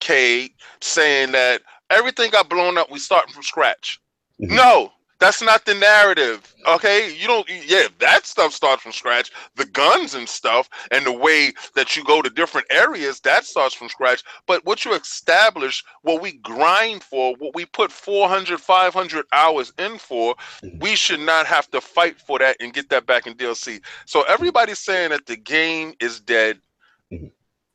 [0.00, 2.90] Cayde saying that everything got blown up.
[2.90, 4.00] We starting from scratch.
[4.40, 4.50] Mhm.
[4.56, 6.54] No, that's not the narrative.
[6.66, 7.48] Okay, you don't.
[7.48, 9.32] Yeah, that stuff starts from scratch.
[9.56, 13.74] The guns and stuff, and the way that you go to different areas, that starts
[13.74, 14.22] from scratch.
[14.46, 19.98] But what you establish, what we grind for, what we put 400, 500 hours in
[19.98, 20.80] for, Mhm.
[20.80, 23.80] we should not have to fight for that and get that back in DLC.
[24.06, 26.60] So everybody's saying that the game is dead,
[27.10, 27.32] Mhm.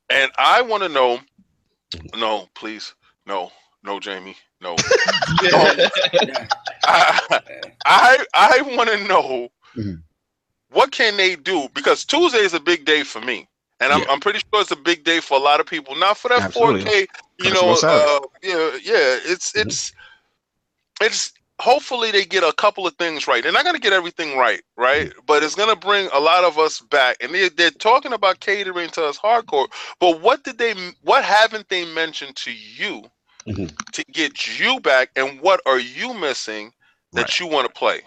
[0.10, 1.20] and I want to know.
[2.16, 2.96] No, please,
[3.26, 3.52] no,
[3.84, 4.76] no, Jamie, no.
[6.86, 7.20] I
[7.86, 10.04] I, I want to know Mhm.
[10.70, 13.48] what can they do because Tuesday is a big day for me,
[13.80, 14.06] and I'm, Yeah.
[14.10, 15.96] I'm pretty sure it's a big day for a lot of people.
[15.96, 16.82] Not for that Absolutely.
[16.84, 17.08] 4K,
[17.40, 17.78] you know.
[17.84, 19.20] Uh, yeah, yeah.
[19.26, 19.62] It's Mhm.
[19.62, 19.94] it's
[21.02, 21.34] it's.
[21.60, 23.44] Hopefully they get a couple of things right.
[23.44, 25.10] They're not gonna get everything right, right?
[25.10, 25.20] Mm-hmm.
[25.28, 27.18] But it's gonna bring a lot of us back.
[27.22, 29.68] And they they're talking about catering to us hardcore.
[30.00, 30.74] But what did they?
[31.04, 33.04] What haven't they mentioned to you
[33.48, 33.72] Mhm.
[33.94, 35.10] to get you back?
[35.16, 36.72] And what are you missing
[37.14, 37.40] that Right.
[37.40, 38.02] you want to play?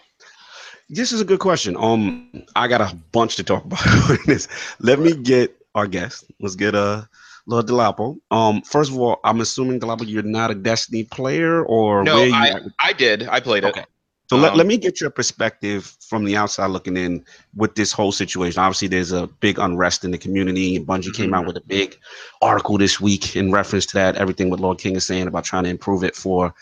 [0.88, 1.76] This is a good question.
[1.76, 2.20] Um,
[2.54, 4.48] I got a bunch to talk about this.
[4.80, 6.24] Let me get our guest.
[6.40, 7.02] Let's get uh
[7.46, 8.16] Lord Delapo.
[8.30, 12.26] Um, first of all, I'm assuming Delapo, you're not a Destiny player, or No, where
[12.26, 13.28] you I, I did.
[13.28, 13.68] I played it.
[13.68, 13.84] Okay.
[14.28, 17.24] So let, Um, let me get your perspective from the outside looking in
[17.54, 18.58] with this whole situation.
[18.60, 20.80] Obviously, there's a big unrest in the community.
[20.80, 21.96] Bungie came out with a big
[22.42, 24.16] article this week in reference to that.
[24.16, 26.52] Everything what Lord King is saying about trying to improve it for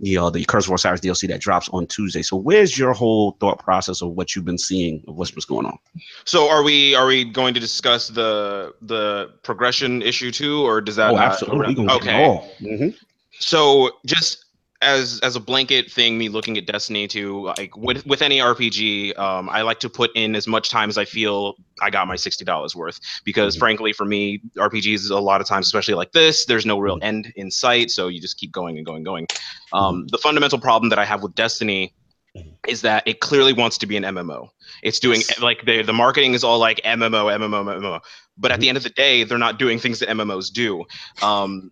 [0.00, 2.20] the uh, the Curse of Osiris DLC that drops on Tuesday.
[2.22, 5.64] So where's your whole thought process of what you've been seeing of what's what's going
[5.64, 5.78] on?
[6.24, 10.96] So are we are we going to discuss the the progression issue too, or does
[10.96, 11.10] that?
[11.12, 11.68] oh, absolutely.
[11.68, 12.24] We gonna get it Okay.
[12.24, 12.50] all.
[12.60, 12.94] Mhm.
[13.38, 14.43] So just
[14.84, 19.18] as as a blanket thing, me looking at Destiny 2 like with with any RPG,
[19.18, 22.16] um, I like to put in as much time as I feel I got my
[22.16, 23.00] sixty dollars worth.
[23.24, 23.58] Because Mhm.
[23.60, 27.32] frankly, for me, RPGs a lot of times, especially like this, there's no real end
[27.36, 29.26] in sight, so you just keep going and going and going.
[29.72, 31.92] Um, the fundamental problem that I have with Destiny
[32.36, 32.54] Mhm.
[32.68, 34.48] is that it clearly wants to be an MMO.
[34.82, 35.40] It's doing Yes.
[35.40, 38.00] like the the marketing is all like MMO, MMO, MMO.
[38.36, 38.60] But at Mhm.
[38.60, 40.84] the end of the day, they're not doing things that MMOs do.
[41.22, 41.70] Um,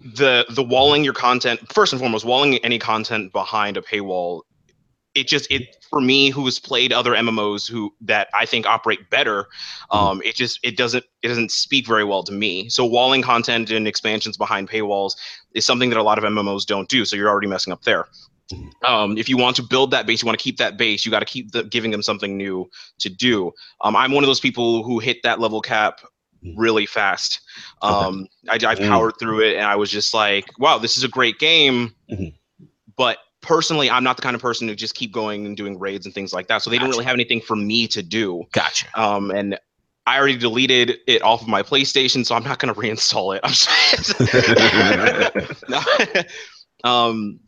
[0.00, 4.42] the the walling your content first and foremost, walling any content behind a paywall.
[5.14, 9.08] It just it for me who has played other MMOs who that I think operate
[9.08, 9.46] better.
[9.90, 12.68] Um, it just it doesn't it doesn't speak very well to me.
[12.68, 15.16] So walling content and expansions behind paywalls
[15.54, 17.06] is something that a lot of MMOs don't do.
[17.06, 18.06] So you're already messing up there.
[18.84, 21.10] Um, if you want to build that base, you want to keep that base, you
[21.10, 22.70] got to keep the, giving them something new
[23.00, 23.52] to do.
[23.80, 26.00] Um, I'm one of those people who hit that level cap
[26.56, 27.40] really fast.
[27.82, 28.88] Um, I, I Mm.
[28.88, 31.94] powered through it and I was just like, wow, this is a great game.
[32.10, 32.34] Mhm.
[32.96, 36.06] But personally, I'm not the kind of person who just keep going and doing raids
[36.06, 36.62] and things like that.
[36.62, 38.44] So they didn't really have anything for me to do.
[38.52, 38.86] Gotcha.
[39.00, 39.58] Um, and
[40.06, 43.40] I already deleted it off of my PlayStation, so I'm not going to reinstall it.
[43.44, 43.52] I'm
[46.84, 46.90] no.
[46.90, 47.40] um,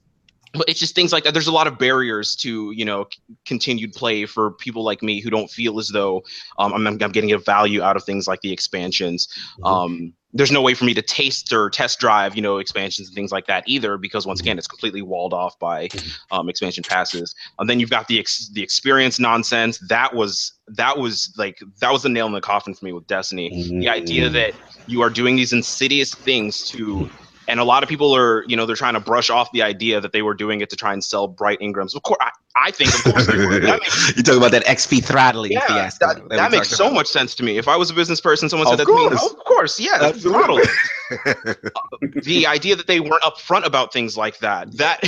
[0.54, 1.34] but it's just things like that.
[1.34, 5.20] There's a lot of barriers to you know c- continued play for people like me
[5.20, 6.22] who don't feel as though
[6.58, 9.28] um, I'm, I'm getting a value out of things like the expansions.
[9.64, 13.14] Um, there's no way for me to taste or test drive you know expansions and
[13.14, 15.88] things like that either because once again it's completely walled off by
[16.30, 17.34] um, expansion passes.
[17.58, 19.78] And then you've got the ex- the experience nonsense.
[19.88, 23.06] That was that was like that was the nail in the coffin for me with
[23.06, 23.80] Destiny Mm-hmm.
[23.80, 24.52] the idea that
[24.86, 27.08] you are doing these insidious things to
[27.48, 30.00] and a lot of people are you know they're trying to brush off the idea
[30.00, 32.70] that they were doing it to try and sell bright engrams of course i, I
[32.70, 33.60] think of course they were.
[33.60, 36.06] Makes, you talk about that XP throttling yeah, fiasco.
[36.06, 36.94] that, we that makes so about.
[36.94, 38.96] much sense to me if i was a business person someone said Of that to
[38.96, 39.30] me course.
[39.32, 42.20] of course yeah throttle Absolutely.
[42.22, 45.00] the idea that they weren't upfront about things like that that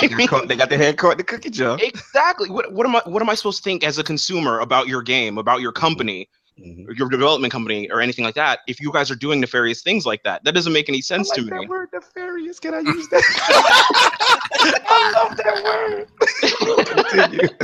[0.00, 1.76] They got their head caught in the cookie jar.
[1.82, 4.86] exactly what, what am i what am i supposed to think as a consumer about
[4.86, 6.28] your game about your company
[6.58, 6.98] Mhm.
[6.98, 10.22] your development company or anything like that if you guys are doing nefarious things like
[10.24, 12.58] that that doesn't make any sense to me word nefarious.
[12.58, 13.22] Can I use that?
[14.88, 16.86] I love that word.
[16.86, 17.48] Continue.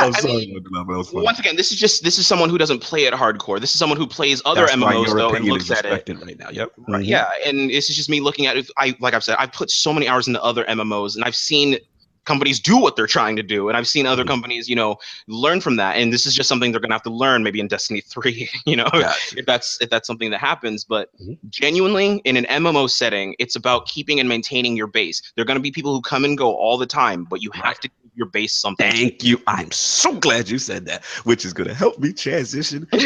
[0.00, 1.24] I'm I sorry, mean, Lord Delamo, that was funny.
[1.24, 3.78] once again this is just this is someone who doesn't play it hardcore this is
[3.78, 5.90] someone who plays other That's mmos though and looks at it
[6.20, 6.50] right now.
[6.50, 6.72] Yep.
[6.88, 7.06] Right, Mhm.
[7.06, 9.70] yeah and this is just me looking at it i like i've said i've put
[9.70, 11.78] so many hours into other mmos and i've seen
[12.26, 15.60] companies do what they're trying to do and i've seen other companies you know learn
[15.60, 17.66] from that and this is just something they're going to have to learn maybe in
[17.68, 19.38] destiny 3 you know Gotcha.
[19.38, 21.38] if that's if that's something that happens but Mhm.
[21.48, 25.56] genuinely in an mmo setting it's about keeping and maintaining your base there are going
[25.58, 28.26] to be people who come and go all the time but you have to your
[28.26, 29.40] base something Thank you.
[29.46, 32.98] I'm so glad you said that, which is going to help me transition to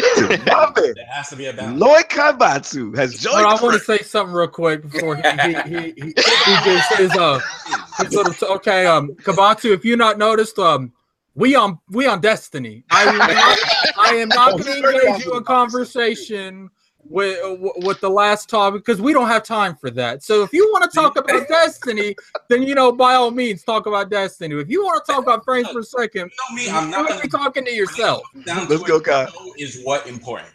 [0.47, 0.95] my man.
[0.95, 1.81] There has to be a balance.
[1.81, 3.45] Lord Kabatsu has joined.
[3.45, 6.13] But I want to say something real quick before he he he, he, he
[6.65, 7.41] gives his uh
[7.99, 10.93] his little okay um Kabatsu if you not noticed um
[11.35, 13.59] we on we on Destiny I am not,
[13.99, 16.71] I am not going to engage you in conversation
[17.09, 20.23] with uh, with the last topic because we don't have time for that.
[20.23, 22.17] So if you want to talk about Destiny,
[22.49, 24.55] then you know by all means talk about Destiny.
[24.61, 27.29] If you want to talk about frames per second, You know me, I'm not gonna
[27.29, 28.23] talking to yourself.
[28.47, 29.33] Let's go, it, Kyle.
[29.59, 30.51] Is what important.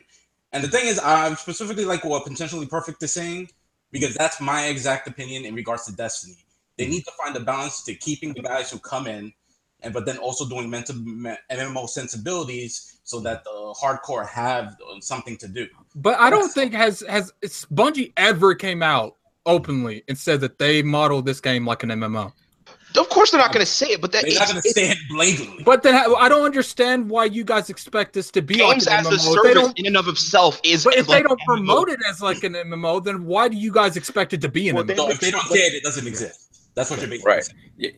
[0.51, 3.49] And the thing is, I'm specifically like what potentially perfect is saying
[3.91, 6.37] because that's my exact opinion in regards to Destiny.
[6.77, 6.91] They hmm.
[6.91, 9.33] need to find a balance to keeping the guys who come in,
[9.81, 15.47] and but then also doing mental MMO sensibilities so that the hardcore have something to
[15.47, 15.67] do.
[15.95, 19.15] But I don't think has has it's Bungie ever came out
[19.45, 22.31] openly and said that they modeled this game like an MMO.
[22.97, 24.89] of course they're not going to say it but that They're not going to say
[24.91, 25.63] it blatantly.
[25.63, 28.99] But then I I don't understand why you guys expect this to be games like
[28.99, 29.15] an as a MMO.
[29.15, 31.45] If they service don't, in and of itself is but if like they don't MMO.
[31.45, 34.69] promote it as like an MMO, then why do you guys expect it to be
[34.69, 34.87] an Well, MMO?
[34.87, 36.45] they- So if they don't say it, it doesn't exist.
[36.75, 37.43] That's what you're basically Right.
[37.77, 37.93] saying.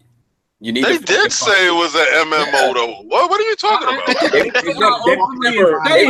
[0.61, 0.67] Yeah.
[0.67, 3.01] You need They to did say it was an MMO though.
[3.07, 3.29] What?
[3.31, 4.31] What are you talking I- I about?
[4.31, 4.73] They- they they-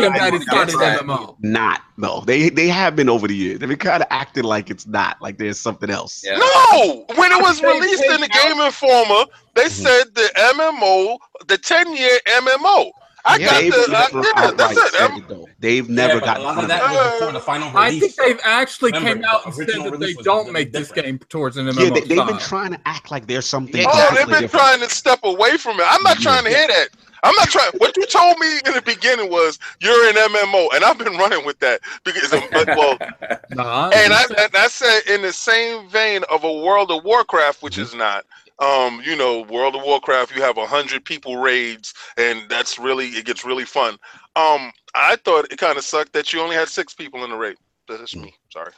[0.10, 1.38] not an that's MMO.
[1.42, 2.22] Not no.
[2.26, 3.60] They they have been over the years.
[3.60, 5.22] They've been kind of acting like it's not.
[5.22, 6.22] Like there's something else.
[6.26, 6.36] Yeah.
[6.38, 9.26] No, when it was released in the Game Informer,
[9.56, 9.70] they Mhm.
[9.70, 11.18] said the MMO,
[11.48, 12.92] the 10 year MMO.
[13.26, 13.46] I Yeah.
[13.46, 14.58] got They've the, I never did it.
[14.58, 15.50] That's outright said I'm- it, though.
[15.60, 16.94] They've never yeah, gotten a of of that that.
[16.94, 17.78] was before the final release.
[17.78, 20.92] I think they've actually Remember, came out and said that they don't really make this
[20.92, 23.82] game towards an MMO Yeah, they, they've been trying to act like there's something.
[23.82, 24.52] Yeah, Oh, they've been different.
[24.52, 25.86] trying to step away from it.
[25.88, 26.24] I'm not Yeah.
[26.32, 26.88] trying to hear that.
[27.24, 27.72] I'm not trying.
[27.78, 31.46] What you told me in the beginning was you're an MMO, and I've been running
[31.46, 32.98] with that because, but, well,
[33.52, 37.62] Nah, and I, and I said in the same vein of a World of Warcraft,
[37.62, 37.84] which mm-hmm.
[37.84, 38.26] is not,
[38.62, 43.08] um, you know, World of Warcraft, you have a hundred people raids, and that's really
[43.08, 43.94] it gets really fun.
[44.36, 47.38] Um, I thought it kind of sucked that you only had six people in the
[47.38, 47.58] raid.
[47.88, 48.34] That's me.
[48.50, 48.72] Sorry.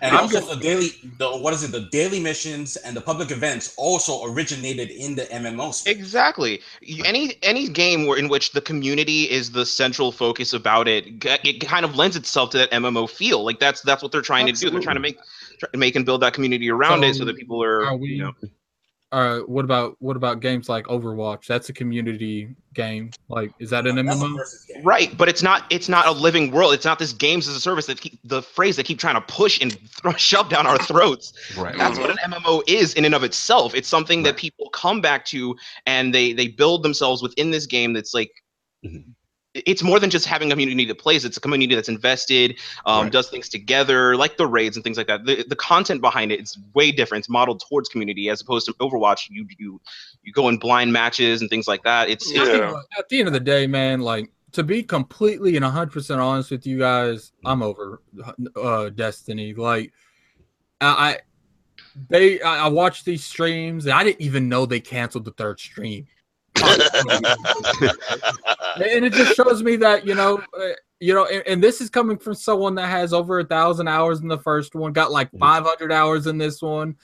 [0.00, 1.72] And also the daily, the what is it?
[1.72, 5.96] The daily missions and the public events also originated in the MMO space.
[5.96, 6.60] Exactly.
[7.04, 11.66] Any any game where in which the community is the central focus about it, it
[11.66, 13.44] kind of lends itself to that MMO feel.
[13.44, 14.70] Like that's that's what they're trying to do.
[14.70, 15.18] They're trying to make
[15.58, 17.96] try to make and build that community around it so So, that people are, are
[17.96, 18.32] we- you know,
[19.12, 21.46] uh, what about what about games like Overwatch?
[21.46, 23.10] That's a community game.
[23.28, 24.36] Like, is that an MMO?
[24.82, 25.16] right.
[25.16, 26.74] But it's not it's not a living world.
[26.74, 29.20] It's not this games as a service that keep, the phrase they keep trying to
[29.20, 31.32] push and throw, shove down our throats.
[31.56, 31.78] Right.
[31.78, 33.76] That's what an MMO is in and of itself.
[33.76, 35.56] It's something that people come back to
[35.86, 37.92] and they they build themselves within this game.
[37.92, 38.32] That's like.
[39.64, 41.24] It's more than just having a community that plays.
[41.24, 43.12] It's a community that's invested, um, Right.
[43.12, 45.24] does things together, like the raids and things like that.
[45.24, 47.22] The, the content behind it is way different.
[47.22, 49.28] It's modeled towards community as opposed to Overwatch.
[49.30, 49.80] You you
[50.22, 52.10] you go in blind matches and things like that.
[52.10, 52.74] It's, it's Yeah.
[52.98, 56.66] At the end of the day, man, like to be completely and 100% honest with
[56.66, 58.02] you guys, I'm over
[58.56, 59.54] uh Destiny.
[59.54, 59.92] Like
[60.80, 61.18] I I-
[62.10, 65.58] they I, I watched these streams and I didn't even know they canceled the third
[65.58, 66.06] stream.
[68.80, 70.68] and it just shows me that you know uh,
[71.00, 74.20] you know and, and this is coming from someone that has over a thousand hours
[74.20, 75.40] in the first one got like Mhm.
[75.40, 76.96] 500 hours in this one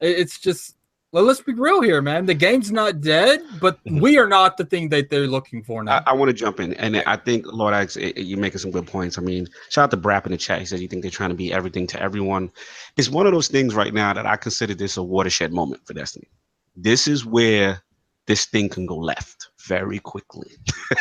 [0.00, 0.74] It- it's just
[1.10, 4.00] well, let's be real here man the game's not dead but Mhm.
[4.02, 6.60] we are not the thing that they're looking for now I, I want to jump
[6.60, 7.86] in, and I think Lord, I,
[8.16, 9.16] you're making some good points.
[9.16, 10.58] I mean, shout out to Brap in the chat.
[10.60, 12.52] He said you think they're trying to be everything to everyone.
[12.98, 15.94] It's one of those things right now that I consider this a watershed moment for
[15.94, 16.28] Destiny.
[16.76, 17.82] This is where
[18.26, 20.50] this thing can go left very quickly,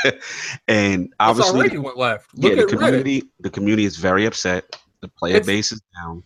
[0.67, 2.79] and it's obviously, already went left look yeah, the at Reddit.
[2.79, 4.63] community, the community is very upset.
[5.01, 6.23] The player It's- base is down.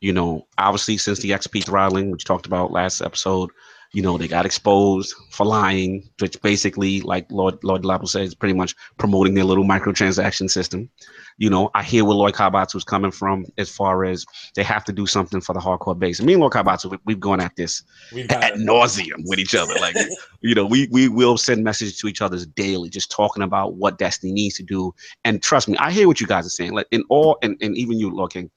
[0.00, 3.50] You know, obviously, since the XP throttling, which talked about last episode,
[3.92, 8.34] you know, they got exposed for lying, which basically, like Lord Lord Lapo says, is
[8.34, 10.88] pretty much promoting their little microtransaction system.
[11.36, 14.24] You know, I hear where Lord Kabatsu was coming from as far as
[14.54, 16.20] they have to do something for the hardcore base.
[16.20, 17.82] And me and Lord Kabatsu, we, we've gone at this
[18.30, 19.74] at nauseum with each other.
[19.74, 19.96] Like,
[20.40, 23.98] you know, we we will send messages to each other daily, just talking about what
[23.98, 24.94] Destiny needs to do.
[25.24, 26.72] And trust me, I hear what you guys are saying.
[26.72, 28.50] Like in all, and, and even you looking,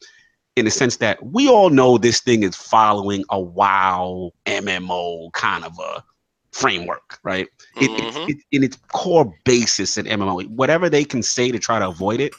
[0.56, 5.66] in the sense that we all know this thing is following a WoW MMO kind
[5.66, 6.04] of a
[6.54, 7.48] framework, right?
[7.80, 8.30] It, it's Mhm.
[8.30, 12.22] it, in its core basis in MMO, whatever they can say to try to avoid
[12.22, 12.34] it,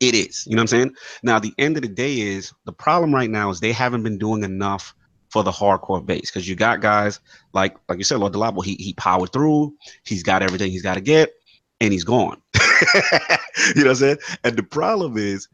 [0.00, 0.44] it is.
[0.46, 0.94] You know what I'm saying?
[1.22, 4.18] Now, the end of the day is the problem right now is they haven't been
[4.18, 4.94] doing enough
[5.30, 7.20] for the hardcore base because you got guys
[7.52, 9.74] like like you said, Lord Delabo, he he powered through,
[10.04, 11.30] he's got everything he's got to get,
[11.80, 12.40] and he's gone.
[12.94, 14.18] you know what I'm saying?
[14.44, 15.48] And the problem is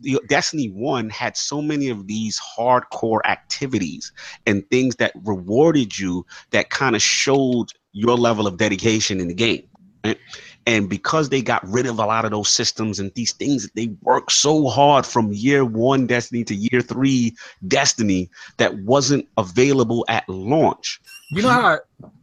[0.00, 4.12] the Destiny 1 had so many of these hardcore activities
[4.46, 9.34] and things that rewarded you that kind of showed your level of dedication in the
[9.34, 9.66] game.
[10.04, 10.18] Right?
[10.66, 13.74] And because they got rid of a lot of those systems and these things that
[13.74, 17.34] they worked so hard from year one Destiny to year three
[17.68, 21.00] Destiny that wasn't available at launch.
[21.30, 21.78] You know how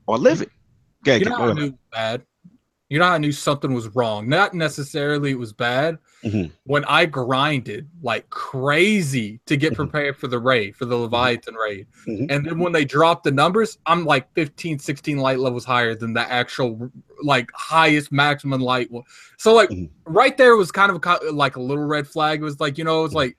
[0.07, 0.49] or live it.
[1.03, 2.23] Okay, you know how I knew bad?
[2.89, 4.27] You know how I knew something was wrong?
[4.27, 5.97] Not necessarily it was bad.
[6.23, 6.53] Mm-hmm.
[6.65, 9.83] When I grinded like crazy to get mm-hmm.
[9.83, 11.03] prepared for the raid, for the mm-hmm.
[11.03, 11.87] Leviathan raid.
[12.07, 12.25] Mm-hmm.
[12.29, 16.13] And then when they dropped the numbers, I'm like 15, 16 light levels higher than
[16.13, 16.89] the actual
[17.21, 18.89] like highest maximum light.
[19.37, 20.13] So like mm-hmm.
[20.13, 22.41] right there was kind of a, like a little red flag.
[22.41, 23.17] It was like, you know, it was mm-hmm.
[23.17, 23.37] like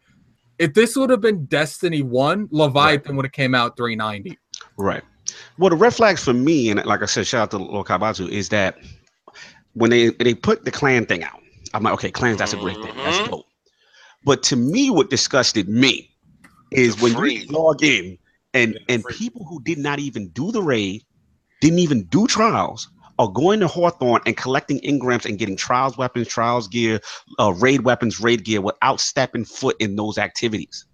[0.59, 3.17] if this would have been Destiny 1, Leviathan right.
[3.17, 4.39] would have came out 390.
[4.77, 5.03] Right.
[5.59, 8.29] Well, the red flags for me, and like I said, shout out to Lord Kabatsu,
[8.29, 8.79] is that
[9.73, 11.41] when they they put the clan thing out,
[11.75, 12.95] I'm like, okay, clans, that's a great thing.
[12.97, 13.31] That's mm-hmm.
[13.31, 13.47] dope.
[14.25, 16.11] But to me, what disgusted me
[16.71, 18.17] is when you log in
[18.55, 21.03] and and people who did not even do the raid,
[21.61, 22.89] didn't even do trials,
[23.19, 27.01] are going to Hawthorne and collecting engrams and getting trials weapons, trials gear,
[27.39, 30.87] uh, raid weapons, raid gear without stepping foot in those activities.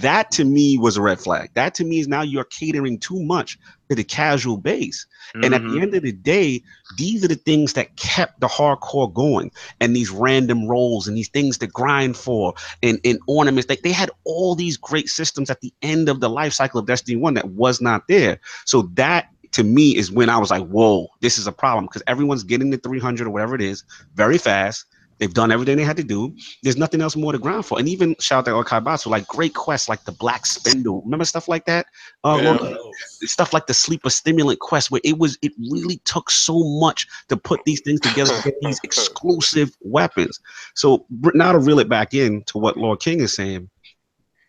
[0.00, 1.50] That to me was a red flag.
[1.54, 3.58] That to me is now you're catering too much
[3.88, 5.06] to the casual base.
[5.34, 5.44] Mm-hmm.
[5.44, 5.82] And at the mm-hmm.
[5.82, 6.62] end of the day,
[6.96, 9.50] these are the things that kept the hardcore going
[9.80, 13.68] and these random rolls and these things to grind for and, and ornaments.
[13.68, 16.86] Like they had all these great systems at the end of the life cycle of
[16.86, 18.40] Destiny 1 that was not there.
[18.64, 22.02] So that to me is when I was like, whoa, this is a problem because
[22.06, 23.84] everyone's getting to 300 or whatever it is
[24.14, 24.86] very fast.
[25.18, 26.34] They've done everything they had to do.
[26.62, 27.78] There's nothing else more to grind for.
[27.78, 31.02] And even shout out to Okaibatsu, like great quests like the Black Spindle.
[31.02, 31.86] Remember stuff like that?
[32.24, 32.76] Uh, yeah.
[33.22, 37.36] stuff like the Sleeper Stimulant quest, where it was, it really took so much to
[37.36, 40.40] put these things together to get these exclusive weapons.
[40.74, 43.70] So now to reel it back in to what Lord King is saying,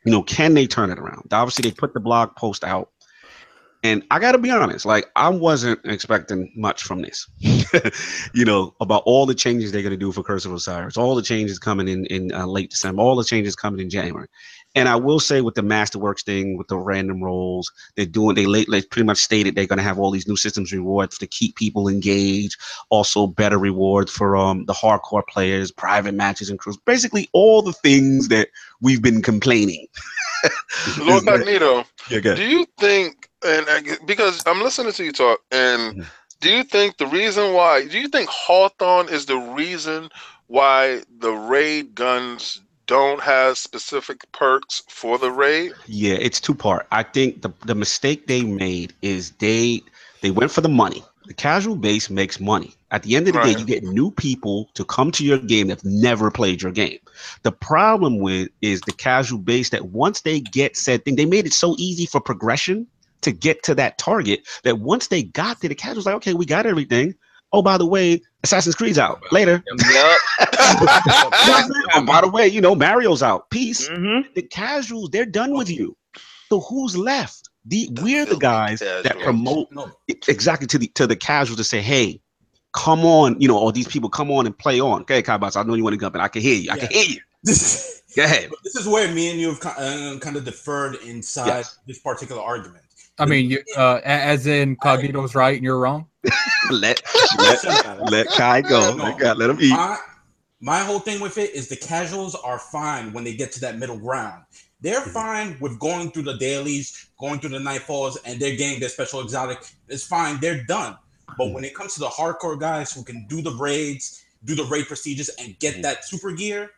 [0.05, 1.33] you know, can they turn it around?
[1.33, 2.91] Obviously, they put the blog post out
[3.85, 7.27] and I got to be honest, like I wasn't expecting much from this,
[8.33, 11.13] you know, about all the changes they're going to do for Curse of Osiris, all
[11.13, 14.27] the changes coming in in uh, late December, all the changes coming in January.
[14.73, 18.47] And I will say with the Masterworks thing, with the random rolls, they're doing, they
[18.47, 21.27] late, like pretty much stated they're going to have all these new systems rewards to
[21.27, 22.59] keep people engaged.
[22.89, 26.77] Also, better rewards for um the hardcore players, private matches and crews.
[26.85, 28.49] Basically, all the things that
[28.81, 29.85] we've been complaining.
[30.99, 36.01] Lord Magneto, yeah, do you think and because I'm listening to you talk, and mm-hmm.
[36.41, 37.85] do you think the reason why?
[37.85, 40.09] Do you think Hawthorne is the reason
[40.47, 45.73] why the raid guns don't have specific perks for the raid?
[45.87, 46.87] Yeah, it's two part.
[46.91, 49.81] I think the the mistake they made is they
[50.21, 51.03] they went for the money.
[51.27, 52.75] The casual base makes money.
[52.91, 53.55] At the end of the right.
[53.55, 56.99] day, you get new people to come to your game that've never played your game.
[57.43, 61.45] The problem with is the casual base that once they get said thing, they made
[61.45, 62.87] it so easy for progression
[63.21, 66.33] to get to that target that once they got there, the casuals was like, okay,
[66.33, 67.15] we got everything.
[67.51, 69.63] Oh, by the way, Assassin's Creed's out later.
[69.67, 70.17] Yep.
[70.59, 73.49] oh, by the way, you know, Mario's out.
[73.49, 73.87] Peace.
[73.87, 74.29] Mm-hmm.
[74.35, 75.95] The casuals, they're done with you.
[76.49, 77.49] So who's left?
[77.65, 79.69] The we're the guys that promote
[80.27, 82.21] exactly to the to the casuals to say, hey,
[82.75, 85.01] come on, you know, all these people come on and play on.
[85.01, 86.21] Okay, Kabas, I know you want to jump in.
[86.21, 86.69] I can hear you.
[86.71, 87.21] I can hear you.
[88.15, 88.51] Go ahead.
[88.63, 91.79] This is where me and you have uh, kind of deferred inside yes.
[91.87, 92.83] this particular argument.
[93.17, 96.05] I mean, you, uh, as in Cognito's right and you're wrong.
[96.71, 97.01] let
[97.37, 98.93] let let Kai go.
[98.95, 99.69] No, let, God, let him eat.
[99.69, 99.97] My,
[100.59, 103.77] my whole thing with it is the casuals are fine when they get to that
[103.77, 104.43] middle ground.
[104.81, 105.11] They're mm-hmm.
[105.11, 109.21] fine with going through the dailies, going through the nightfalls, and they're getting their special
[109.21, 109.59] exotic.
[109.87, 110.39] It's fine.
[110.41, 110.97] They're done.
[111.37, 114.65] But when it comes to the hardcore guys who can do the raids, do the
[114.65, 116.71] raid procedures, and get that super gear,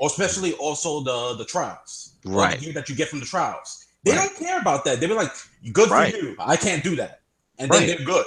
[0.00, 2.58] or especially also the the trials, right?
[2.58, 4.28] The gear that you get from the trials they right.
[4.28, 5.00] don't care about that.
[5.00, 5.32] They be like,
[5.72, 6.14] "Good right.
[6.14, 6.36] for you.
[6.38, 7.22] I can't do that,"
[7.58, 7.86] and right.
[7.86, 8.26] then they're good.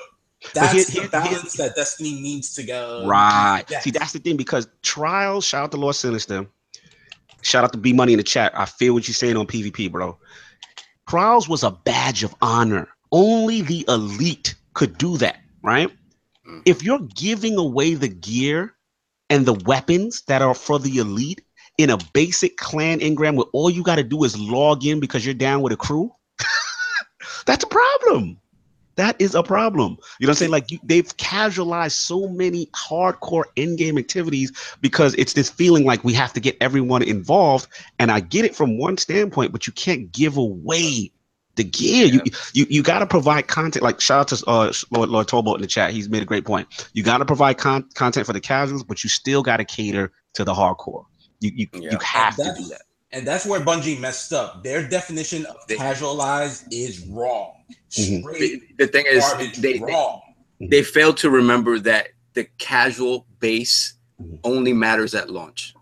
[0.54, 3.06] That's here, the balance here, that Destiny needs to go.
[3.08, 3.64] Right.
[3.82, 5.46] See, that's the thing because trials.
[5.46, 6.48] Shout out to Lord Sinister.
[7.42, 8.52] Shout out to B Money in the chat.
[8.58, 10.18] I feel what you're saying on PvP, bro.
[11.08, 12.90] Trials was a badge of honor.
[13.12, 15.38] Only the elite could do that,
[15.68, 15.92] right?
[16.48, 16.62] Mm.
[16.66, 18.74] If you're giving away the gear
[19.30, 21.42] and the weapons that are for the elite,
[21.78, 25.24] in a basic clan engram where all you got to do is log in because
[25.24, 26.12] you're down with a crew,
[27.46, 28.40] that's a problem.
[28.96, 29.98] That is a problem.
[30.20, 30.52] You know what I'm saying?
[30.52, 36.14] Like you, they've casualized so many hardcore in-game activities because it's this feeling like we
[36.14, 37.68] have to get everyone involved.
[38.00, 41.12] And I get it from one standpoint, but you can't give away
[41.58, 42.06] the gear.
[42.06, 42.22] You
[42.54, 43.84] you you got to provide content.
[43.84, 45.92] Like shout out to uh, Lord Lord Tobo in the chat.
[45.92, 46.68] He's made a great point.
[46.94, 50.12] You got to provide con- content for the casuals, but you still got to cater
[50.36, 51.04] to the hardcore.
[51.42, 51.92] You you, Yeah.
[51.92, 52.82] you have to do that.
[53.12, 54.64] And that's where Bungie messed up.
[54.64, 57.54] Their definition of They- casualized is wrong.
[57.92, 58.22] Mhm.
[58.22, 60.22] Straight The thing is, they, they wrong.
[60.60, 64.40] they failed to remember that the casual base Mhm.
[64.44, 65.74] only matters at launch.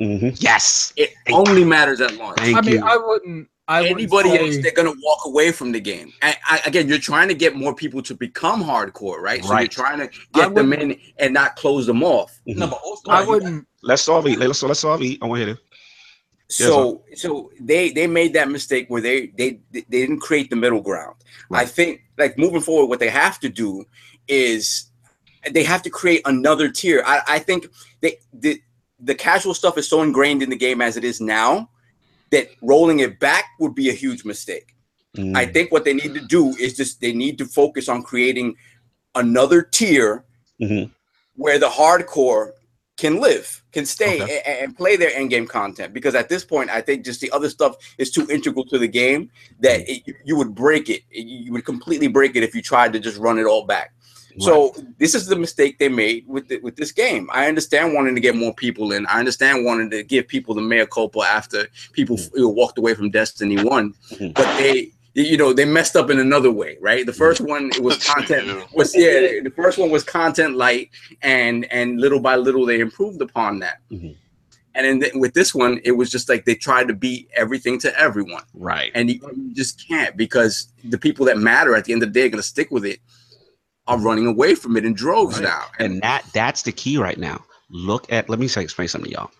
[0.00, 0.36] Mhm.
[0.42, 0.92] Yes.
[0.96, 2.38] It Thank only matters at launch.
[2.38, 2.84] Thank I mean, you.
[2.84, 3.48] I wouldn't.
[3.72, 6.12] I Anybody say- else, they're gonna walk away from the game.
[6.20, 9.42] And I, again, you're trying to get more people to become hardcore, right?
[9.42, 12.38] So you're trying to get them in and not close them off.
[12.46, 12.60] Mm-hmm.
[12.60, 13.66] No, but also, I wouldn't.
[13.82, 14.38] Let's solve it.
[14.38, 15.18] Let's let's solve it.
[15.22, 15.60] I want to hear it.
[16.50, 20.56] Yes, So, so they they made that mistake where they they they didn't create the
[20.56, 21.16] middle ground.
[21.50, 23.84] I think like moving forward, what they have to do
[24.28, 24.90] is
[25.50, 27.02] they have to create another tier.
[27.06, 27.66] I, I think
[28.02, 28.60] they the
[29.00, 31.70] the casual stuff is so ingrained in the game as it is now
[32.32, 34.74] that rolling it back would be a huge mistake.
[35.16, 35.36] Mm.
[35.36, 38.56] I think what they need to do is just they need to focus on creating
[39.14, 40.24] another tier
[40.60, 40.90] Mhm.
[41.36, 42.52] where the hardcore
[42.96, 44.36] can live, can stay Okay.
[44.44, 45.92] a- a- and, play their end game content.
[45.92, 48.88] Because at this point, I think just the other stuff is too integral to the
[48.88, 49.30] game
[49.60, 51.02] that it, you would break it.
[51.10, 53.92] You would completely break it if you tried to just run it all back.
[54.38, 57.28] So this is the mistake they made with the, with this game.
[57.32, 59.06] I understand wanting to get more people in.
[59.06, 62.30] I understand wanting to give people the mea culpa after people Mm.
[62.34, 64.34] you know, walked away from Destiny One, Mhm.
[64.34, 67.04] but they you know they messed up in another way, right?
[67.04, 70.88] The first one it was content was yeah the first one was content light
[71.20, 73.78] and and little by little they improved upon that.
[73.90, 74.16] Mhm.
[74.74, 77.78] And then th- with this one, it was just like they tried to beat everything
[77.80, 78.90] to everyone right.
[78.94, 82.18] and you, you just can't because the people that matter at the end of the
[82.18, 82.98] day are going to stick with it
[83.86, 85.44] are running away from it in droves Right.
[85.44, 87.42] now And that that's the key right now.
[87.70, 89.30] Look at let me say explain something to y'all.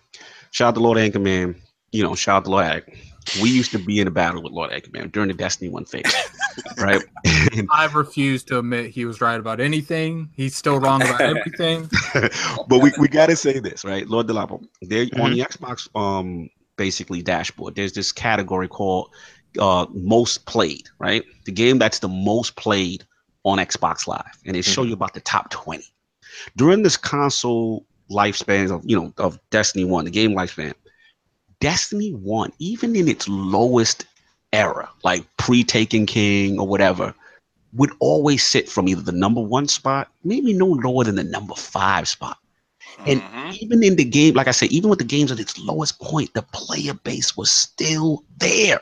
[0.51, 1.55] Shout out to Lord Anchorman.
[1.91, 2.97] You know, shout out to Lord Ag.
[3.41, 6.03] We used to be in a battle with Lord Anchorman during the Destiny One phase,
[6.77, 7.01] right?
[7.53, 10.29] And- I refuse to admit he was right about anything.
[10.35, 11.89] He's still wrong about everything.
[12.67, 14.05] but we, we got to say this, right?
[14.07, 19.09] Lord Delapo, there on the Xbox um basically dashboard, there's this category called
[19.59, 21.23] uh most played, right?
[21.45, 23.05] The game that's the most played
[23.43, 25.83] on Xbox Live, and it show you about the top 20.
[26.55, 30.73] During this console lifespan of you know of Destiny 1, the game lifespan,
[31.59, 34.05] Destiny 1, even in its lowest
[34.51, 37.13] era, like pre-taken king or whatever,
[37.73, 41.55] would always sit from either the number one spot, maybe no lower than the number
[41.55, 42.37] five spot.
[43.05, 43.57] And Mhm.
[43.61, 46.33] even in the game, like I said, even with the games at its lowest point,
[46.33, 48.79] the player base was still there.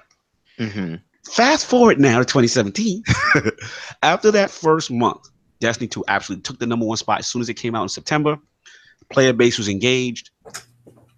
[0.59, 0.95] Mm-hmm.
[1.29, 3.03] Fast forward now to 2017.
[4.03, 5.29] After that first month,
[5.59, 7.89] Destiny 2 absolutely took the number one spot as soon as it came out in
[7.89, 8.37] September.
[9.11, 10.31] Player base was engaged.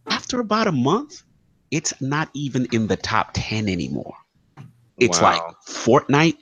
[0.07, 1.23] After about a month,
[1.71, 4.13] it's not even in the top 10 anymore.
[4.99, 6.38] It's like Fortnite,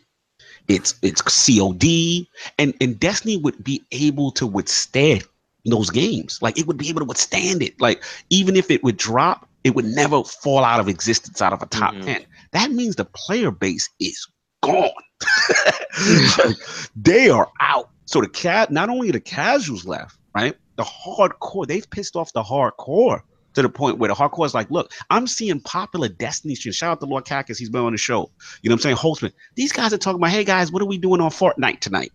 [0.68, 2.28] it's it's COD,
[2.58, 5.24] and, and Destiny would be able to withstand
[5.66, 6.40] those games.
[6.42, 7.80] Like it would be able to withstand it.
[7.80, 11.62] Like even if it would drop, it would never fall out of existence out of
[11.62, 12.06] a top Mhm.
[12.06, 12.26] 10.
[12.52, 14.28] That means the player base is
[14.62, 14.90] gone.
[16.96, 17.90] They are out.
[18.06, 20.56] So the cat not only the casuals left, right?
[20.78, 23.22] The hardcore, they've pissed off the hardcore
[23.54, 26.76] to the point where the hardcore is like, look, I'm seeing popular Destiny streams.
[26.78, 28.32] Shout out to Lord Cactus, he's been on the show.
[28.62, 28.96] You know what I'm saying?
[28.98, 29.32] Holtzman.
[29.56, 32.12] These guys are talking about, hey guys, what are we doing on Fortnite tonight?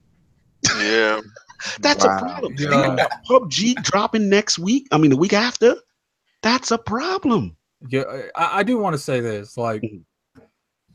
[0.78, 1.20] Yeah.
[1.80, 2.16] That's Wow.
[2.16, 2.54] a problem.
[2.58, 2.88] Yeah.
[2.88, 4.86] And got PUBG dropping next week.
[4.92, 5.76] I mean, the week after.
[6.42, 7.56] That's a problem.
[7.88, 8.02] Yeah,
[8.34, 9.56] I, I do want to say this.
[9.56, 10.02] Like, Mhm.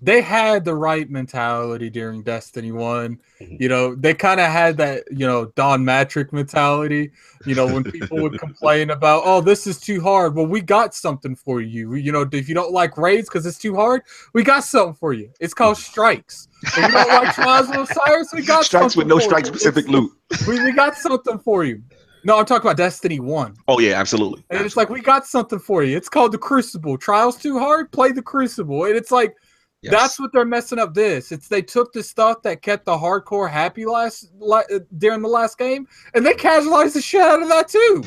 [0.04, 3.20] They had the right mentality during Destiny One.
[3.40, 3.62] Mhm.
[3.62, 7.12] You know, they kind of had that, you know, Don Mattrick mentality.
[7.46, 10.36] You know, when people would complain about, oh, this is too hard.
[10.36, 11.94] Well, we got something for you.
[11.94, 14.02] You know, if you don't like raids because it's too hard,
[14.34, 15.30] we got something for you.
[15.40, 16.48] It's called strikes.
[16.64, 20.12] If you don't like Trials of Osiris, we got Strikes with no strike specific loot.
[20.48, 21.82] We, we got something for you.
[22.24, 23.56] No, I'm talking about Destiny One.
[23.68, 24.44] Oh, yeah, absolutely.
[24.50, 25.98] And it's like we got something for you.
[25.98, 26.98] It's called the Crucible.
[26.98, 28.86] Trials too hard, play the Crucible.
[28.86, 29.36] And it's like
[29.84, 29.92] Yes.
[29.94, 30.94] that's what they're messing up.
[30.94, 35.24] This it's they took the stuff that kept the hardcore happy last la- uh, during
[35.24, 38.04] the last game, and they casualized the shit out of that too.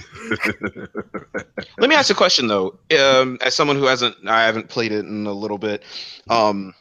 [1.78, 2.78] Let me ask a question though.
[2.96, 5.82] Um, as someone who hasn't, I haven't played it in a little bit.
[6.30, 6.74] Um,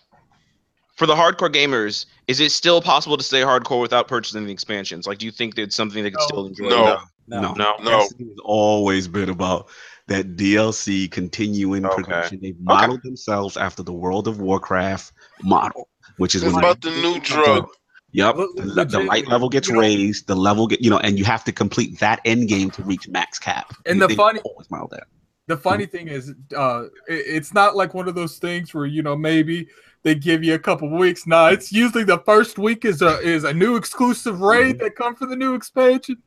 [0.95, 5.07] for the hardcore gamers, is it still possible to stay hardcore without purchasing the expansions?
[5.07, 6.25] Like, do you think it's something they can No.
[6.27, 6.69] still enjoy?
[6.69, 6.99] No.
[7.27, 7.73] No, No.
[7.81, 7.99] No.
[8.01, 9.69] Destiny has always been about
[10.07, 11.95] that DLC continuing Okay.
[12.03, 12.39] production.
[12.41, 15.13] They've modeled themselves after the World of Warcraft
[15.43, 17.69] model, which is It's when about the new drug.
[18.15, 21.17] Yep, the, the light level gets you know- raised, the level get you know, and
[21.17, 23.73] you have to complete that end game to reach max cap.
[23.87, 25.05] And They- the funny- always model that.
[25.47, 29.01] The funny thing is, uh, it- it's not like one of those things where you
[29.01, 29.67] know maybe
[30.03, 31.25] they give you a couple weeks.
[31.25, 35.15] Nah, it's usually the first week is a is a new exclusive raid that come
[35.15, 36.17] for the new expansion.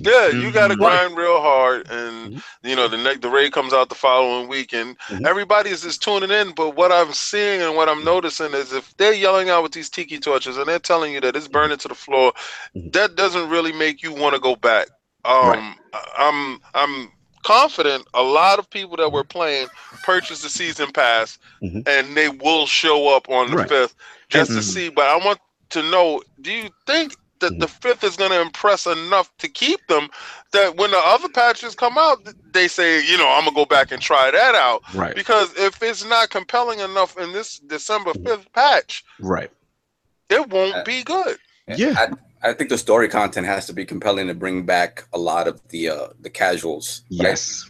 [0.00, 2.42] Yeah, you got to grind real hard, and Mhm.
[2.62, 5.26] you know the next the raid comes out the following week, and Mhm.
[5.26, 6.52] everybody is just tuning in.
[6.52, 9.90] But what I'm seeing and what I'm noticing is if they're yelling out with these
[9.90, 12.32] tiki torches and they're telling you that it's burning to the floor,
[12.92, 14.88] that doesn't really make you want to go back.
[15.24, 15.76] Um, Right.
[16.18, 17.12] I'm I'm
[17.44, 19.68] confident a lot of people that were playing
[20.02, 21.86] purchased the season pass, Mhm.
[21.86, 23.68] and they will show up on the Right.
[23.68, 23.94] fifth
[24.30, 24.62] just to Mhm.
[24.62, 24.88] see.
[24.90, 25.40] But I want
[25.70, 27.16] to know: Do you think?
[27.42, 30.08] That the fifth is going to impress enough to keep them
[30.52, 32.18] that when the other patches come out,
[32.52, 34.82] they say, you know, I'm gonna go back and try that out.
[34.94, 35.14] Right.
[35.14, 38.24] Because if it's not compelling enough in this December Mhm.
[38.26, 39.50] 5th patch, Right.
[40.28, 41.36] it won't Uh, be good.
[41.66, 41.94] Yeah.
[42.42, 45.48] I, I think the story content has to be compelling to bring back a lot
[45.48, 47.02] of the uh the casuals.
[47.10, 47.28] right?
[47.30, 47.68] Yes.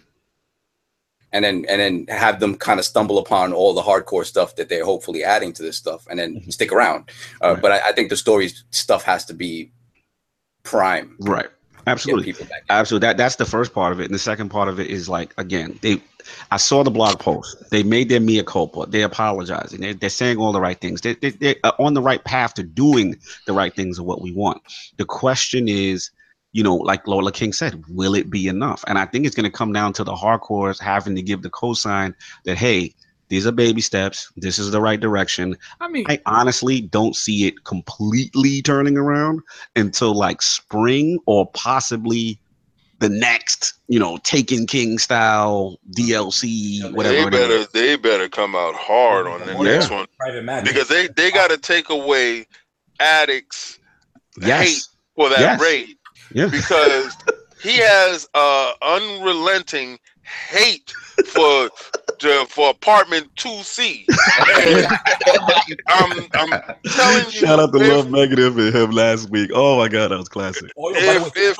[1.32, 4.68] And then and then have them kind of stumble upon all the hardcore stuff that
[4.68, 6.52] they're hopefully adding to this stuff and then Mhm.
[6.52, 7.10] stick around
[7.42, 7.62] uh, Right.
[7.62, 9.70] but I, I think the story stuff has to be
[10.62, 11.48] prime Right.
[11.88, 12.32] Absolutely.
[12.70, 13.09] Absolutely.
[13.09, 14.04] That that's the first part of it.
[14.04, 16.00] And the second part of it is like again, they
[16.52, 17.56] I saw the blog post.
[17.72, 18.86] They made their mea culpa.
[18.86, 19.80] They're apologizing.
[19.80, 21.00] They're, they're saying all the right things.
[21.00, 23.16] They, they, they're on the right path to doing
[23.48, 24.62] the right things of what we want.
[24.98, 26.12] The question is,
[26.52, 28.84] you know, like Lola King said, will it be enough?
[28.86, 31.50] And I think it's going to come down to the hardcores having to give the
[31.50, 32.14] cosign
[32.44, 32.94] that, hey,
[33.28, 34.30] these are baby steps.
[34.36, 35.56] This is the right direction.
[35.80, 39.40] I mean, I honestly don't see it completely turning around
[39.74, 42.38] until like spring or possibly
[42.98, 47.28] the next, you know, Taken King style DLC, They whatever.
[47.28, 47.68] it better is.
[47.68, 49.78] they better come out hard on the Yeah.
[49.78, 50.06] next one
[50.64, 52.46] because they they got to take away
[53.00, 53.78] Addict's
[54.40, 54.82] hate
[55.16, 55.60] for that Yes.
[55.60, 55.96] raid
[56.34, 56.46] Yeah.
[56.48, 57.16] because
[57.62, 59.98] he has uh unrelenting
[60.48, 60.92] hate
[61.26, 61.68] for
[62.20, 64.04] the, for apartment 2C.
[64.09, 69.50] And I'm, I'm telling you, Shout out to if- Love Negative and him last week.
[69.52, 70.70] Oh my god, that was classic.
[70.78, 71.59] Oh, yeah, by the If- way, if-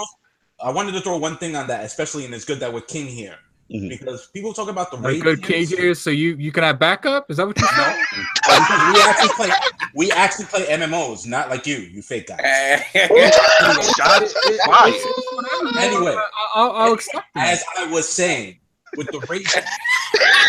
[0.65, 3.07] I wanted to throw one thing on that, especially, and it's good that we're King
[3.09, 3.36] here,
[3.73, 3.89] Mhm.
[3.89, 5.23] because people talk about the a raid.
[5.23, 7.31] good King here, so you you can have backup.
[7.31, 7.97] Is that what you said?
[8.35, 9.51] because we actually play
[9.94, 12.40] we actually play MMOs, not like you, you fake guys.
[12.93, 14.89] Shots It- it- fired.
[14.94, 15.85] it's- it's whatever, man.
[15.85, 16.15] Anyway.
[16.16, 17.24] I- I'll, I'll accept.
[17.36, 18.59] As I was saying,
[18.97, 19.49] with the rate,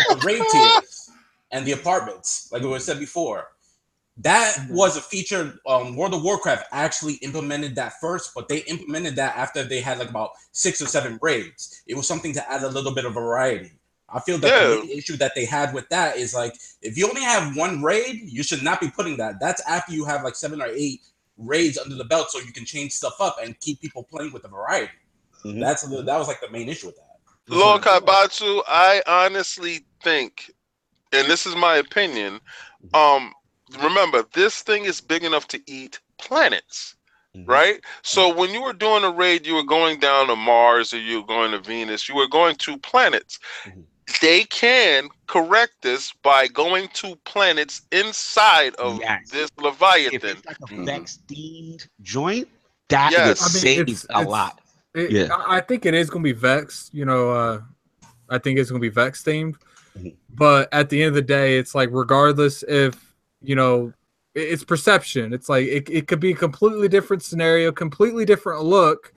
[0.08, 1.10] the rate tiers
[1.50, 3.48] and the apartments, like it was said before,
[4.18, 4.74] that Mm-hmm.
[4.74, 5.58] was a feature.
[5.66, 9.98] Um, World of Warcraft actually implemented that first, but they implemented that after they had
[9.98, 11.82] like about six or seven raids.
[11.86, 13.72] It was something to add a little bit of variety.
[14.08, 14.68] I feel that Yeah.
[14.68, 17.82] the main issue that they had with that is like if you only have one
[17.82, 19.40] raid, you should not be putting that.
[19.40, 21.00] That's after you have like seven or eight
[21.36, 24.42] raids under the belt, so you can change stuff up and keep people playing with
[24.42, 24.92] the variety.
[25.44, 25.58] Mhm.
[25.60, 27.18] That's the, that was like the main issue with that.
[27.48, 30.52] Lord Kabatsu, I honestly think,
[31.12, 32.40] and this is my opinion,
[32.94, 33.32] um,
[33.82, 36.96] remember this thing is big enough to eat planets,
[37.36, 37.48] Mhm.
[37.48, 37.80] right?
[38.02, 41.20] So when you were doing a raid, you were going down to Mars or you
[41.20, 43.38] were going to Venus, you were going to planets.
[43.64, 43.84] Mhm.
[44.20, 49.30] They can correct this by going to planets inside of Yes.
[49.30, 50.20] this If Leviathan.
[50.36, 50.86] it's like a Mhm.
[50.86, 52.48] Vex themed joint,
[52.90, 53.40] that Yes.
[53.40, 54.60] would I mean, save it's- a it's- lot.
[54.94, 55.34] It- Yeah.
[55.34, 56.90] I I think it is gonna be Vex.
[56.92, 57.60] You know, uh,
[58.28, 59.56] I think it's gonna be Vex themed.
[60.28, 62.94] But at the end of the day, it's like regardless if
[63.44, 63.92] you know,
[64.34, 65.32] it's perception.
[65.32, 69.12] It's like it, it could be a completely different scenario, completely different look,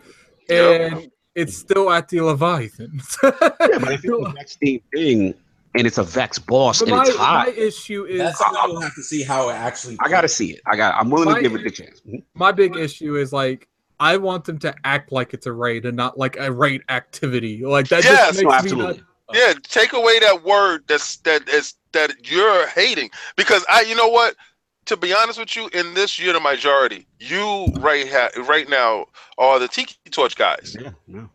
[0.49, 0.91] Yep.
[0.93, 3.01] and it's still at the Leviathan.
[3.23, 5.33] Yeah, but if it's a Vex themed thing
[5.75, 8.81] and it's a Vex boss But and my, it's my issue is That's something we'll
[8.81, 9.97] have to see how it actually.
[9.99, 10.61] I gotta see it.
[10.65, 10.95] I got.
[10.95, 12.01] I'm willing My- to give it the chance.
[12.33, 13.67] My big issue is like
[13.99, 17.65] I want them to act like it's a raid and not like a raid activity.
[17.65, 18.97] Like that Yes, just No, makes me absolutely.
[18.97, 23.95] not, Yeah, take away that word that's that is that you're hating because I, you
[23.95, 24.35] know what?
[24.85, 27.07] To be honest with you, in this you're the majority.
[27.19, 30.77] You right ha- right now are the Tiki Torch guys.
[30.79, 31.29] Yeah, no.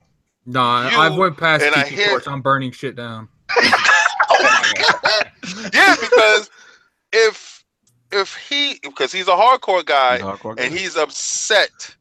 [0.47, 2.27] Nah, You- I went past and I Tiki hear- Torch.
[2.27, 3.29] I'm burning shit down.
[4.35, 4.73] Oh
[5.75, 6.51] yeah, because
[7.13, 7.65] if
[8.11, 10.79] if he because he's a hardcore guy He's a hardcore and guy.
[10.81, 11.95] he's upset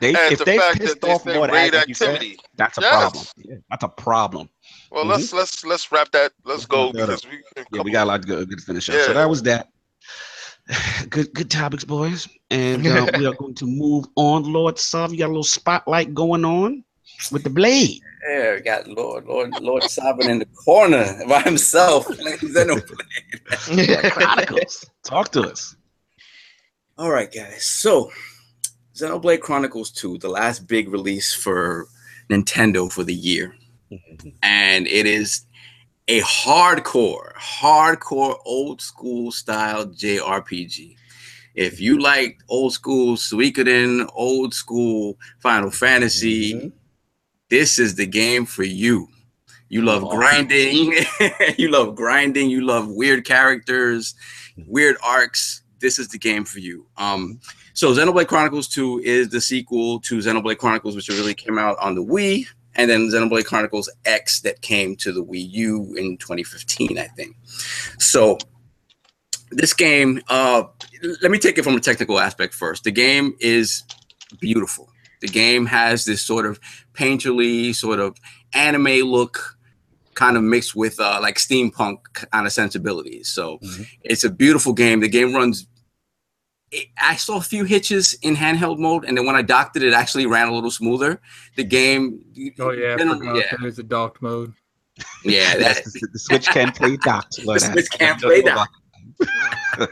[0.00, 2.22] they, at if the they fact pissed that off more raid like you said,
[2.56, 2.90] that's a Yes.
[3.00, 3.24] problem.
[3.38, 4.48] Yeah, that's a problem.
[4.90, 5.08] Well, Mhm.
[5.10, 6.32] let's let's let's wrap that.
[6.44, 7.20] Let's go wrap that up.
[7.22, 7.26] because
[7.70, 8.96] we Yeah, we got a lot to go good to finish up.
[8.96, 9.06] Yeah.
[9.06, 9.68] So that was that.
[11.08, 12.28] Good, good topics, boys.
[12.50, 14.42] And uh, we are going to move on.
[14.52, 16.84] Lord Sav, you got a little spotlight going on
[17.32, 18.00] with the blade.
[18.28, 22.04] Yeah, we got Lord, Lord, Lord Sovereign in the corner by himself.
[22.18, 24.10] playing Xenoblade.
[24.12, 24.84] Chronicles.
[25.04, 25.74] Talk to us.
[26.98, 27.64] All right, guys.
[27.64, 28.10] So,
[28.94, 31.86] Xenoblade Chronicles 2, the last big release for
[32.28, 33.54] Nintendo for the year.
[34.42, 35.44] And it is
[36.08, 40.96] a hardcore, hardcore old school style JRPG.
[41.54, 46.72] If you like old school Suikoden, old school Final Fantasy, Mhm.
[47.50, 49.08] this is the game for you.
[49.68, 50.10] You love Oh.
[50.16, 50.94] grinding,
[51.58, 54.14] you love grinding, you love weird characters,
[54.66, 55.62] weird arcs.
[55.80, 56.86] This is the game for you.
[56.96, 57.38] Um,
[57.74, 61.94] so Xenoblade Chronicles 2 is the sequel to Xenoblade Chronicles, which really came out on
[61.94, 62.46] the Wii,
[62.78, 67.36] and then Xenoblade Chronicles X that came to the Wii U in 2015, I think.
[67.98, 68.38] So
[69.50, 70.62] this game, uh,
[71.20, 72.84] let me take it from a technical aspect first.
[72.84, 73.82] The game is
[74.40, 74.88] beautiful.
[75.20, 76.60] The game has this sort of
[76.94, 78.16] painterly, sort of
[78.54, 79.56] anime look,
[80.14, 83.28] kind of mixed with uh, like steampunk kind of sensibilities.
[83.28, 83.86] So Mhm.
[84.02, 85.00] it's a beautiful game.
[85.00, 85.66] The game runs.
[86.70, 89.82] It, I saw a few hitches in handheld mode, and then when I docked it,
[89.82, 91.20] it actually ran a little smoother.
[91.56, 92.20] The game,
[92.60, 94.52] Oh yeah, I generally- forgot yeah, there's a docked mode.
[95.24, 97.36] yeah, that, the, the Switch can't play docked.
[97.44, 98.76] the Switch can't play docked.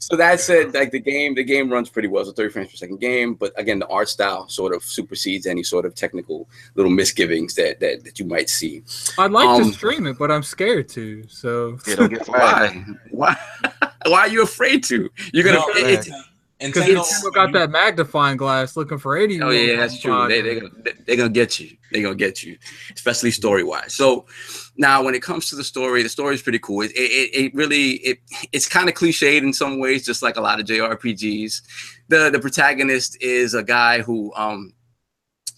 [0.00, 2.22] So that said, like the game, the game runs pretty well.
[2.22, 5.46] It's a 30 frames per second game, but again, the art style sort of supersedes
[5.46, 8.82] any sort of technical little misgivings that that, that you might see.
[9.18, 11.22] I'd like Um, to stream it, but I'm scared to.
[11.28, 12.88] So Yeah, don't get flagged.
[13.10, 13.36] Why?
[13.80, 13.85] Why?
[14.06, 15.10] Why are you afraid to?
[15.32, 15.58] You're gonna.
[15.58, 16.10] No, it's,
[16.58, 19.42] because Nintendo, people got that magnifying glass looking for 80.
[19.42, 20.26] oh yeah, that's true.
[20.26, 20.72] They they gonna
[21.06, 21.76] they gonna get you.
[21.92, 22.56] They're gonna get you,
[22.94, 23.94] especially story wise.
[23.94, 24.24] So
[24.78, 26.80] now, when it comes to the story, the story is pretty cool.
[26.80, 28.18] It it, it really it
[28.52, 31.62] it's kind of cliched in some ways, just like a lot of JRPGs.
[32.08, 34.72] The the protagonist is a guy who um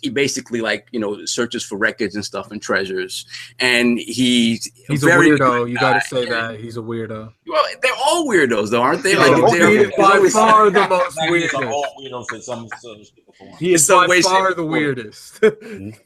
[0.03, 3.27] he basically like you know searches for records and stuff and treasures,
[3.59, 5.69] and he's He's a weirdo.
[5.69, 7.33] You got to say that he's a weirdo.
[7.47, 9.13] Well, they're all weirdos though, aren't they?
[9.13, 9.93] Yeah, Like they're all they're- weird.
[9.99, 11.73] by always- far the most Exactly, it's weirdest.
[11.73, 13.59] all weirdos for some some people for one.
[13.59, 15.41] He is some by way, far the weirdest.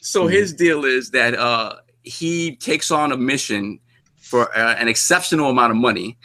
[0.00, 3.80] So his deal is that uh, he takes on a mission
[4.20, 6.16] for uh, an exceptional amount of money.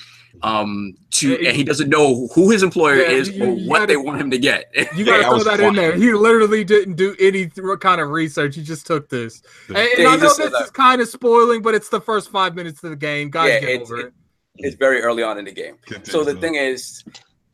[0.42, 3.80] Um, to and he doesn't know who his employer Yeah, is you- or you what
[3.80, 4.72] gotta- they want him to get.
[4.96, 5.94] You got to that throw was that in there.
[5.96, 8.56] He literally didn't do any th- kind of research.
[8.56, 9.42] He just took this.
[9.68, 10.62] And, and Yeah, I know this said that.
[10.64, 13.30] is kind of spoiling, but it's the first five minutes of the game.
[13.30, 14.14] Guys, Yeah, get it's- over it.
[14.56, 15.76] it's very early on in the game.
[16.04, 17.04] So the thing is,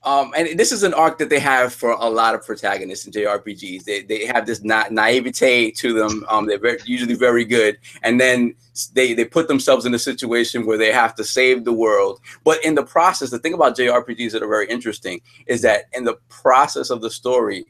[0.05, 3.11] um, and this is an arc that they have for a lot of protagonists in
[3.11, 3.83] JRPGs.
[3.83, 6.25] They, they have this na- naivete to them.
[6.29, 8.55] Um, they're very, usually very good, and then
[8.93, 12.19] they they put themselves in a situation where they have to save the world.
[12.43, 16.03] But in the process, the thing about JRPGs that are very interesting is that in
[16.05, 17.65] the process of the story.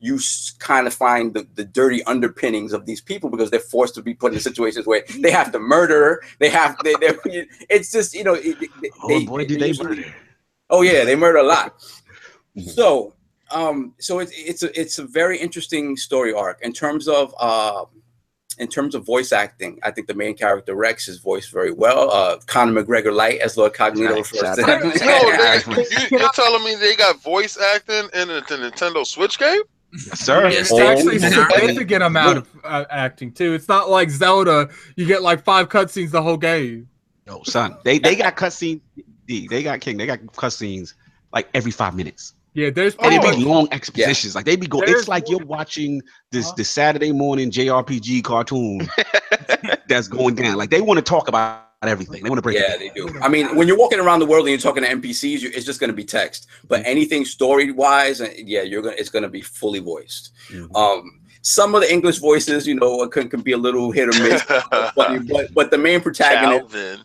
[0.00, 0.18] You
[0.58, 4.12] kind of find the, the dirty underpinnings of these people because they're forced to be
[4.12, 6.20] put in situations where they have to murder.
[6.40, 7.16] They have they, they're,
[7.70, 10.14] it's just you know it, they, Oh boy, did they usually- murder.
[10.74, 11.74] Oh yeah, they murder a lot.
[12.56, 12.70] Mhm.
[12.70, 13.14] so,
[13.50, 17.84] um, so it's it's a it's a very interesting story arc in terms of uh,
[18.58, 19.80] in terms of voice acting.
[19.82, 22.12] I think the main character Rex is voiced very well.
[22.12, 24.32] Uh, Conor McGregor light as Lord Cognito Nice.
[24.32, 24.88] refers to Shout him.
[24.92, 25.66] out.
[25.66, 29.36] No, they, you, you're telling me they got voice acting in the, the Nintendo Switch
[29.36, 29.62] game?
[29.92, 30.48] Yes, sir.
[30.48, 33.52] Yes, It's they- actually they- significant amount of uh, acting too.
[33.54, 34.68] It's not like Zelda.
[34.94, 36.88] You get like five cutscenes the whole game.
[37.26, 37.78] No, son.
[37.84, 38.80] They they got cutscenes.
[39.26, 39.96] D, They got King.
[39.96, 40.94] They got cutscenes
[41.32, 42.34] like every five minutes.
[42.54, 44.34] Yeah, there's And probably, it be long expositions.
[44.36, 44.86] Like they be going.
[44.86, 46.54] There's It's like you're watching this Uh-huh.
[46.58, 48.88] the Saturday morning JRPG cartoon
[49.88, 50.56] that's going down.
[50.56, 52.22] Like they want to talk about everything.
[52.22, 52.56] They want to break.
[52.56, 53.18] Yeah, it they do.
[53.20, 55.66] I mean, when you're walking around the world and you're talking to NPCs, you, it's
[55.66, 56.46] just going to be text.
[56.68, 60.30] But anything story wise, yeah, you're gonna it's going to be fully voiced.
[60.50, 60.74] Mhm.
[60.76, 64.18] Um, some of the English voices, you know, can, can be a little hit or
[64.22, 64.42] miss.
[64.94, 67.00] funny, but but the main protagonist, Calvin.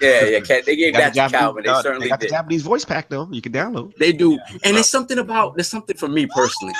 [0.00, 1.62] Yeah, yeah, Cat- they gave They that to Japanese- Calvin.
[1.64, 2.28] They uh, certainly they got the.
[2.28, 3.28] Japanese voice pack though.
[3.30, 3.94] You can download.
[3.96, 6.74] They do, and there's something about there's something for me personally.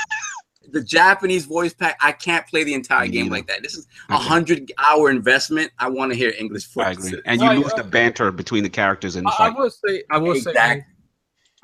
[0.70, 3.36] The Japanese voice pack, I can't play the entire Me game neither.
[3.36, 3.62] like that.
[3.62, 4.24] This is a Okay.
[4.24, 5.70] hundred hour investment.
[5.78, 7.06] I want to hear English I voices.
[7.06, 7.22] agree.
[7.24, 9.70] And you Right, lose uh, the banter between the characters in the I, I will
[9.70, 10.84] say, I will say, Exactly.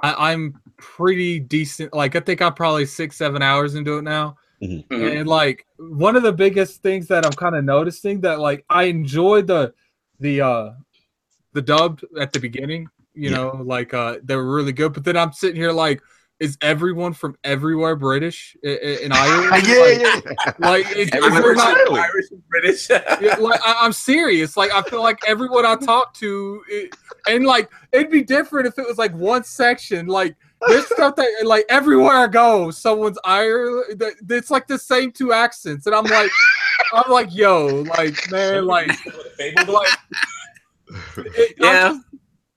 [0.00, 1.92] I, I'm pretty decent.
[1.92, 4.36] Like I think I'm probably six, seven hours into it now.
[4.62, 4.84] Mhm.
[5.20, 8.84] And like one of the biggest things that I'm kind of noticing that like I
[8.84, 9.74] enjoy the
[10.20, 10.70] the uh
[11.54, 13.36] the dubbed at the beginning, you Yeah.
[13.36, 14.92] know, like uh they were really good.
[14.92, 16.02] But then I'm sitting here like,
[16.40, 19.50] is everyone from everywhere British i- i- in Ireland?
[19.50, 20.20] like, yeah.
[20.58, 21.96] like it, Everyone they're not- Ireland.
[22.04, 22.90] Irish and British.
[22.90, 24.56] yeah, like I, I'm serious.
[24.56, 26.94] Like I feel like everyone I talk to, it,
[27.28, 30.06] and like it'd be different if it was like one section.
[30.06, 30.34] Like
[30.66, 34.02] there's stuff that like everywhere I go, someone's Ireland.
[34.28, 36.30] It's like the same two accents, and I'm like,
[36.92, 38.88] I'm like, yo, like man, like,
[39.68, 39.88] like
[41.16, 41.98] it, I'm, yeah,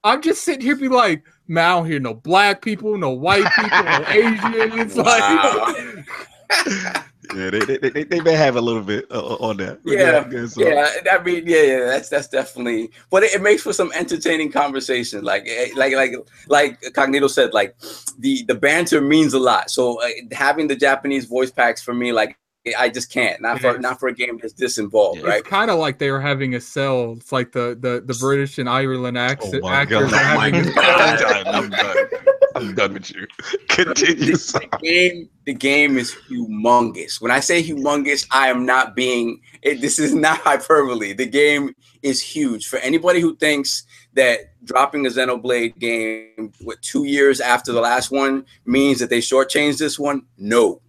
[0.03, 3.49] I'm just sitting here, be like, man, I don't hear no black people, no white
[3.55, 4.95] people, no Asians.
[4.95, 5.73] Wow.
[5.75, 7.03] Like,
[7.35, 9.83] Yeah, they, they, they, they may have a little bit uh, on that.
[9.83, 12.89] But Yeah, good, so- Yeah, I mean, yeah, yeah, that's that's definitely.
[13.09, 15.25] But it, it makes for some entertaining conversation.
[15.25, 16.13] Like, eh, like, like,
[16.47, 17.75] like Cognito said, like
[18.17, 19.69] the the banter means a lot.
[19.69, 22.37] So uh, having the Japanese voice packs for me, like,
[22.75, 23.41] I just can't.
[23.41, 23.77] Not for Yeah.
[23.79, 25.27] not for a game that's this involved, Yeah.
[25.27, 25.39] right?
[25.39, 27.13] It's kind of like they were having a cell.
[27.17, 30.13] It's like the the, the British and Ireland Oh accent, my actors god!
[30.13, 30.73] are Oh my having.
[30.73, 31.47] god!
[31.47, 32.07] I'm done.
[32.55, 33.27] I'm done with you.
[33.69, 34.35] Continue.
[34.35, 39.39] the, the game the game is humongous when i say humongous i am not being
[39.61, 43.83] it, this is not hyperbole the game is huge for anybody who thinks
[44.13, 49.19] that dropping a xenoblade game with two years after the last one means that they
[49.19, 50.81] shortchanged this one no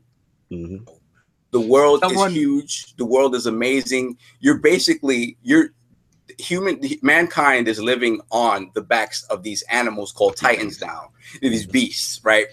[0.50, 0.88] Mhm.
[1.50, 4.16] The world Someone- is huge the world is amazing.
[4.40, 5.70] You're basically you're
[6.38, 11.10] human mankind is living on the backs of these animals called titans now
[11.40, 12.46] these beasts right?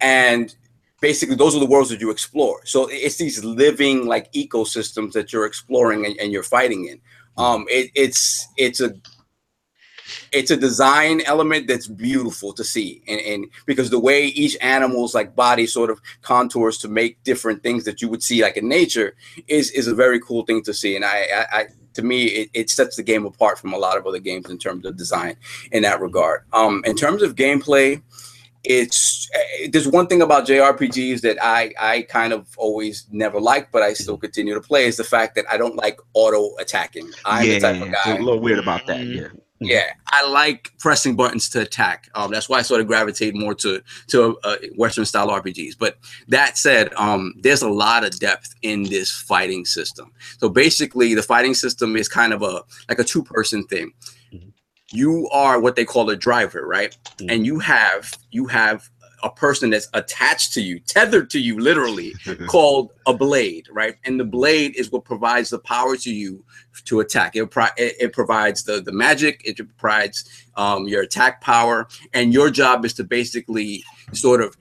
[0.00, 0.54] And
[1.00, 2.60] basically those are the worlds that you explore.
[2.66, 7.00] So it's these living like ecosystems that you're exploring and, and you're fighting in.
[7.36, 8.94] Um it, it's it's a
[10.32, 15.14] it's a design element that's beautiful to see and, and because the way each animal's
[15.14, 18.68] like body sort of contours to make different things that you would see like in
[18.68, 19.14] nature
[19.48, 22.50] is is a very cool thing to see and i i, I to me it,
[22.54, 25.36] it sets the game apart from a lot of other games in terms of design
[25.72, 28.00] in that regard um in terms of gameplay
[28.62, 33.72] it's eh, there's one thing about JRPGs that I I kind of always never liked,
[33.72, 37.10] but I still continue to play is the fact that I don't like auto attacking.
[37.24, 38.16] I'm yeah, the type of guy.
[38.16, 39.00] a little weird about that.
[39.00, 39.28] Yeah.
[39.62, 42.08] Yeah, I like pressing buttons to attack.
[42.14, 45.76] Um, that's why I sort of gravitate more to to uh, Western style RPGs.
[45.78, 50.12] But that said, um, there's a lot of depth in this fighting system.
[50.38, 53.92] So basically, the fighting system is kind of a like a two person thing.
[54.32, 54.52] Mhm.
[54.92, 56.96] You are what they call a driver, right?
[57.18, 57.30] Mhm.
[57.30, 58.88] And you have you have
[59.22, 62.14] a person that's attached to you, tethered to you, literally
[62.48, 63.96] called a blade, right?
[64.04, 66.44] And the blade is what provides the power to you
[66.84, 67.36] to attack.
[67.36, 72.32] It, pro- it, it provides the, the magic, it provides um, your attack power, and
[72.32, 74.56] your job is to basically sort of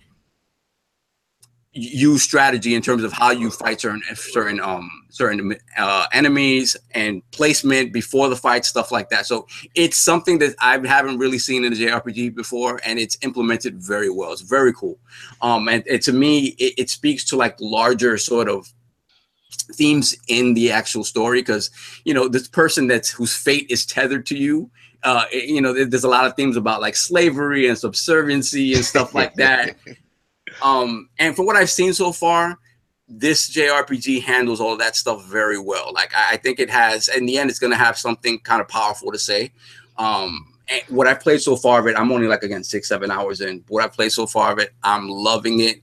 [1.72, 7.22] use strategy in terms of how you fight certain certain um certain uh, enemies and
[7.32, 9.26] placement before the fight stuff like that.
[9.26, 13.82] So it's something that i haven't really seen in a jrpg before and it's implemented
[13.82, 14.32] very well.
[14.32, 14.98] It's very cool.
[15.42, 18.72] Um and, and to me it, it speaks to like larger sort of
[19.74, 21.70] themes in the actual story because
[22.06, 24.70] you know this person that's whose fate is tethered to you
[25.04, 28.86] uh you know there- there's a lot of themes about like slavery and subserviency and
[28.86, 29.76] stuff like that.
[30.64, 32.58] Um and from what i've seen so far
[33.10, 35.92] this jrpg handles all that stuff very well.
[35.94, 38.62] Like i, I think it has in the end it's going to have something kind
[38.62, 39.52] of powerful to say.
[39.98, 40.46] Um
[40.90, 43.64] what I've played so far of it i'm only like again six seven hours in.
[43.68, 45.82] What I've played so far of it i'm loving it.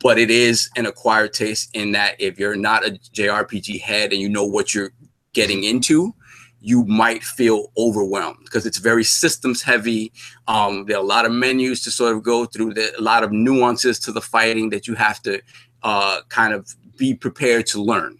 [0.00, 4.20] But it is an acquired taste in that if you're not a jrpg head and
[4.20, 4.92] you know what you're
[5.34, 6.14] getting into
[6.62, 10.12] you might feel overwhelmed because it's very systems heavy.
[10.46, 12.74] Um, there are a lot of menus to sort of go through.
[12.74, 15.42] There a lot of nuances to the fighting that you have to
[15.82, 18.16] uh, kind of be prepared to learn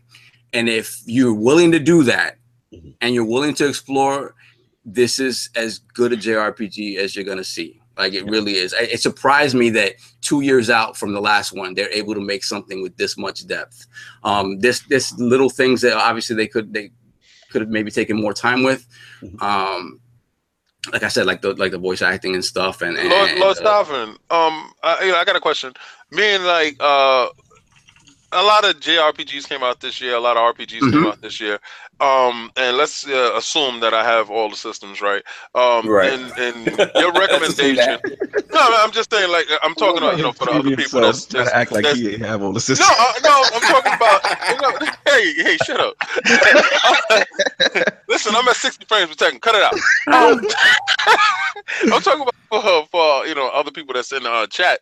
[0.53, 2.37] and if you're willing to do that
[2.73, 2.95] Mhm.
[3.01, 4.35] and you're willing to explore
[4.85, 8.73] this is as good a jrpg as you're going to see like it really is
[8.73, 12.21] it it surprised me that two years out from the last one they're able to
[12.21, 13.87] make something with this much depth
[14.25, 16.91] um this this little things that obviously they could they
[17.51, 18.87] could have maybe taken more time with
[19.23, 19.41] Mhm.
[19.43, 20.01] um
[20.93, 23.57] like i said like the like the voice acting and stuff and, and Lord, Lord
[23.59, 25.73] uh, Staffen, um, I, you know, I got a question.
[26.11, 27.29] Me and like, uh,
[28.33, 30.15] a lot of JRPGs came out this year.
[30.17, 31.09] A lot of RPGs came Mhm.
[31.09, 31.59] out this year.
[32.01, 35.23] Um, and let's uh, assume that I have all the systems right.
[35.55, 36.13] Um, Right.
[36.13, 37.99] And, and your recommendation.
[38.53, 41.01] no, no, I'm just saying, like, I'm talking about, you know, for the other people
[41.03, 42.91] that's, that's to act like that's- he ain't have all the no, systems.
[42.91, 44.23] uh, no, I'm talking about.
[44.51, 44.73] you know,
[45.07, 45.95] hey, hey, shut up.
[48.09, 49.41] Listen, I'm at 60 frames per second.
[49.41, 49.75] Cut it out.
[50.13, 50.41] Um,
[51.93, 54.81] I'm talking about for, for you know other people that's in uh, chat.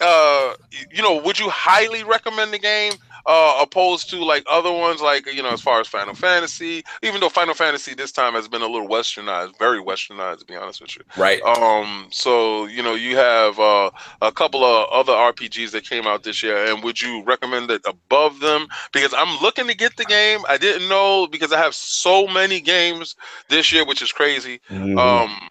[0.00, 0.54] Uh,
[0.90, 2.92] you know, would you highly recommend the game
[3.26, 6.82] uh, opposed to like other ones, like you know, as far as Final Fantasy?
[7.02, 10.56] Even though Final Fantasy this time has been a little westernized, very westernized, to be
[10.56, 11.02] honest with you.
[11.16, 13.90] right Um, so you know, you have uh,
[14.22, 17.82] a couple of other RPGs that came out this year, and would you recommend it
[17.86, 18.68] above them?
[18.92, 20.40] Because I'm looking to get the game.
[20.48, 23.16] I didn't know because I have so many games
[23.48, 24.60] this year, which is crazy.
[24.70, 24.98] Mhm.
[24.98, 25.50] Um,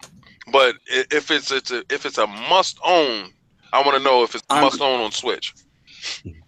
[0.52, 3.32] but if it's it's a, if it's a must own,
[3.72, 5.54] I want to know if it's I'm- must own on Switch.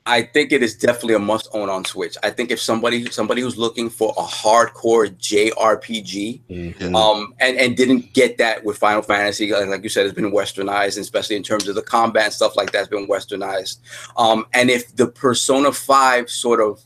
[0.07, 2.17] I think it is definitely a must own on Switch.
[2.23, 6.97] I think if somebody somebody who's looking for a hardcore JRPG, Mhm.
[6.97, 10.33] um, and and didn't get that with Final Fantasy, like like you said, it's been
[10.33, 13.79] westernized, especially in terms of the combat and stuff like that's been westernized.
[14.17, 16.81] Um, and if the Persona Five sort of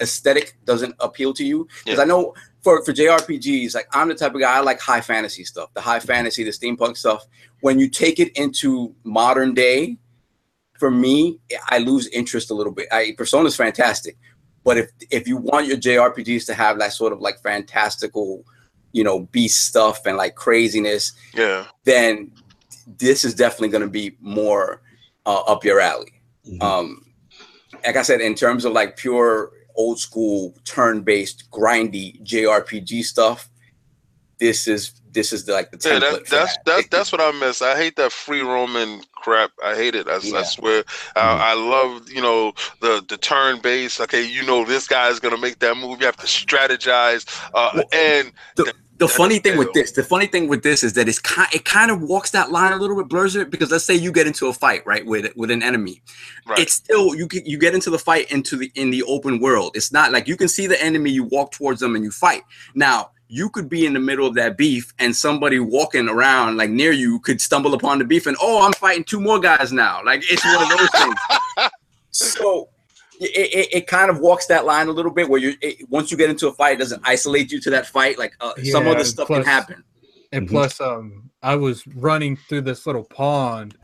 [0.00, 2.02] aesthetic doesn't appeal to you, because Yeah.
[2.04, 5.44] I know for for JRPGs, like I'm the type of guy I like high fantasy
[5.44, 7.26] stuff, the high fantasy, the steampunk stuff.
[7.66, 9.96] When you take it into modern day,
[10.78, 12.86] for me, I lose interest a little bit.
[12.92, 14.16] I Persona's fantastic,
[14.62, 18.44] but if if you want your JRPGs to have that sort of like fantastical,
[18.92, 21.66] you know, beast stuff and like craziness, Yeah.
[21.82, 22.30] then
[22.86, 24.80] this is definitely going to be more
[25.26, 26.22] uh, up your alley.
[26.48, 26.62] Mhm.
[26.62, 27.04] Um,
[27.84, 33.50] like I said, in terms of like pure old school turn-based grindy JRPG stuff,
[34.38, 36.64] this is this is the, like the Yeah, that, that's that.
[36.64, 37.62] that's that's what I miss.
[37.62, 39.50] I hate that free roaming crap.
[39.64, 40.06] I hate it.
[40.06, 40.38] I, Yeah.
[40.38, 40.84] I swear.
[41.16, 44.00] I, I love you know the the turn base.
[44.00, 46.00] Okay, you know this guy is gonna make that move.
[46.00, 47.26] You have to strategize.
[47.54, 48.64] Uh, Well, and the,
[48.98, 51.48] the That's funny thing with this, the funny thing with this is that it's kind,
[51.52, 54.10] it kind of walks that line a little bit, blurs it because let's say you
[54.10, 56.02] get into a fight, right, with with an enemy,
[56.46, 56.58] right.
[56.58, 59.72] it's still you get you get into the fight into the in the open world.
[59.74, 62.42] It's not like you can see the enemy, you walk towards them and you fight.
[62.74, 66.70] Now you could be in the middle of that beef and somebody walking around like
[66.70, 70.00] near you could stumble upon the beef and oh I'm fighting two more guys now.
[70.04, 71.16] Like it's one of those things.
[72.10, 72.70] So
[73.20, 76.10] it, it, it kind of walks that line a little bit where you it, once
[76.10, 78.18] you get into a fight, it doesn't isolate you to that fight.
[78.18, 79.84] Like uh, some Yeah, other stuff plus- can happen.
[80.32, 80.50] And Mhm.
[80.50, 83.76] plus, um, I was running through this little pond,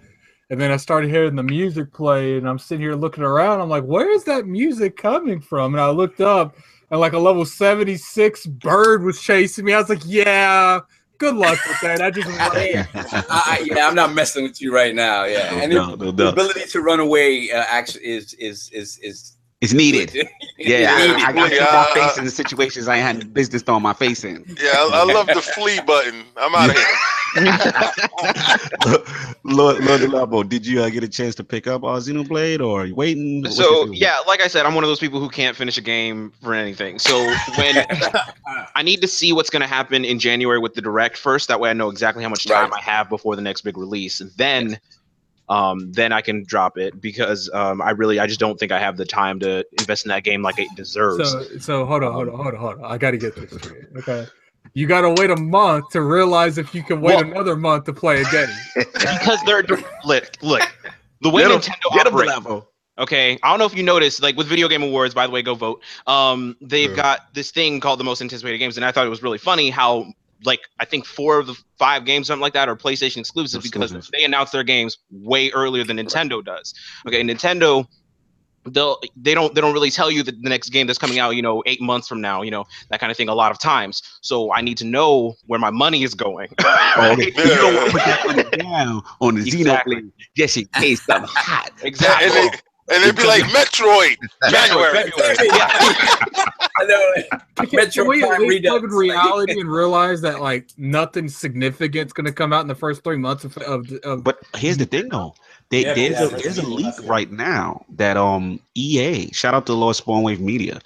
[0.51, 3.61] and then I started hearing the music play, and I'm sitting here looking around.
[3.61, 6.57] I'm like, "Where is that music coming from?" And I looked up,
[6.93, 9.75] and like a level 76 bird was chasing me.
[9.75, 10.81] I was like, "Yeah,
[11.19, 12.29] good luck with that." I just.
[12.31, 12.87] I,
[13.31, 15.25] I, yeah, I'm not messing with you right now.
[15.25, 16.35] Yeah, No and doubt, no the doubt.
[16.35, 20.29] ability to run away uh, actually is is is is It's needed.
[20.59, 21.23] Yeah, I, Needed.
[21.25, 24.23] I got to Yeah, my face in the situations I had business throwing my face
[24.23, 24.45] in.
[24.61, 26.23] yeah, I, I love the flee button.
[26.37, 26.87] I'm out of here.
[29.45, 32.83] Lord, Lord Delabo, did you uh, get a chance to pick up uh, Xenoblade or
[32.83, 33.43] are you waiting?
[33.43, 33.95] What's So feeling?
[33.95, 36.55] yeah, like I said, I'm one of those people who can't finish a game for
[36.55, 37.01] anything.
[37.01, 37.85] So when
[38.77, 41.59] I need to see what's going to happen in January with the direct first, that
[41.59, 42.79] way I know exactly how much time Right.
[42.79, 44.21] I have before the next big release.
[44.21, 44.79] And then,
[45.53, 48.79] um, then I can drop it because um, I really, I just don't think I
[48.79, 51.31] have the time to invest in that game like it deserves.
[51.31, 52.85] So, so hold on, hold on, hold on, hold on.
[52.91, 53.85] I got to get this straight.
[53.99, 54.27] Okay.
[54.75, 57.85] You got to wait a month to realize if you can wait Well- another month
[57.85, 58.49] to play a game.
[58.95, 59.63] because they're
[60.05, 60.63] look, look,
[61.21, 62.67] the way Get 'em, Nintendo Get him, operates.
[62.99, 65.43] Okay, I don't know if you noticed, like with Video Game Awards, by the way,
[65.43, 65.83] go vote.
[66.07, 66.97] Um, they've Sure.
[66.97, 69.71] got this thing called the most anticipated games, and I thought it was really funny
[69.71, 70.07] how,
[70.45, 73.93] like, I think four of the five games, something like that, are PlayStation exclusive because
[74.13, 76.75] they announce their games way earlier than Nintendo does.
[77.07, 77.87] Okay, Nintendo,
[78.67, 81.31] they'll they don't they don't really tell you the, the next game that's coming out,
[81.31, 83.29] you know, eight months from now, you know, that kind of thing.
[83.29, 86.49] A lot of times, so I need to know where my money is going.
[86.61, 89.97] Oh, You don't want to put that money down on the Exactly.
[89.97, 91.71] Xenoblade just in case something hot.
[91.83, 92.59] Exactly.
[92.91, 94.17] And, they, and they'd be like Metroid,
[94.51, 95.13] January.
[96.79, 97.13] I know.
[97.73, 101.29] Metro Can we at Prime least Redux, live in reality and realize that like nothing
[101.29, 104.79] significant's going to come out in the first three months of, of, of But here's
[104.79, 105.35] the thing, though.
[105.71, 107.11] They, Yeah, there's yeah, a there's a leak last year.
[107.11, 110.81] right now that um EA, shout out to Lord Spawnwave Media,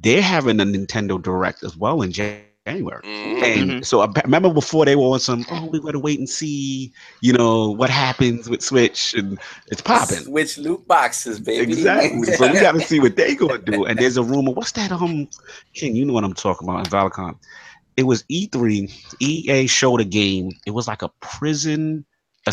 [0.00, 3.00] they're having a Nintendo Direct as well in Jan- January.
[3.04, 3.42] Mhm.
[3.42, 6.92] And so I remember before they were on some, oh, we gotta wait and see,
[7.20, 9.38] you know, what happens with Switch, and
[9.68, 10.18] it's popping.
[10.24, 11.72] Switch loot boxes, baby.
[11.72, 12.24] Exactly.
[12.32, 13.84] so we gotta see what they gonna do.
[13.84, 14.50] And there's a rumor.
[14.52, 14.90] What's that?
[14.90, 15.28] Um,
[15.74, 17.36] King, you know what I'm talking about in Valicon.
[17.96, 18.90] It was E3.
[19.20, 20.50] EA showed a game.
[20.66, 22.04] It was like a prison.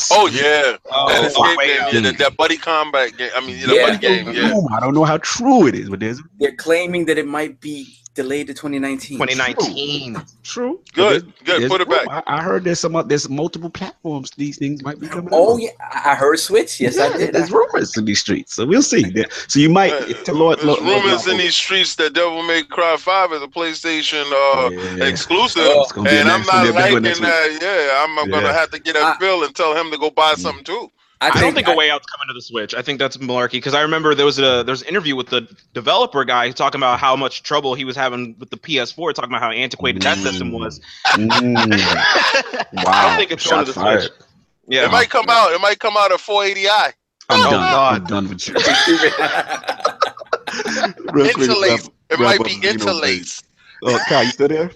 [0.09, 3.29] Oh yeah, Oh, that escape wait, game, yeah, that, that buddy combat game.
[3.35, 3.85] I mean, yeah, the Yeah.
[3.85, 4.31] buddy game.
[4.33, 4.59] Yeah.
[4.75, 7.95] I don't know how true it is, but there's They're claiming that it might be
[8.15, 9.17] delayed to 2019.
[9.17, 10.21] 2019.
[10.43, 10.79] true.
[10.93, 11.61] Good, There's- good.
[11.61, 12.07] there's Put it back.
[12.09, 13.01] I, I heard there's some.
[13.07, 14.31] There's multiple platforms.
[14.31, 15.29] These things might be coming.
[15.31, 15.61] Oh out.
[15.61, 16.79] yeah, I I heard Switch.
[16.79, 17.33] Yes, I did.
[17.33, 19.03] There's rumors in these streets, so we'll see.
[19.47, 19.91] So you might.
[19.93, 23.31] Uh, to Lord, There's Lord, Lord rumors in these streets that Devil May Cry Five
[23.33, 25.05] is a PlayStation uh, Yeah.
[25.05, 27.29] exclusive, Oh, It's gonna be and a I'm not be liking one next week.
[27.29, 27.59] that.
[27.61, 28.41] Yeah, I'm, I'm Yeah.
[28.41, 30.37] gonna have to get at I- Phil and tell him to go buy Mm.
[30.39, 30.91] something too.
[31.25, 32.73] I don't think think a way out's coming to the Switch.
[32.73, 35.47] I think that's malarkey because I remember there was a there's an interview with the
[35.73, 39.41] developer guy talking about how much trouble he was having with the PS4, talking about
[39.41, 40.79] how antiquated that system was.
[41.07, 41.55] Mm.
[41.71, 43.07] I Wow.
[43.09, 44.11] don't think it's going to Shots the Switch.
[44.11, 44.25] fired.
[44.67, 45.51] Yeah, It might come out.
[45.53, 46.93] It might come out at 480i.
[47.29, 47.51] I'm Oh, done.
[47.51, 48.01] God.
[48.01, 48.55] I'm done with you.
[51.13, 51.89] Real quick, Interlaced.
[52.09, 52.71] It might be the Xenoblade.
[52.73, 53.45] interlaced.
[53.83, 54.71] Oh, Kai, you still there?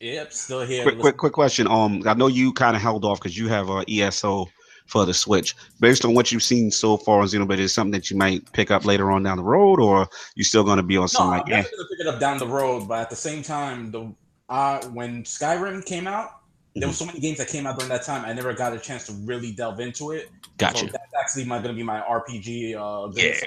[0.00, 0.82] Yep, still here.
[0.84, 1.66] Quick, quick, quick question.
[1.66, 4.48] Um, I know you kind of held off because you have a ESO
[4.88, 5.54] for the Switch.
[5.80, 8.70] Based on what you've seen so far on Xenoblade, is something that you might pick
[8.70, 11.30] up later on down the road, or you still going to be on No, some
[11.30, 13.90] I'm like, eh, gonna pick it up down the road, but at the same time,
[13.92, 14.12] the
[14.48, 16.30] uh, when Skyrim came out,
[16.74, 16.90] there Mm-hmm.
[16.90, 18.24] were so many games that came out during that time.
[18.24, 20.30] I never got a chance to really delve into it.
[20.58, 20.86] gotcha?
[20.86, 22.74] So that's actually my gonna be my RPG.
[22.76, 23.44] Uh, yeah, goodness.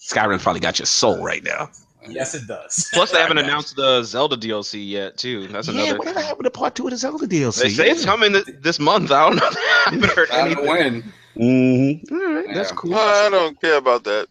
[0.00, 1.70] Skyrim probably got your soul right now.
[2.08, 2.88] Yes, it does.
[2.92, 5.48] Plus, they haven't announced the Zelda DLC yet, too.
[5.48, 5.98] That's yeah, another.
[5.98, 7.62] whatever happened to part two of the Zelda DLC?
[7.62, 9.10] They say it's coming th- this month.
[9.10, 9.48] I don't know.
[9.52, 10.66] I haven't heard I don't anything.
[10.66, 11.12] when.
[11.36, 12.14] Mm-hmm.
[12.14, 12.76] All right, that's Yeah.
[12.76, 12.94] cool.
[12.94, 14.28] I don't care about that.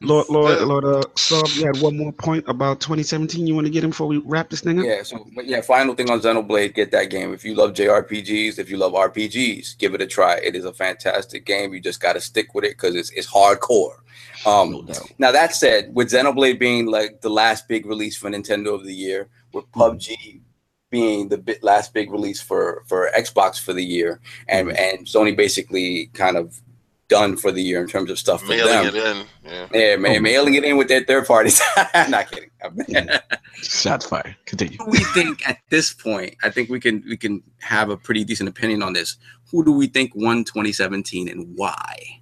[0.00, 3.70] Lord, Lord, Lord, uh, Sub, you had one more point about 2017 you want to
[3.72, 4.84] get in before we wrap this thing up?
[4.84, 7.34] Yeah, so yeah, final thing on Xenoblade, get that game.
[7.34, 10.36] If you love JRPGs, if you love RPGs, give it a try.
[10.36, 11.74] It is a fantastic game.
[11.74, 13.96] You just gotta stick with it because it's it's hardcore.
[14.46, 15.12] Um No doubt.
[15.18, 18.94] now that said, with Xenoblade being like the last big release for Nintendo of the
[18.94, 20.40] year, with PUBG
[20.90, 25.36] being the bit last big release for for Xbox for the year, and and Sony
[25.36, 26.60] basically kind of
[27.08, 28.94] done for the year in terms of stuff for Mailing them.
[28.94, 29.26] it in.
[29.42, 29.66] Yeah.
[29.72, 30.20] Yeah, man, Oh.
[30.20, 31.58] mailing it in with their third parties.
[31.94, 32.50] I'm Not kidding.
[33.62, 34.36] Shots fired.
[34.44, 34.76] Continue.
[34.78, 36.34] Who do we think at this point?
[36.42, 39.16] I think we can we can have a pretty decent opinion on this.
[39.50, 42.17] Who do we think won 2017 and why?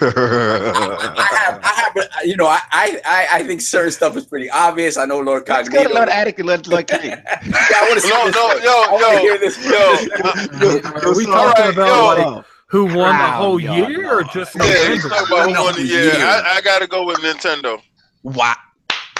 [0.00, 4.50] I have, I have, you know, I, I, I- I think certain stuff is pretty
[4.50, 4.96] obvious.
[4.96, 5.72] I know Lord Let's Cognito.
[5.72, 7.08] go to Lord Addict and let like hey.
[7.08, 8.64] yeah, I want to see No, no, first.
[8.64, 11.04] yo, I wanna yo, hear this yo, first.
[11.04, 12.34] Are we talking Alright, about yo.
[12.36, 15.08] like who won the whole y'all, year or just Yeah, he's Nintendo?
[15.08, 16.12] talking about who won the the year.
[16.12, 16.24] year.
[16.24, 17.80] I, I gotta go with Nintendo.
[18.22, 18.54] Wow.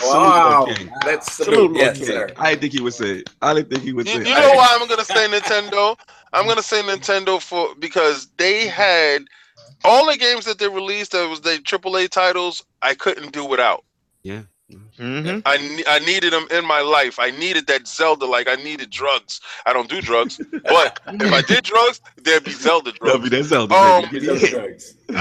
[0.01, 0.91] Wow, Salute, King.
[1.07, 1.77] let's Salute, salute.
[1.79, 2.33] Yes, sir.
[2.39, 3.31] I didn't think he would say it.
[3.43, 4.41] I didn't think he would You, say you it.
[4.41, 5.97] know why I'm gonna say Nintendo?
[6.33, 9.23] I'm gonna say Nintendo for because they had
[9.85, 12.65] all the games that they released that was their AAA titles.
[12.83, 13.85] I couldn't do without.
[14.99, 15.41] Mhm.
[15.47, 17.19] I I needed them in my life.
[17.19, 19.41] I needed that Zelda like I needed drugs.
[19.65, 23.31] I don't do drugs, but if I did drugs, there'd be Zelda That'll drugs.
[23.31, 23.75] be that Zelda.
[23.75, 24.29] Um, baby.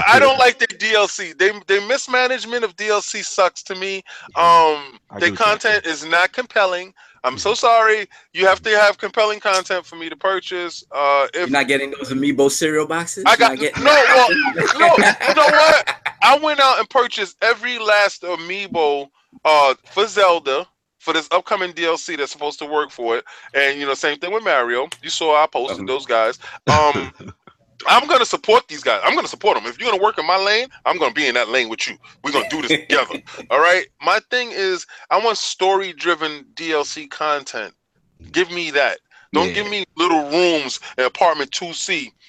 [0.06, 1.38] I don't like the DLC.
[1.38, 4.02] They their mismanagement of DLC sucks to me.
[4.34, 5.36] Um, I their agree with you.
[5.46, 6.92] content is not compelling.
[7.24, 8.06] I'm so sorry.
[8.32, 10.84] You have to have compelling content for me to purchase.
[10.92, 13.24] Uh, You're not getting those amiibo cereal boxes.
[13.26, 14.28] I got getting- no, well,
[14.78, 14.86] no,
[15.28, 15.96] you know what?
[16.22, 19.08] I went out and purchased every last amiibo
[19.44, 20.66] uh for Zelda
[20.98, 23.24] for this upcoming DLC that's supposed to work for it.
[23.54, 24.88] And you know, same thing with Mario.
[25.02, 25.86] You saw I posted Um.
[25.86, 26.38] those guys.
[26.66, 27.12] Um
[27.88, 29.00] I'm gonna support these guys.
[29.04, 29.66] I'm gonna support them.
[29.66, 31.96] If you're gonna work in my lane, I'm gonna be in that lane with you.
[32.22, 33.20] We're gonna do this together.
[33.50, 33.86] All right.
[34.02, 37.74] My thing is, I want story-driven DLC content.
[38.32, 38.98] Give me that.
[39.34, 39.54] Don't Yeah.
[39.54, 42.08] give me little rooms in apartment 2C.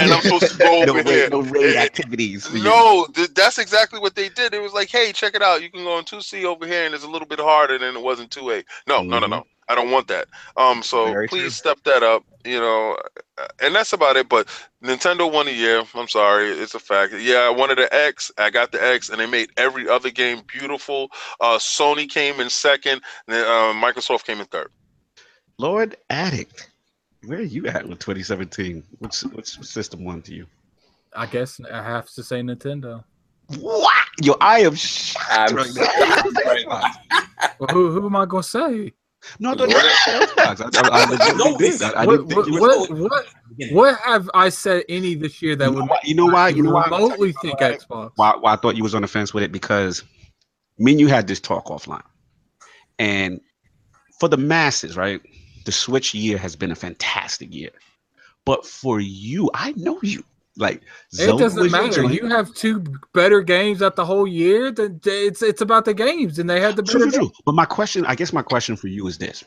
[0.00, 1.28] and I'm supposed to go no over raid, here.
[1.28, 2.52] no raid Eh, activities.
[2.52, 4.54] No, th- that's exactly what they did.
[4.54, 5.60] It was like, hey, check it out.
[5.62, 8.00] You can go on 2C over here, and it's a little bit harder than it
[8.02, 8.64] was in 2A.
[8.86, 9.44] No, no, no, no.
[9.68, 10.28] I don't want that.
[10.56, 11.50] Um, so Very please true.
[11.50, 12.22] step that up.
[12.44, 12.98] You know,
[13.38, 14.28] uh, and that's about it.
[14.28, 14.48] But
[14.82, 15.82] Nintendo won a year.
[15.94, 17.14] I'm sorry, it's a fact.
[17.18, 18.30] Yeah, I wanted the X.
[18.36, 21.08] I got the X, and they made every other game beautiful.
[21.40, 23.00] Uh, Sony came in second.
[23.26, 24.70] and then, uh, Microsoft came in third.
[25.58, 26.70] Lord Addict.
[27.26, 28.82] Where are you at with 2017?
[28.98, 30.46] What's what's system one to you?
[31.16, 33.04] I guess I have to say Nintendo.
[33.60, 33.94] What?
[34.22, 37.20] Yo, I am shocked I'm right now.
[37.58, 38.92] Well, who who am I gonna say?
[39.38, 39.74] No, I did.
[41.82, 43.26] I what, didn't think what, what, what,
[43.72, 45.98] what have I said any this year that You know would why?
[46.04, 46.48] You know why?
[46.48, 46.84] You know why?
[46.84, 48.12] remotely think Xbox?
[48.16, 50.02] why, why I thought you was on the fence with it because
[50.78, 52.02] me and you had this talk offline,
[52.98, 53.40] and
[54.18, 55.20] for the masses, right?
[55.64, 57.70] The Switch year has been a fantastic year,
[58.44, 60.22] but for you, I know you.
[60.56, 60.82] Like
[61.12, 62.02] It doesn't matter.
[62.02, 62.14] joint.
[62.14, 64.70] You have two better games at the whole year.
[64.70, 66.98] Then it's it's about the games, and they had the better.
[66.98, 67.30] True, true, true.
[67.44, 69.42] But my question, I guess, my question for you is this: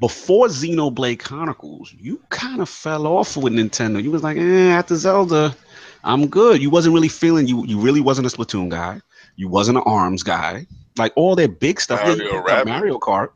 [0.00, 4.02] Before Xenoblade Chronicles, you kind of fell off with Nintendo.
[4.02, 5.54] You was like, eh, after Zelda,
[6.02, 6.62] I'm good.
[6.62, 7.66] You wasn't really feeling you.
[7.66, 9.02] You really wasn't a Splatoon guy.
[9.36, 10.66] You wasn't an Arms guy.
[10.96, 12.66] Like all their big stuff, Mario picked.
[12.66, 13.28] Mario Kart,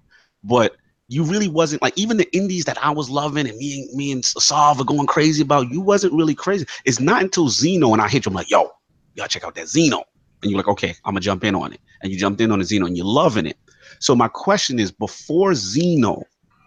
[0.42, 0.76] but
[1.10, 4.12] you really wasn't like even the indies that I was loving and me and me
[4.12, 5.68] and Sav going crazy about.
[5.68, 6.66] You wasn't really crazy.
[6.84, 8.30] It's not until Xeno and I hit you.
[8.30, 8.70] I'm like, yo,
[9.16, 10.04] y'all check out that Xeno,
[10.42, 12.60] and you're like, okay, I'm gonna jump in on it, and you jumped in on
[12.60, 13.56] the Xeno and you're loving it.
[13.98, 16.22] So my question is, before Xeno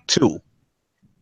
[0.08, 0.42] two,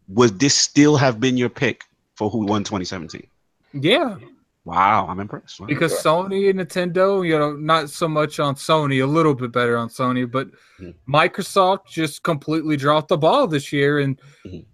[0.07, 1.83] would this still have been your pick
[2.15, 3.27] for who won 2017?
[3.73, 4.17] Yeah,
[4.63, 5.59] Wow, I'm impressed.
[5.59, 5.67] Wow.
[5.67, 9.75] because Sony and Nintendo, you know, not so much on Sony, a little bit better
[9.75, 10.93] on Sony, but Mhm.
[11.09, 13.99] Microsoft just completely dropped the ball this year.
[13.99, 14.65] And Mhm.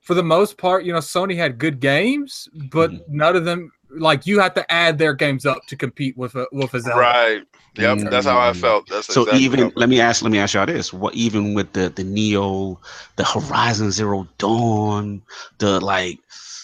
[0.00, 3.02] for the most part, you know, Sony had good games, but Mhm.
[3.08, 6.46] none of them like you have to add their games up to compete with a
[6.52, 7.00] with a Zelda.
[7.00, 7.42] Right.
[7.76, 8.10] Yep.
[8.10, 8.88] That's how I felt.
[8.88, 11.72] That's So exactly even let me ask let me ask y'all this: What even with
[11.72, 12.78] the the Nioh,
[13.16, 15.22] the Horizon Zero Dawn,
[15.58, 16.18] the like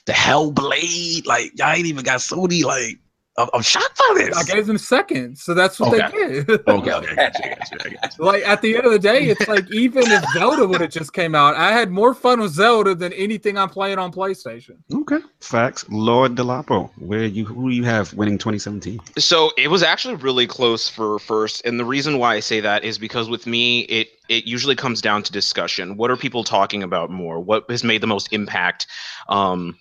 [0.06, 1.26] the Hellblade.
[1.26, 2.64] Like y'all ain't even got Sony.
[2.64, 2.98] Like
[3.38, 4.34] I'm, I'm shocked by this.
[4.36, 6.26] I gave them second, so that's what Okay.
[6.40, 6.50] they did.
[6.66, 8.24] okay, okay, I got you, I got you, I got you.
[8.24, 11.12] like at the end of the day, it's like even if Zelda would have just
[11.12, 14.78] came out, I had more fun with Zelda than anything I'm playing on PlayStation.
[14.90, 15.84] Okay, facts.
[15.90, 19.00] Lord Delapo, where you who you have winning 2017?
[19.18, 22.84] So it was actually really close for first, and the reason why I say that
[22.84, 25.98] is because with me, it it usually comes down to discussion.
[25.98, 27.38] What are people talking about more?
[27.40, 28.86] What has made the most impact?
[29.28, 29.76] Um,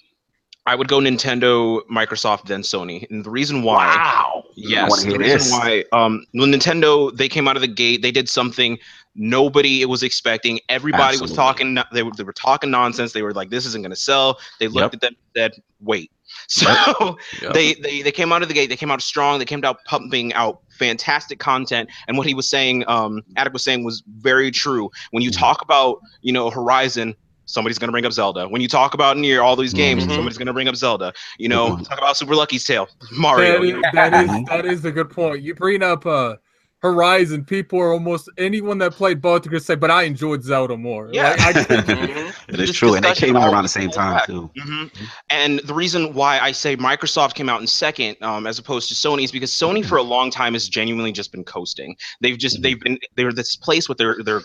[0.68, 3.86] I would go Nintendo, Microsoft, then Sony, and the reason why.
[3.86, 4.44] Wow.
[4.56, 5.04] Yes.
[5.04, 5.52] The reason this.
[5.52, 8.78] why um when Nintendo they came out of the gate, they did something
[9.16, 10.60] nobody was expecting.
[10.70, 13.14] Everybody was talking they were, they were talking nonsense.
[13.14, 14.40] They were like this isn't going to sell.
[14.60, 14.94] They looked Yep.
[14.96, 16.12] at them and said, "Wait."
[16.48, 16.68] So
[17.42, 17.54] Yep.
[17.54, 19.78] they, they they came out of the gate, they came out strong, they came out
[19.86, 21.90] pumping out fantastic content.
[22.08, 24.90] And what he was saying um Addict was saying was very true.
[25.12, 25.38] When you Mhm.
[25.40, 27.16] talk about, you know, Horizon
[27.46, 28.48] Somebody's gonna bring up Zelda.
[28.48, 30.16] When you talk about near all these games, Mhm.
[30.16, 31.14] somebody's gonna bring up Zelda.
[31.38, 31.88] You know, Mhm.
[31.88, 33.54] talk about Super Lucky's Tale, Mario.
[33.54, 33.90] That you is, know.
[33.94, 34.48] that is Mhm.
[34.48, 35.42] that is a good point.
[35.42, 36.36] You bring up uh
[36.82, 40.78] Horizon, people are almost anyone that played both are gonna say, but I enjoyed Zelda
[40.78, 41.10] more.
[41.12, 41.32] Yeah.
[41.32, 42.34] Like, I, Mhm.
[42.50, 44.28] It is true, and they came out around the same time back.
[44.28, 44.52] too.
[44.62, 44.84] hmm
[45.32, 48.94] And the reason why I say Microsoft came out in second, um, as opposed to
[48.96, 51.96] Sony, is because Sony for a long time has genuinely just been coasting.
[52.22, 54.44] They've just they've been they're this place with their they're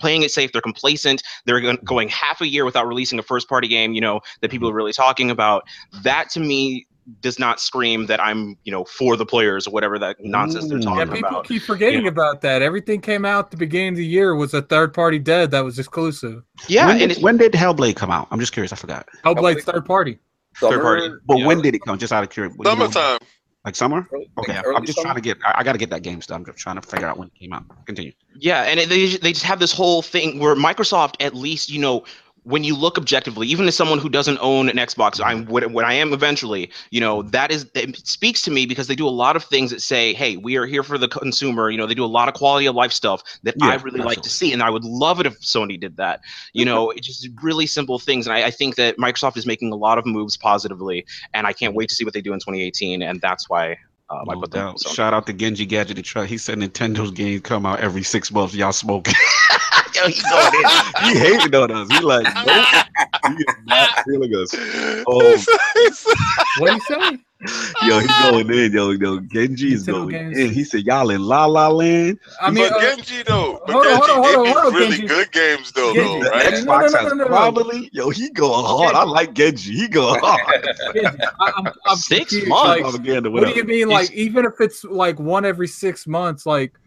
[0.00, 0.52] playing it safe.
[0.52, 1.22] They're complacent.
[1.44, 1.84] They're mm-hmm.
[1.84, 3.92] going half a year without releasing a first party game.
[3.92, 5.64] You know that people are really talking about.
[6.02, 6.86] That to me
[7.20, 10.78] does not scream that I'm you know for the players or whatever that nonsense they're
[10.78, 10.82] mm.
[10.82, 10.84] Ooh.
[10.84, 11.30] talking yeah, about.
[11.30, 12.08] people keep forgetting Yeah.
[12.08, 12.62] about that.
[12.62, 15.64] Everything came out at the beginning of the year was a third party dead that
[15.64, 16.42] was exclusive.
[16.68, 18.28] Yeah, when and did, when did Hellblade come out?
[18.30, 18.72] I'm just curious.
[18.72, 19.08] I forgot.
[19.24, 20.18] Hellblade's third party.
[20.56, 21.10] third party.
[21.26, 21.46] But Yeah.
[21.46, 21.98] when did it come?
[21.98, 22.62] Just out of curiosity.
[22.64, 23.18] you know, Summertime.
[23.64, 24.08] Like summer?
[24.38, 25.06] Okay, early I'm just summer?
[25.06, 25.38] trying to get.
[25.44, 26.36] I, I got to get that game stuff.
[26.36, 27.64] I'm just trying to figure out when it came out.
[27.86, 28.12] Continue.
[28.36, 31.80] Yeah, and it, they they just have this whole thing where Microsoft, at least you
[31.80, 32.04] know,
[32.44, 35.84] when you look objectively, even as someone who doesn't own an Xbox, I'm what, what
[35.84, 36.70] I am eventually.
[36.90, 39.70] You know, that is it speaks to me because they do a lot of things
[39.70, 42.28] that say, "Hey, we are here for the consumer." You know, they do a lot
[42.28, 44.84] of quality of life stuff that I Yeah, really like to see, and I would
[44.84, 46.20] love it if Sony did that.
[46.52, 49.72] You know, it's just really simple things, and I, I think that Microsoft is making
[49.72, 52.40] a lot of moves positively, and I can't wait to see what they do in
[52.40, 53.76] 2018, and that's why.
[54.10, 54.66] Um, I No put them.
[54.66, 54.80] doubt.
[54.86, 56.26] Shout out to Genji Gadget truck.
[56.28, 58.54] He said Nintendo's games come out every six months.
[58.54, 59.14] Y'all smoking.
[60.02, 61.04] Yo, he going in.
[61.04, 61.90] He hating on us.
[61.90, 62.86] He like, nope.
[63.26, 64.54] He is not feeling us.
[65.06, 65.44] Oh.
[66.58, 67.18] What do you say?
[67.88, 68.72] Yo, he going in.
[68.72, 70.38] Yo, yo, Genji is going games.
[70.38, 70.50] in.
[70.50, 72.20] He said, y'all in La La Land.
[72.40, 74.66] I mean, but uh, Genji though, but hold on, Genji, hold on, hold on, hold
[74.66, 75.06] on, really Genji.
[75.08, 76.20] good games though, Genji.
[76.22, 76.46] though, right?
[76.54, 77.26] Xbox no, no, has no, no.
[77.26, 77.90] probably.
[77.92, 78.94] Yo, he going hard.
[78.94, 79.72] I like Genji.
[79.72, 80.40] He going hard.
[81.40, 82.68] I, I'm, I'm Six confused, months?
[82.68, 83.88] like, Propaganda, what do you mean?
[83.88, 86.78] Like, even if it's like one every six months, like,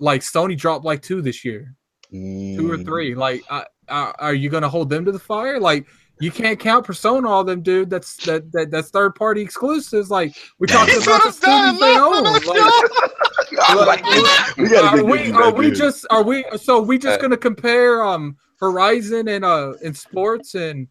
[0.00, 1.76] like Sony dropped like two this year,
[2.12, 2.84] two or Mm.
[2.84, 3.14] three.
[3.14, 5.58] Like, uh, uh, are you gonna hold them to the fire?
[5.58, 5.86] Like,
[6.20, 7.90] you can't count Persona all them, dude.
[7.90, 10.10] That's that, that that's third party exclusives.
[10.10, 12.24] Like, we're talking He about the could've they own.
[12.24, 12.44] Like,
[13.86, 14.56] like like.
[14.56, 18.02] We gotta are we are we just are we so we just Uh, gonna compare
[18.04, 20.86] um Horizon and uh in sports and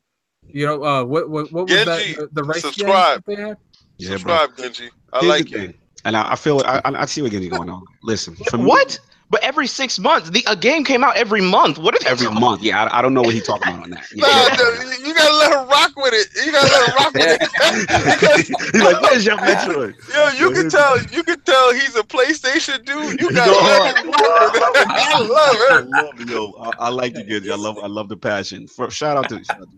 [0.47, 3.23] you know uh what what, what was Genji, that the, the race games subscribe.
[3.25, 3.57] that they had?
[3.97, 4.17] Yeah, bro.
[4.17, 4.89] Subscribe, Genji.
[5.13, 5.75] I Here's like the it.
[6.05, 7.83] and I, I feel I, I I see what Genji going on.
[8.03, 8.99] Listen, for me, What?
[9.31, 11.77] But every six months, the a game came out every month.
[11.77, 12.61] What are every month?
[12.61, 14.05] Yeah, I, I don't know what he's talking about on that.
[14.15, 15.07] Nah, Yeah.
[15.07, 16.27] you gotta let her rock with it.
[16.45, 18.45] You gotta let her rock with it.
[18.73, 21.01] he's like, "Where's your Metroid?" Yo, you can tell.
[21.03, 23.21] You can tell he's a PlayStation dude.
[23.21, 24.87] You gotta Go let him rock with it.
[24.89, 25.93] I love it.
[25.95, 26.51] I love yo.
[26.59, 27.51] I, I like the Genji.
[27.51, 28.67] I love I love the passion.
[28.67, 29.41] For shout out to.
[29.45, 29.77] Shout out to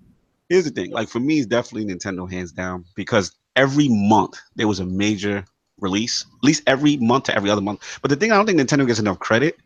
[0.49, 4.67] Here's the thing, like for me, it's definitely Nintendo hands down because every month there
[4.67, 5.45] was a major
[5.83, 7.99] release, at least every month to every other month.
[8.01, 9.57] But the thing I don't think Nintendo gets enough credit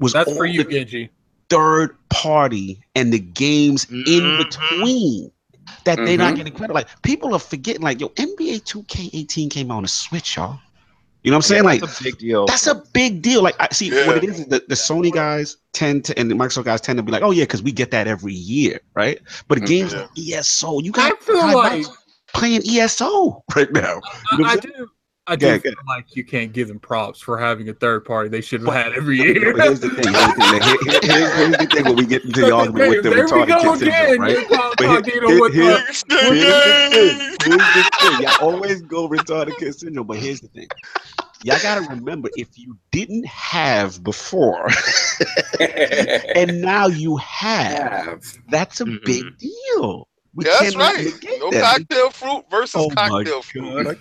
[0.00, 1.10] was That's for you, the Genji.
[1.48, 4.38] third party and the games in Mhm.
[4.38, 5.30] between
[5.84, 6.74] that they're not getting credit.
[6.74, 10.58] Like people are forgetting, like yo, NBA 2K18 came out on the Switch, y'all.
[11.22, 11.64] You know what I'm saying?
[11.64, 12.46] like That's a big deal.
[12.46, 13.42] that's a big deal.
[13.42, 14.06] Like I see Yeah.
[14.06, 14.40] what it is.
[14.40, 17.22] is The, the Sony guys tend to and the Microsoft guys tend to be like,
[17.22, 19.20] oh yeah, because we get that every year, right?
[19.46, 19.66] But Mhm.
[19.66, 20.00] games Yeah.
[20.00, 21.86] like ESO, you I got feel guys like
[22.32, 24.00] playing ESO right now.
[24.32, 24.88] You know I, I do.
[25.26, 28.28] I do Yeah, feel like you can't give them props for having a third party.
[28.28, 29.52] They should have had every year.
[29.56, 30.12] But here's the thing.
[30.12, 30.62] Here's the thing.
[30.62, 33.24] Here- here- here's, here's the thing when we get into the argument with the there
[33.26, 34.08] we retarded go kid again.
[34.08, 34.32] syndrome, right?
[34.32, 36.16] You're Paul But here- here- here- the- Here's the
[36.90, 37.18] thing.
[37.44, 38.22] Here's the thing.
[38.22, 40.68] Y'all always go retarded kid syndrome, but here's the thing.
[41.42, 44.68] Y'all gotta remember if you didn't have before
[45.60, 48.24] and now you have, Have.
[48.50, 49.04] that's a Mhm.
[49.06, 50.06] big deal.
[50.34, 51.12] We That's right.
[51.40, 51.76] No that.
[51.88, 53.84] cocktail fruit versus Oh cocktail fruit.
[53.84, 53.96] God,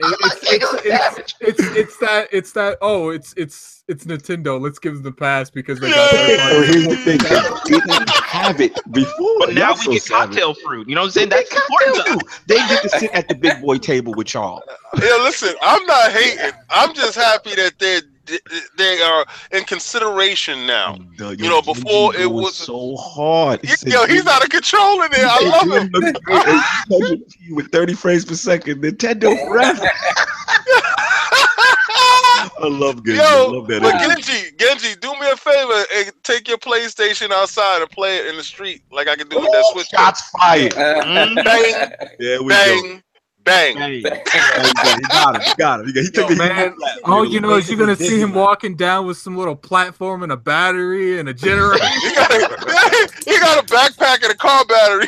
[0.00, 4.60] It's, it's, it's, it's, it's that it's that oh it's it's it's Nintendo.
[4.60, 6.36] Let's give them the pass because they got Yeah.
[6.50, 9.34] their here's the thing: they didn't have it before.
[9.40, 10.28] But now we so get savage.
[10.30, 10.88] cocktail fruit.
[10.88, 11.28] You know what I'm saying?
[11.30, 12.22] They That's important to fruit.
[12.46, 14.62] They get to sit at the big boy table with y'all.
[14.94, 16.52] Yeah, listen, I'm not hating.
[16.70, 18.02] I'm just happy that they're
[18.76, 20.96] they are in consideration now.
[20.98, 23.60] Oh, the- You know, before Genji it was- so hard.
[23.62, 25.26] He said, Yo, he's out of control in there.
[25.28, 25.90] I love him.
[25.94, 27.24] him.
[27.56, 29.88] With 30 frames per second, Nintendo forever.
[32.60, 33.20] I love Genji.
[33.20, 33.82] I love that.
[33.82, 33.98] but.
[34.00, 38.36] Genji, Genji, do me a favor and take your PlayStation outside and play it in
[38.36, 39.86] the street like I can do with that Switch.
[39.88, 40.72] Shots fired.
[40.72, 41.34] Mm-hmm.
[41.44, 42.54] Bang, There we go.
[42.54, 43.02] bang, bang.
[43.48, 43.76] Bang.
[43.76, 44.22] Bang, bang.
[44.98, 45.42] He got him.
[45.42, 45.86] He got him.
[45.86, 46.76] He, he took Yo, the man.
[47.04, 50.30] Oh, you know, is you're gonna see him walking down with some little platform and
[50.32, 51.84] a battery and a generator.
[51.98, 55.06] He got, a, he got a backpack and a car battery.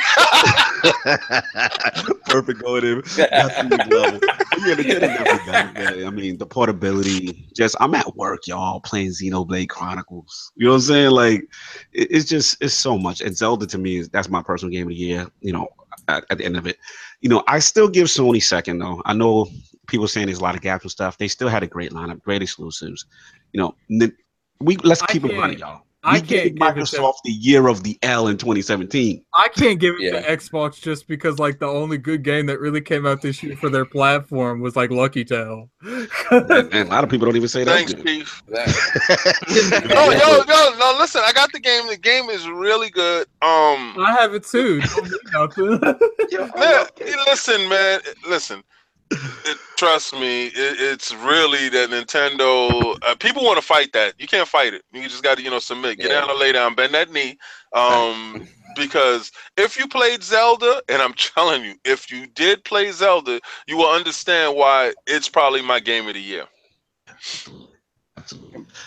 [2.26, 3.02] Perfect going in.
[3.16, 4.20] That's the next level.
[4.20, 6.06] But yeah, the Nintendo definitely got it, man.
[6.06, 7.48] I mean, the portability.
[7.54, 10.52] Just I'm at work, y'all, playing Xenoblade Chronicles.
[10.56, 11.10] You know what I'm saying?
[11.10, 11.42] Like,
[11.92, 13.20] it, it's just it's so much.
[13.20, 15.26] And Zelda to me is that's my personal game of the year.
[15.40, 15.68] You know,
[16.08, 16.78] at, at the end of it,
[17.20, 19.02] you know, I still give Sony second though.
[19.04, 19.48] I know
[19.86, 21.18] people saying there's a lot of gaps and stuff.
[21.18, 23.04] They still had a great lineup, great exclusives.
[23.52, 24.08] You know,
[24.60, 25.82] we let's keep it running, y'all.
[26.02, 26.64] I We can't gave give it to-
[26.98, 29.22] Microsoft the year of the L in 2017.
[29.34, 30.20] I can't give it Yeah.
[30.22, 33.54] to Xbox just because like the only good game that really came out this year
[33.56, 35.68] for their platform was like Lucky Tale.
[35.82, 37.72] and, and a lot of people don't even say that.
[37.74, 38.06] Thanks, good.
[38.06, 38.42] Chief.
[39.90, 41.86] No, yo, yo, no, listen, I got the game.
[41.86, 43.26] The game is really good.
[43.42, 44.80] Um, I have it too.
[45.32, 46.50] Don't mean nothing.
[46.58, 46.86] man,
[47.26, 48.62] listen, man, listen.
[49.12, 52.94] It, trust me, it, it's really that Nintendo.
[53.02, 54.14] Uh, people want to fight that.
[54.18, 54.82] You can't fight it.
[54.92, 55.98] You just got to, you know, submit.
[56.00, 56.20] Get Yeah.
[56.20, 57.38] down and lay down, bend that knee.
[57.72, 58.42] Um,
[58.76, 63.76] because if you played Zelda, and I'm telling you, if you did play Zelda, you
[63.76, 66.46] will understand why it's probably my game of the year.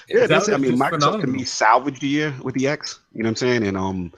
[0.10, 0.50] Yeah, that's.
[0.50, 1.28] I mean, just Microsoft to phenomenal.
[1.28, 3.00] me salvaged the year with the X.
[3.14, 3.64] You know what I'm saying?
[3.68, 4.12] And um,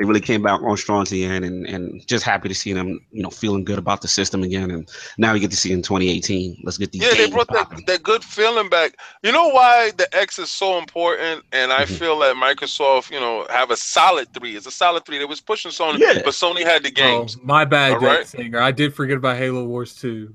[0.00, 2.72] they really came back on strong to the end, and and just happy to see
[2.72, 4.70] them, you know, feeling good about the system again.
[4.70, 6.62] And now we get to see in 2018.
[6.64, 7.02] Let's get these.
[7.02, 8.96] Yeah, they brought that, that good feeling back.
[9.22, 11.98] You know why the X is so important, and I Mhm.
[11.98, 14.56] feel that Microsoft, you know, have a solid three.
[14.56, 15.18] It's a solid three.
[15.18, 16.22] They was pushing Sony, Yeah.
[16.24, 17.34] but Sony had the games.
[17.36, 17.44] Oh, games.
[17.44, 18.26] my bad, All right.
[18.26, 18.58] Singer.
[18.58, 20.32] I did forget about Halo Wars 2.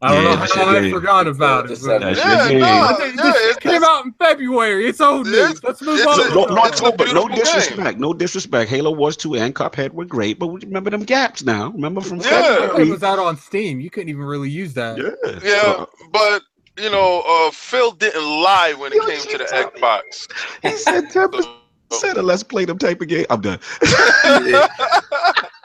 [0.00, 1.68] I don't Yeah, know how I forgot about it.
[1.70, 4.86] That's but- That's Yeah, no, yeah, this it's- came out in February.
[4.86, 5.62] It's old news.
[5.64, 6.20] Let's move on.
[6.20, 7.38] a- No, no, It's a no beautiful game.
[7.38, 8.70] disrespect, no disrespect.
[8.70, 11.70] Halo Wars 2 and Cuphead were great, but we remember them gaps now.
[11.70, 12.76] Remember from Yeah.
[12.78, 13.80] It was out on Steam.
[13.80, 14.98] You couldn't even really use that.
[14.98, 15.10] Yeah.
[15.42, 16.42] Yeah, So, but
[16.80, 19.44] you know, uh, Phil didn't lie when it came to the.
[19.46, 20.28] Xbox.
[20.62, 21.44] he said 10%
[22.16, 23.26] of let's play them type of game.
[23.30, 23.58] I'm done.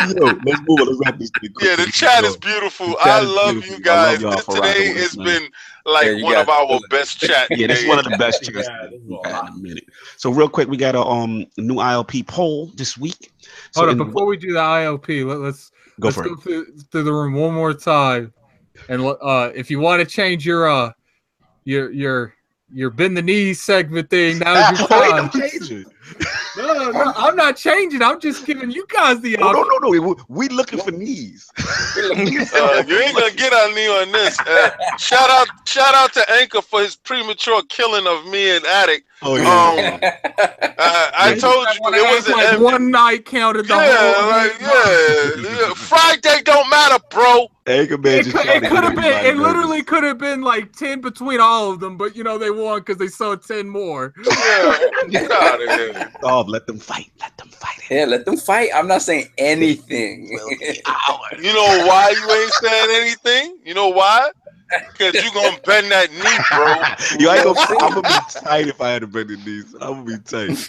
[0.00, 0.86] Yo, let's move on.
[0.86, 1.52] Let's wrap this thing.
[1.60, 2.30] Yeah, the chat Yo.
[2.30, 2.88] is beautiful.
[2.90, 3.76] The I is love beautiful.
[3.76, 4.20] you I love guys.
[4.20, 5.26] y'all This for rocking today with has us, man.
[5.26, 5.48] been
[5.86, 6.90] like Yeah, one of our it.
[6.90, 7.48] best chat.
[7.56, 9.48] Yeah, this is one of the best chats Yeah, this is a we've had lot.
[9.48, 9.84] in a minute.
[10.16, 13.30] So real quick, we got a um new ILP poll this week.
[13.72, 15.70] So Hold on, in- before we do the ILP, let, let's
[16.00, 18.32] go let's go through, through the room one more time.
[18.88, 20.92] And uh, if you want to change your uh
[21.64, 22.34] your your
[22.72, 25.86] your bend the knees segment thing, now's your I ain't time.
[26.78, 26.90] No.
[26.90, 28.02] No, no, no, I'm not changing.
[28.02, 29.72] I'm just giving you guys the No, no, option.
[29.82, 30.00] no, no.
[30.00, 31.50] We, we looking for knees.
[31.58, 34.38] Uh, you ain't gonna get on me on this.
[34.40, 39.06] Uh, shout out, shout out to Anchor for his premature killing of me and Addict.
[39.22, 40.00] oh Um,
[40.80, 42.36] Uh, I told you it wasn't.
[42.36, 44.30] like M- one night counted the yeah, whole.
[44.30, 45.74] like yeah, yeah.
[45.74, 47.48] Friday don't matter, bro.
[47.68, 49.04] Anchor man It just could, it could have been.
[49.04, 52.38] everybody It literally could have been like ten between all of them, but you know
[52.38, 54.14] they won because they sold ten more.
[54.16, 54.78] Yeah,
[55.10, 56.12] get out of here.
[56.22, 57.12] Oh, let them fight.
[57.20, 57.80] Let them fight.
[57.90, 58.70] Yeah, let them fight.
[58.74, 60.30] I'm not saying anything.
[60.32, 61.44] Will be ours.
[61.44, 63.58] You know why you ain't saying anything?
[63.64, 64.30] You know why?
[64.92, 66.82] Because you gonna bend that knee, bro.
[67.18, 69.74] Yo, I ain't gonna, I'm gonna be tight if I had to bend the knees.
[69.80, 70.68] I'm gonna be tight.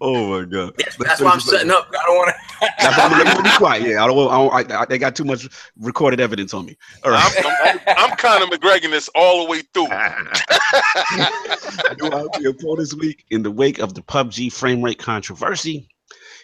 [0.00, 0.74] Oh my god.
[0.98, 1.88] That's why I'm shutting up.
[1.90, 2.68] I don't want to.
[2.78, 3.82] That's why I'm gonna be quiet.
[3.82, 4.16] Yeah, I don't.
[4.16, 5.48] want- I don't I, I, they got too much
[5.78, 6.76] recorded evidence on me.
[7.04, 7.34] All right.
[7.44, 9.88] I'm, I'm, I'm kind of McGregor this all the way through.
[11.98, 15.88] New IPO poll this week in the wake of the PUBG frame rate controversy.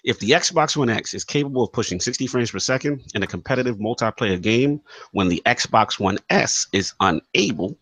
[0.04, 3.26] If the Xbox One X is capable of pushing 60 frames per second in a
[3.26, 4.80] competitive multiplayer game
[5.12, 7.78] when the Xbox One S is unable,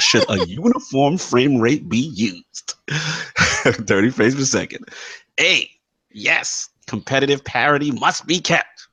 [0.00, 2.74] should a uniform frame rate be used?
[2.90, 4.86] 30 frames per second.
[5.40, 5.70] A,
[6.10, 8.88] yes, competitive parity must be kept.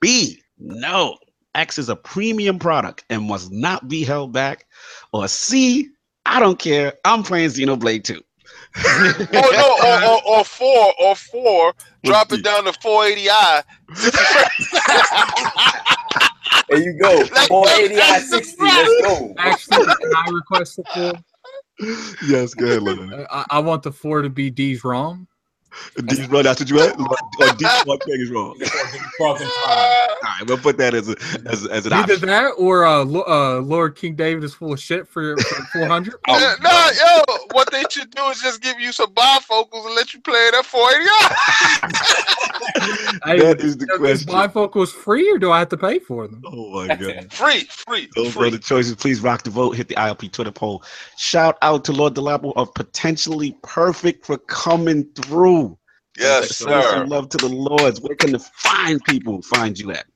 [0.00, 1.18] B, no,
[1.54, 4.66] X is a premium product and must not be held back.
[5.12, 5.88] Or C,
[6.26, 6.94] I don't care.
[7.04, 8.14] I'm playing Xenoblade 2.
[8.14, 8.22] or
[9.32, 11.74] no, or, or, or four, or four.
[12.04, 13.62] Drop it down to 480i.
[16.68, 17.18] There you go.
[17.32, 18.64] Like, 480 I that's the 60.
[18.64, 19.34] Let's go.
[19.38, 21.12] Actually, can I request a four?
[22.26, 23.12] yes, go ahead, Lord.
[23.12, 25.26] Uh, I, I want the four to be D's wrong.
[26.06, 26.42] D's wrong.
[26.42, 26.98] That's what you had.
[26.98, 28.58] Or D one thing is wrong.
[30.36, 30.48] Crossing time.
[30.48, 31.16] All right, we'll put that as a
[31.48, 32.28] as, as an Either option.
[32.28, 36.14] that or uh, Lo- uh, Lord King David is full of shit for, for 400.
[36.28, 37.22] Oh, Yeah, nah, yo,
[37.52, 40.54] what they should do is just give you some bifocals and let you play it
[40.54, 42.22] at 480i.
[43.24, 44.28] Hey, That is the question.
[44.32, 46.42] bifocals free or do I have to pay for them?
[46.46, 47.32] Oh my god.
[47.32, 48.94] Free, free, Those are the choices.
[48.96, 49.76] Please rock the vote.
[49.76, 50.82] Hit the ILP Twitter poll.
[51.16, 55.76] Shout out to Lord Delapo of Potentially Perfect for coming through.
[56.18, 56.82] Yes, Show sir.
[56.82, 58.00] some love to the Lords.
[58.00, 60.06] Where can the fine people find you at?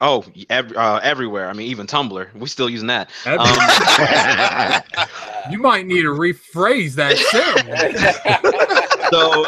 [0.00, 1.48] Oh, ev- uh, everywhere.
[1.48, 2.34] I mean, even Tumblr.
[2.34, 3.10] We're still using that.
[3.26, 3.40] Um,
[5.50, 8.96] you might need to rephrase that sentence.
[9.10, 9.44] so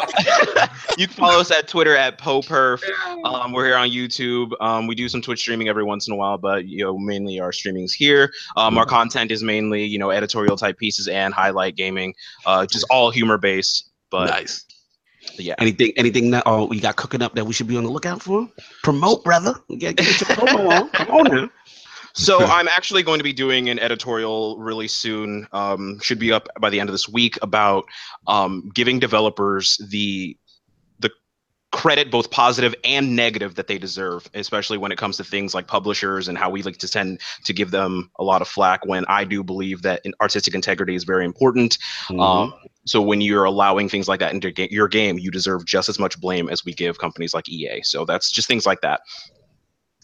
[0.97, 2.83] you can follow us at Twitter at PoPerf.
[3.23, 4.51] Um, we're here on YouTube.
[4.59, 7.39] Um, we do some Twitch streaming every once in a while, but you know, mainly
[7.39, 8.33] our streamings here.
[8.57, 12.13] Um, our content is mainly you know editorial type pieces and highlight gaming.
[12.45, 13.89] Uh, just all humor based.
[14.09, 14.65] But nice.
[15.37, 17.91] Yeah, Anything, anything that oh, we got cooking up that we should be on the
[17.91, 18.49] lookout for?
[18.83, 19.55] Promote, brother.
[19.77, 20.89] Get, get your promo on.
[20.93, 21.49] Come on now.
[22.13, 25.47] So I'm actually going to be doing an editorial really soon.
[25.51, 27.85] Um, should be up by the end of this week about
[28.27, 30.37] um, giving developers the
[30.99, 31.09] the
[31.71, 35.67] credit, both positive and negative, that they deserve, especially when it comes to things like
[35.67, 38.85] publishers and how we like to tend to give them a lot of flack.
[38.85, 41.77] When I do believe that artistic integrity is very important.
[42.09, 42.19] Mm-hmm.
[42.19, 42.53] Um,
[42.85, 46.19] so when you're allowing things like that into your game, you deserve just as much
[46.19, 47.81] blame as we give companies like EA.
[47.83, 49.01] So that's just things like that.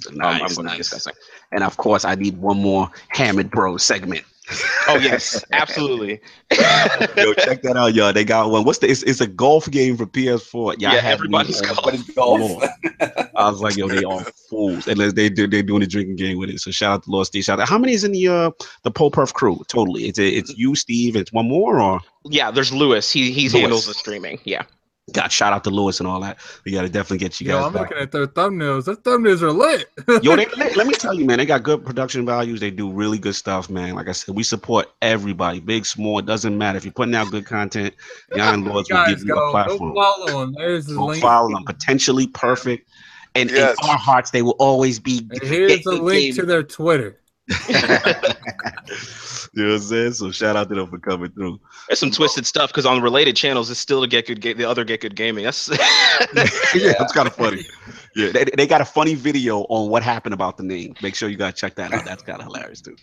[0.10, 1.14] um, I'm nice, to be discussing.
[1.52, 4.24] And of course, I need one more Hammered Bro segment.
[4.90, 6.22] Oh yes, absolutely.
[7.18, 8.14] Yo, check that out, y'all.
[8.14, 8.64] They got one.
[8.64, 8.90] What's the?
[8.90, 10.80] It's, it's a golf game for PS4.
[10.80, 11.86] Y'all Yeah, have me everybody's on golf.
[11.86, 12.64] What is golf?
[13.36, 14.88] I was like, yo, they are fools.
[14.88, 16.62] And they do they're doing a drinking game with it.
[16.62, 17.44] So shout out to Lord Steve.
[17.44, 17.68] Shout out.
[17.68, 18.52] How many is in the uh
[18.84, 19.62] the Pole Perf crew?
[19.68, 20.06] Totally.
[20.08, 21.18] It's it's you, Steve.
[21.18, 23.12] It's one more or Yeah, there's Lewis.
[23.12, 23.54] He he Lewis.
[23.54, 24.40] handles the streaming.
[24.46, 24.64] Yeah.
[25.14, 26.38] Got shout out to Lewis and all that.
[26.66, 27.82] We gotta definitely get you Yo, guys I'm back.
[27.84, 28.86] looking at their thumbnails.
[28.86, 29.90] Their thumbnails are lit.
[30.24, 32.60] Yo, they, let, let me tell you, man, they got good production values.
[32.60, 33.96] They do really good stuff, man.
[33.96, 36.78] Like I said, we support everybody, big, small, it doesn't matter.
[36.78, 37.94] If you're putting out good content,
[38.32, 39.96] the Iron Lords will give you a go, go platform.
[39.96, 40.54] follow them.
[40.58, 41.22] There's the Go link.
[41.22, 41.64] follow them.
[41.64, 42.90] Potentially perfect.
[43.36, 43.78] And Yes.
[43.84, 45.26] in our hearts, they will always be.
[45.32, 47.18] And here's a link to their Twitter.
[47.70, 47.76] you
[49.64, 50.14] know what I'm saying?
[50.14, 51.60] So shout out to them for coming through.
[51.88, 54.42] There's some twisted stuff because on related channels, it's still to get good.
[54.42, 55.46] Ga- the other get good gaming.
[55.46, 55.78] That's yeah,
[57.00, 57.66] it's kind of funny.
[58.16, 60.96] Yeah, they, they got a funny video on what happened about the name.
[61.02, 62.04] Make sure you guys check that out.
[62.04, 62.98] That's kind of hilarious too.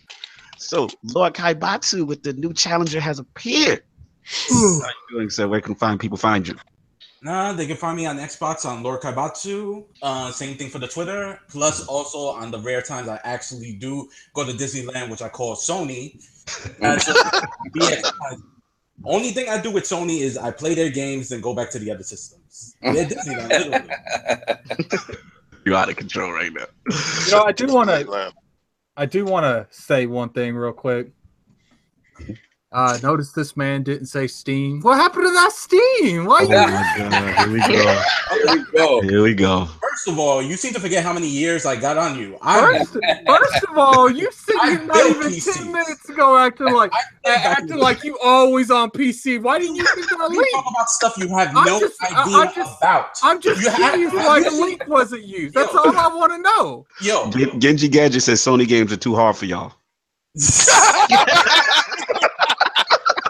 [0.57, 3.81] So Lord Kabatsu with the new challenger has appeared.
[4.49, 5.47] How you doing, sir?
[5.47, 6.55] Where can find people find you?
[7.25, 9.83] Nah, they can find me on Xbox on Lord Kabatsu.
[9.99, 11.39] Uh, same thing for the Twitter.
[11.49, 15.55] Plus, also on the rare times I actually do go to Disneyland, which I call
[15.55, 16.23] Sony.
[16.81, 17.15] And so,
[17.77, 17.99] yeah,
[19.03, 21.79] only thing I do with Sony is I play their games and go back to
[21.79, 22.75] the other systems.
[22.83, 25.17] They're Disneyland, literally.
[25.65, 26.67] You're out of control right now.
[27.25, 28.33] You know, I do want to.
[28.95, 31.09] I do want to say one thing real quick.
[32.75, 34.81] Uh, notice this man didn't say Steam.
[34.81, 36.25] What happened to that Steam?
[36.25, 36.49] Why Oh you?
[36.49, 36.65] my
[36.97, 38.01] god, here we go.
[38.45, 39.01] There you go.
[39.01, 39.65] Here we go.
[39.81, 42.37] First of all, you seem to forget how many years I got on you.
[42.41, 45.53] I First, first of all, you said I you not even PCs.
[45.55, 46.91] ten minutes ago acting like
[47.25, 49.41] acting like you always on PC.
[49.41, 52.17] Why didn't you think that you talk about stuff you have I'm no just- idea
[52.37, 53.17] I'm just- about.
[53.23, 55.55] I'm just You have- curious I why the listen- link wasn't used.
[55.55, 55.79] That's Yo.
[55.79, 56.85] all I want to know.
[57.01, 59.71] Yo, Gen- Genji Gadget says Sony games are too hard for y'all.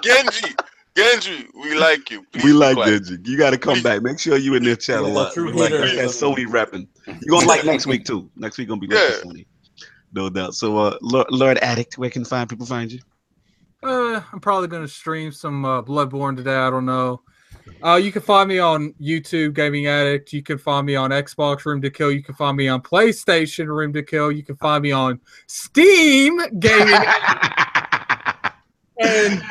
[0.05, 0.55] Genji,
[0.95, 2.23] Genji, we like you.
[2.31, 3.03] Please We like quiet.
[3.05, 3.29] Genji.
[3.31, 4.01] You got to come We- back.
[4.01, 5.07] Make sure you in their channel.
[5.09, 5.33] Yeah, lot.
[5.33, 6.87] true We like hater that is- Sony repping.
[7.07, 8.29] You gonna like next week too.
[8.35, 9.15] Next week gonna be like Yeah.
[9.23, 9.45] Sony.
[10.13, 10.53] No doubt.
[10.55, 12.99] So, uh, Lord, Lord Addict, where can find people find you?
[13.83, 16.55] Uh, I'm probably gonna stream some uh, Bloodborne today.
[16.55, 17.21] I don't know.
[17.83, 20.31] Uh, you can find me on YouTube, Gaming Addict.
[20.33, 22.11] You can find me on Xbox, Room to Kill.
[22.11, 24.31] You can find me on PlayStation, Room to Kill.
[24.31, 26.93] You can find me on Steam, Gaming.
[28.99, 29.43] and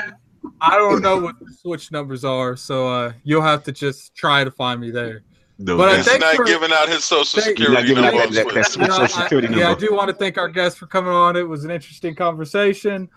[0.66, 4.44] I don't know what the Switch numbers are, so uh, you'll have to just try
[4.44, 5.22] to find me there.
[5.58, 5.96] No But I.
[5.98, 8.34] He's think- not for- giving out his social Thank- You're not security giving number.
[8.34, 10.48] that- that- that You know, Social I- security yeah, I do want to thank our
[10.48, 11.36] guests for coming on.
[11.36, 13.08] It was an interesting conversation.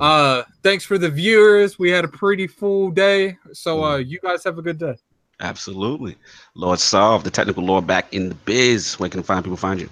[0.00, 1.78] Uh, thanks for the viewers.
[1.78, 4.94] We had a pretty full day, so uh, you guys have a good day.
[5.40, 6.16] Absolutely.
[6.54, 8.98] Lord Solve, the technical lord back in the biz.
[8.98, 9.90] Where can find people find you?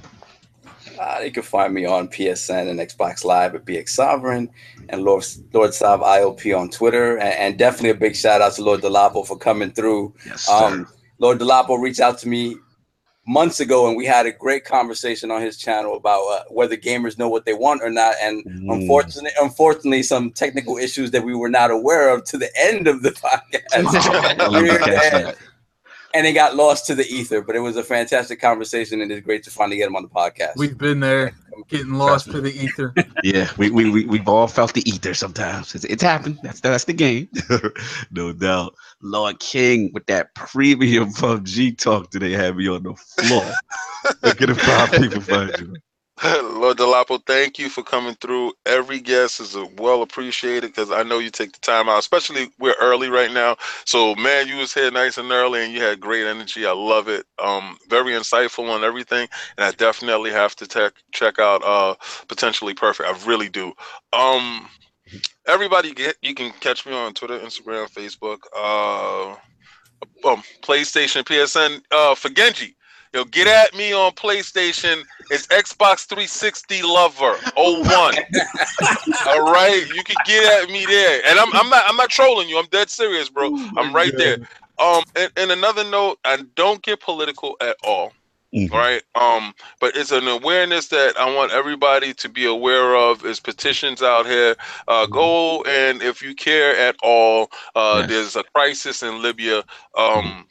[1.00, 4.50] Uh, you can find me on PSN and Xbox Live at BX Sovereign
[4.90, 5.24] and Lord
[5.54, 7.16] Lord Sav IOP on Twitter.
[7.16, 10.12] And, and definitely a big shout out to Lord Delapo for coming through.
[10.26, 10.52] Yes, sir.
[10.52, 10.86] Um,
[11.18, 12.56] Lord Delapo reached out to me
[13.26, 17.16] months ago, and we had a great conversation on his channel about uh, whether gamers
[17.18, 18.14] know what they want or not.
[18.20, 18.80] And Mm.
[18.80, 23.02] unfortunately, unfortunately, some technical issues that we were not aware of to the end of
[23.02, 25.36] the Let me catch podcast, that.
[26.14, 27.40] And it got lost to the ether.
[27.42, 30.08] But it was a fantastic conversation, and it's great to finally get him on the
[30.08, 30.56] podcast.
[30.56, 31.32] We've been there,
[31.68, 32.94] getting lost to the ether.
[33.22, 35.74] Yeah, we, we, we, we've all felt the ether sometimes.
[35.74, 36.38] It's, it's happened.
[36.42, 37.28] That's that's the game.
[38.10, 38.74] no doubt.
[39.02, 43.52] Lord King with that premium PUBG talk today had me on the floor.
[44.22, 45.76] Look at the five people find you.
[46.42, 48.52] Lord Delapo, thank you for coming through.
[48.66, 52.74] Every guest is well appreciated because I know you take the time out, especially we're
[52.78, 53.56] early right now.
[53.86, 56.66] So, man, you was here nice and early and you had great energy.
[56.66, 57.24] I love it.
[57.42, 61.94] Um, very insightful on everything, and I definitely have to tech, check out uh
[62.28, 63.08] potentially perfect.
[63.08, 63.72] I really do.
[64.12, 64.68] Um,
[65.46, 69.30] everybody get you can catch me on Twitter, Instagram, Facebook, uh,
[70.28, 71.80] um, PlayStation, PSN.
[71.90, 72.76] Uh, for Genji,
[73.14, 75.02] yo, get at me on PlayStation.
[75.30, 78.16] It's Xbox 360 Lover 01.
[79.26, 82.48] All right, you can get at me there, and I'm I'm not I'm not trolling
[82.48, 82.58] you.
[82.58, 83.50] I'm dead serious, bro.
[83.76, 84.38] I'm right there.
[84.78, 88.12] Um, and, and another note, I don't get political at all
[88.54, 88.70] Mhm.
[88.72, 93.40] right um but it's an awareness that i want everybody to be aware of is
[93.40, 94.56] petitions out here
[94.88, 98.08] uh go and if you care at all uh Yes.
[98.08, 99.62] there's a crisis in libya
[99.96, 100.46] um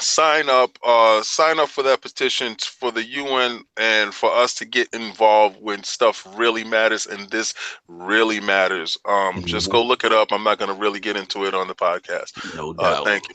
[0.00, 4.64] sign up uh sign up for that petition for the un and for us to
[4.64, 7.54] get involved when stuff really matters and this
[7.88, 9.72] really matters um just Mhm.
[9.72, 12.32] go look it up i'm not going to really get into it on the podcast
[12.54, 13.04] No uh, doubt.
[13.04, 13.34] thank you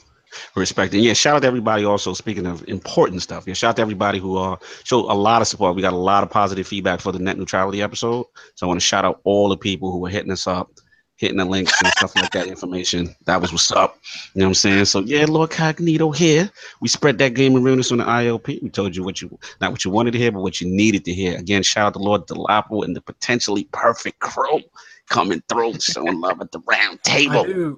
[0.56, 0.94] Respect.
[0.94, 3.46] Yeah, shout out to everybody also, speaking of important stuff.
[3.48, 5.78] Yeah, shout out to everybody who uh showed a lot of support.
[5.78, 8.26] We got a lot of positive feedback for the net neutrality episode.
[8.56, 10.72] So I want to shout out all the people who were hitting us up,
[11.18, 13.16] hitting the links and stuff like that information.
[13.26, 13.98] That was what's up.
[14.34, 14.86] You know what I'm saying?
[14.86, 16.50] So yeah, Lord Cognito here.
[16.82, 18.62] We spread that game awareness on the IOP.
[18.62, 21.06] We told you what you not what you wanted to hear, but what you needed
[21.06, 21.38] to hear.
[21.38, 24.60] Again, shout out to Lord Delapo and the potentially perfect crew
[25.10, 27.78] coming through, showing love at the round table.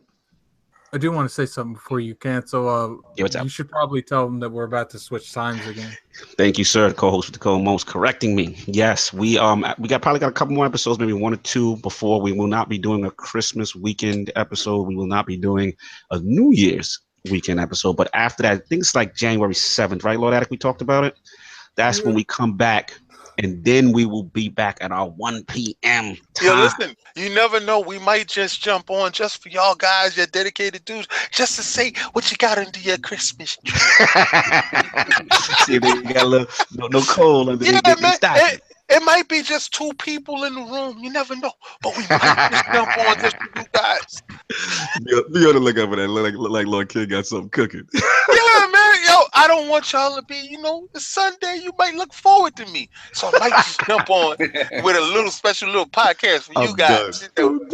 [0.91, 2.67] Do, I do want to say something before you cancel.
[2.67, 3.43] Uh, Yeah, what's up?
[3.43, 5.91] you should probably tell them that we're about to switch times again.
[6.37, 6.91] Thank you, sir.
[6.93, 8.57] Co-host with the co-most correcting me.
[8.65, 11.77] Yes, we um we got probably got a couple more episodes, maybe one or two
[11.77, 12.21] before.
[12.21, 14.87] We will not be doing a Christmas weekend episode.
[14.87, 15.73] We will not be doing
[16.11, 16.99] a New Year's
[17.29, 17.97] weekend episode.
[17.97, 20.51] But after that, I think it's like January seventh, right, Lord Addict?
[20.51, 21.15] We talked about it.
[21.75, 22.93] That's when we come back,
[23.37, 26.17] and then we will be back at our 1 p.m.
[26.41, 27.79] Yeah, listen, you never know.
[27.79, 31.93] We might just jump on just for y'all guys, your dedicated dudes, just to say
[32.13, 33.79] what you got under your Christmas tree.
[35.59, 38.43] See, they got a little no, no coal under Yeah, their- their stocking.
[38.55, 40.97] It, it might be just two people in the room.
[40.99, 41.51] You never know.
[41.81, 44.23] But we might just jump on just for you guys.
[45.03, 46.07] Be on- Be on the lookout for that.
[46.07, 47.85] Look like, look like Lord King got something cooking.
[47.93, 48.01] Yeah,
[48.71, 48.76] man.
[49.47, 51.61] Yo, I don't want y'all to be, you know, it's Sunday.
[51.63, 52.89] You might look forward to me.
[53.13, 56.75] So I might just jump on with a little special little podcast for you I'm
[56.75, 57.29] guys.
[57.35, 57.59] done.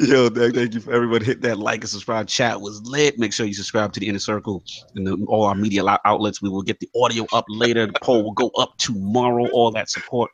[0.08, 1.22] Yo, thank, thank you for everyone.
[1.22, 2.26] Hit that like and subscribe.
[2.26, 3.18] Chat was lit.
[3.18, 4.64] Make sure you subscribe to the Inner Circle
[4.94, 6.40] and the, all our media outlets.
[6.40, 7.86] We will get the audio up later.
[7.86, 9.46] The poll will go up tomorrow.
[9.52, 10.30] All that support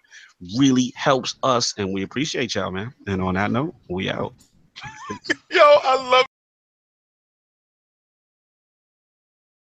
[0.57, 2.95] really helps us, and we appreciate y'all, man.
[3.09, 4.35] And on that note, we out.
[5.51, 6.28] Yo, I love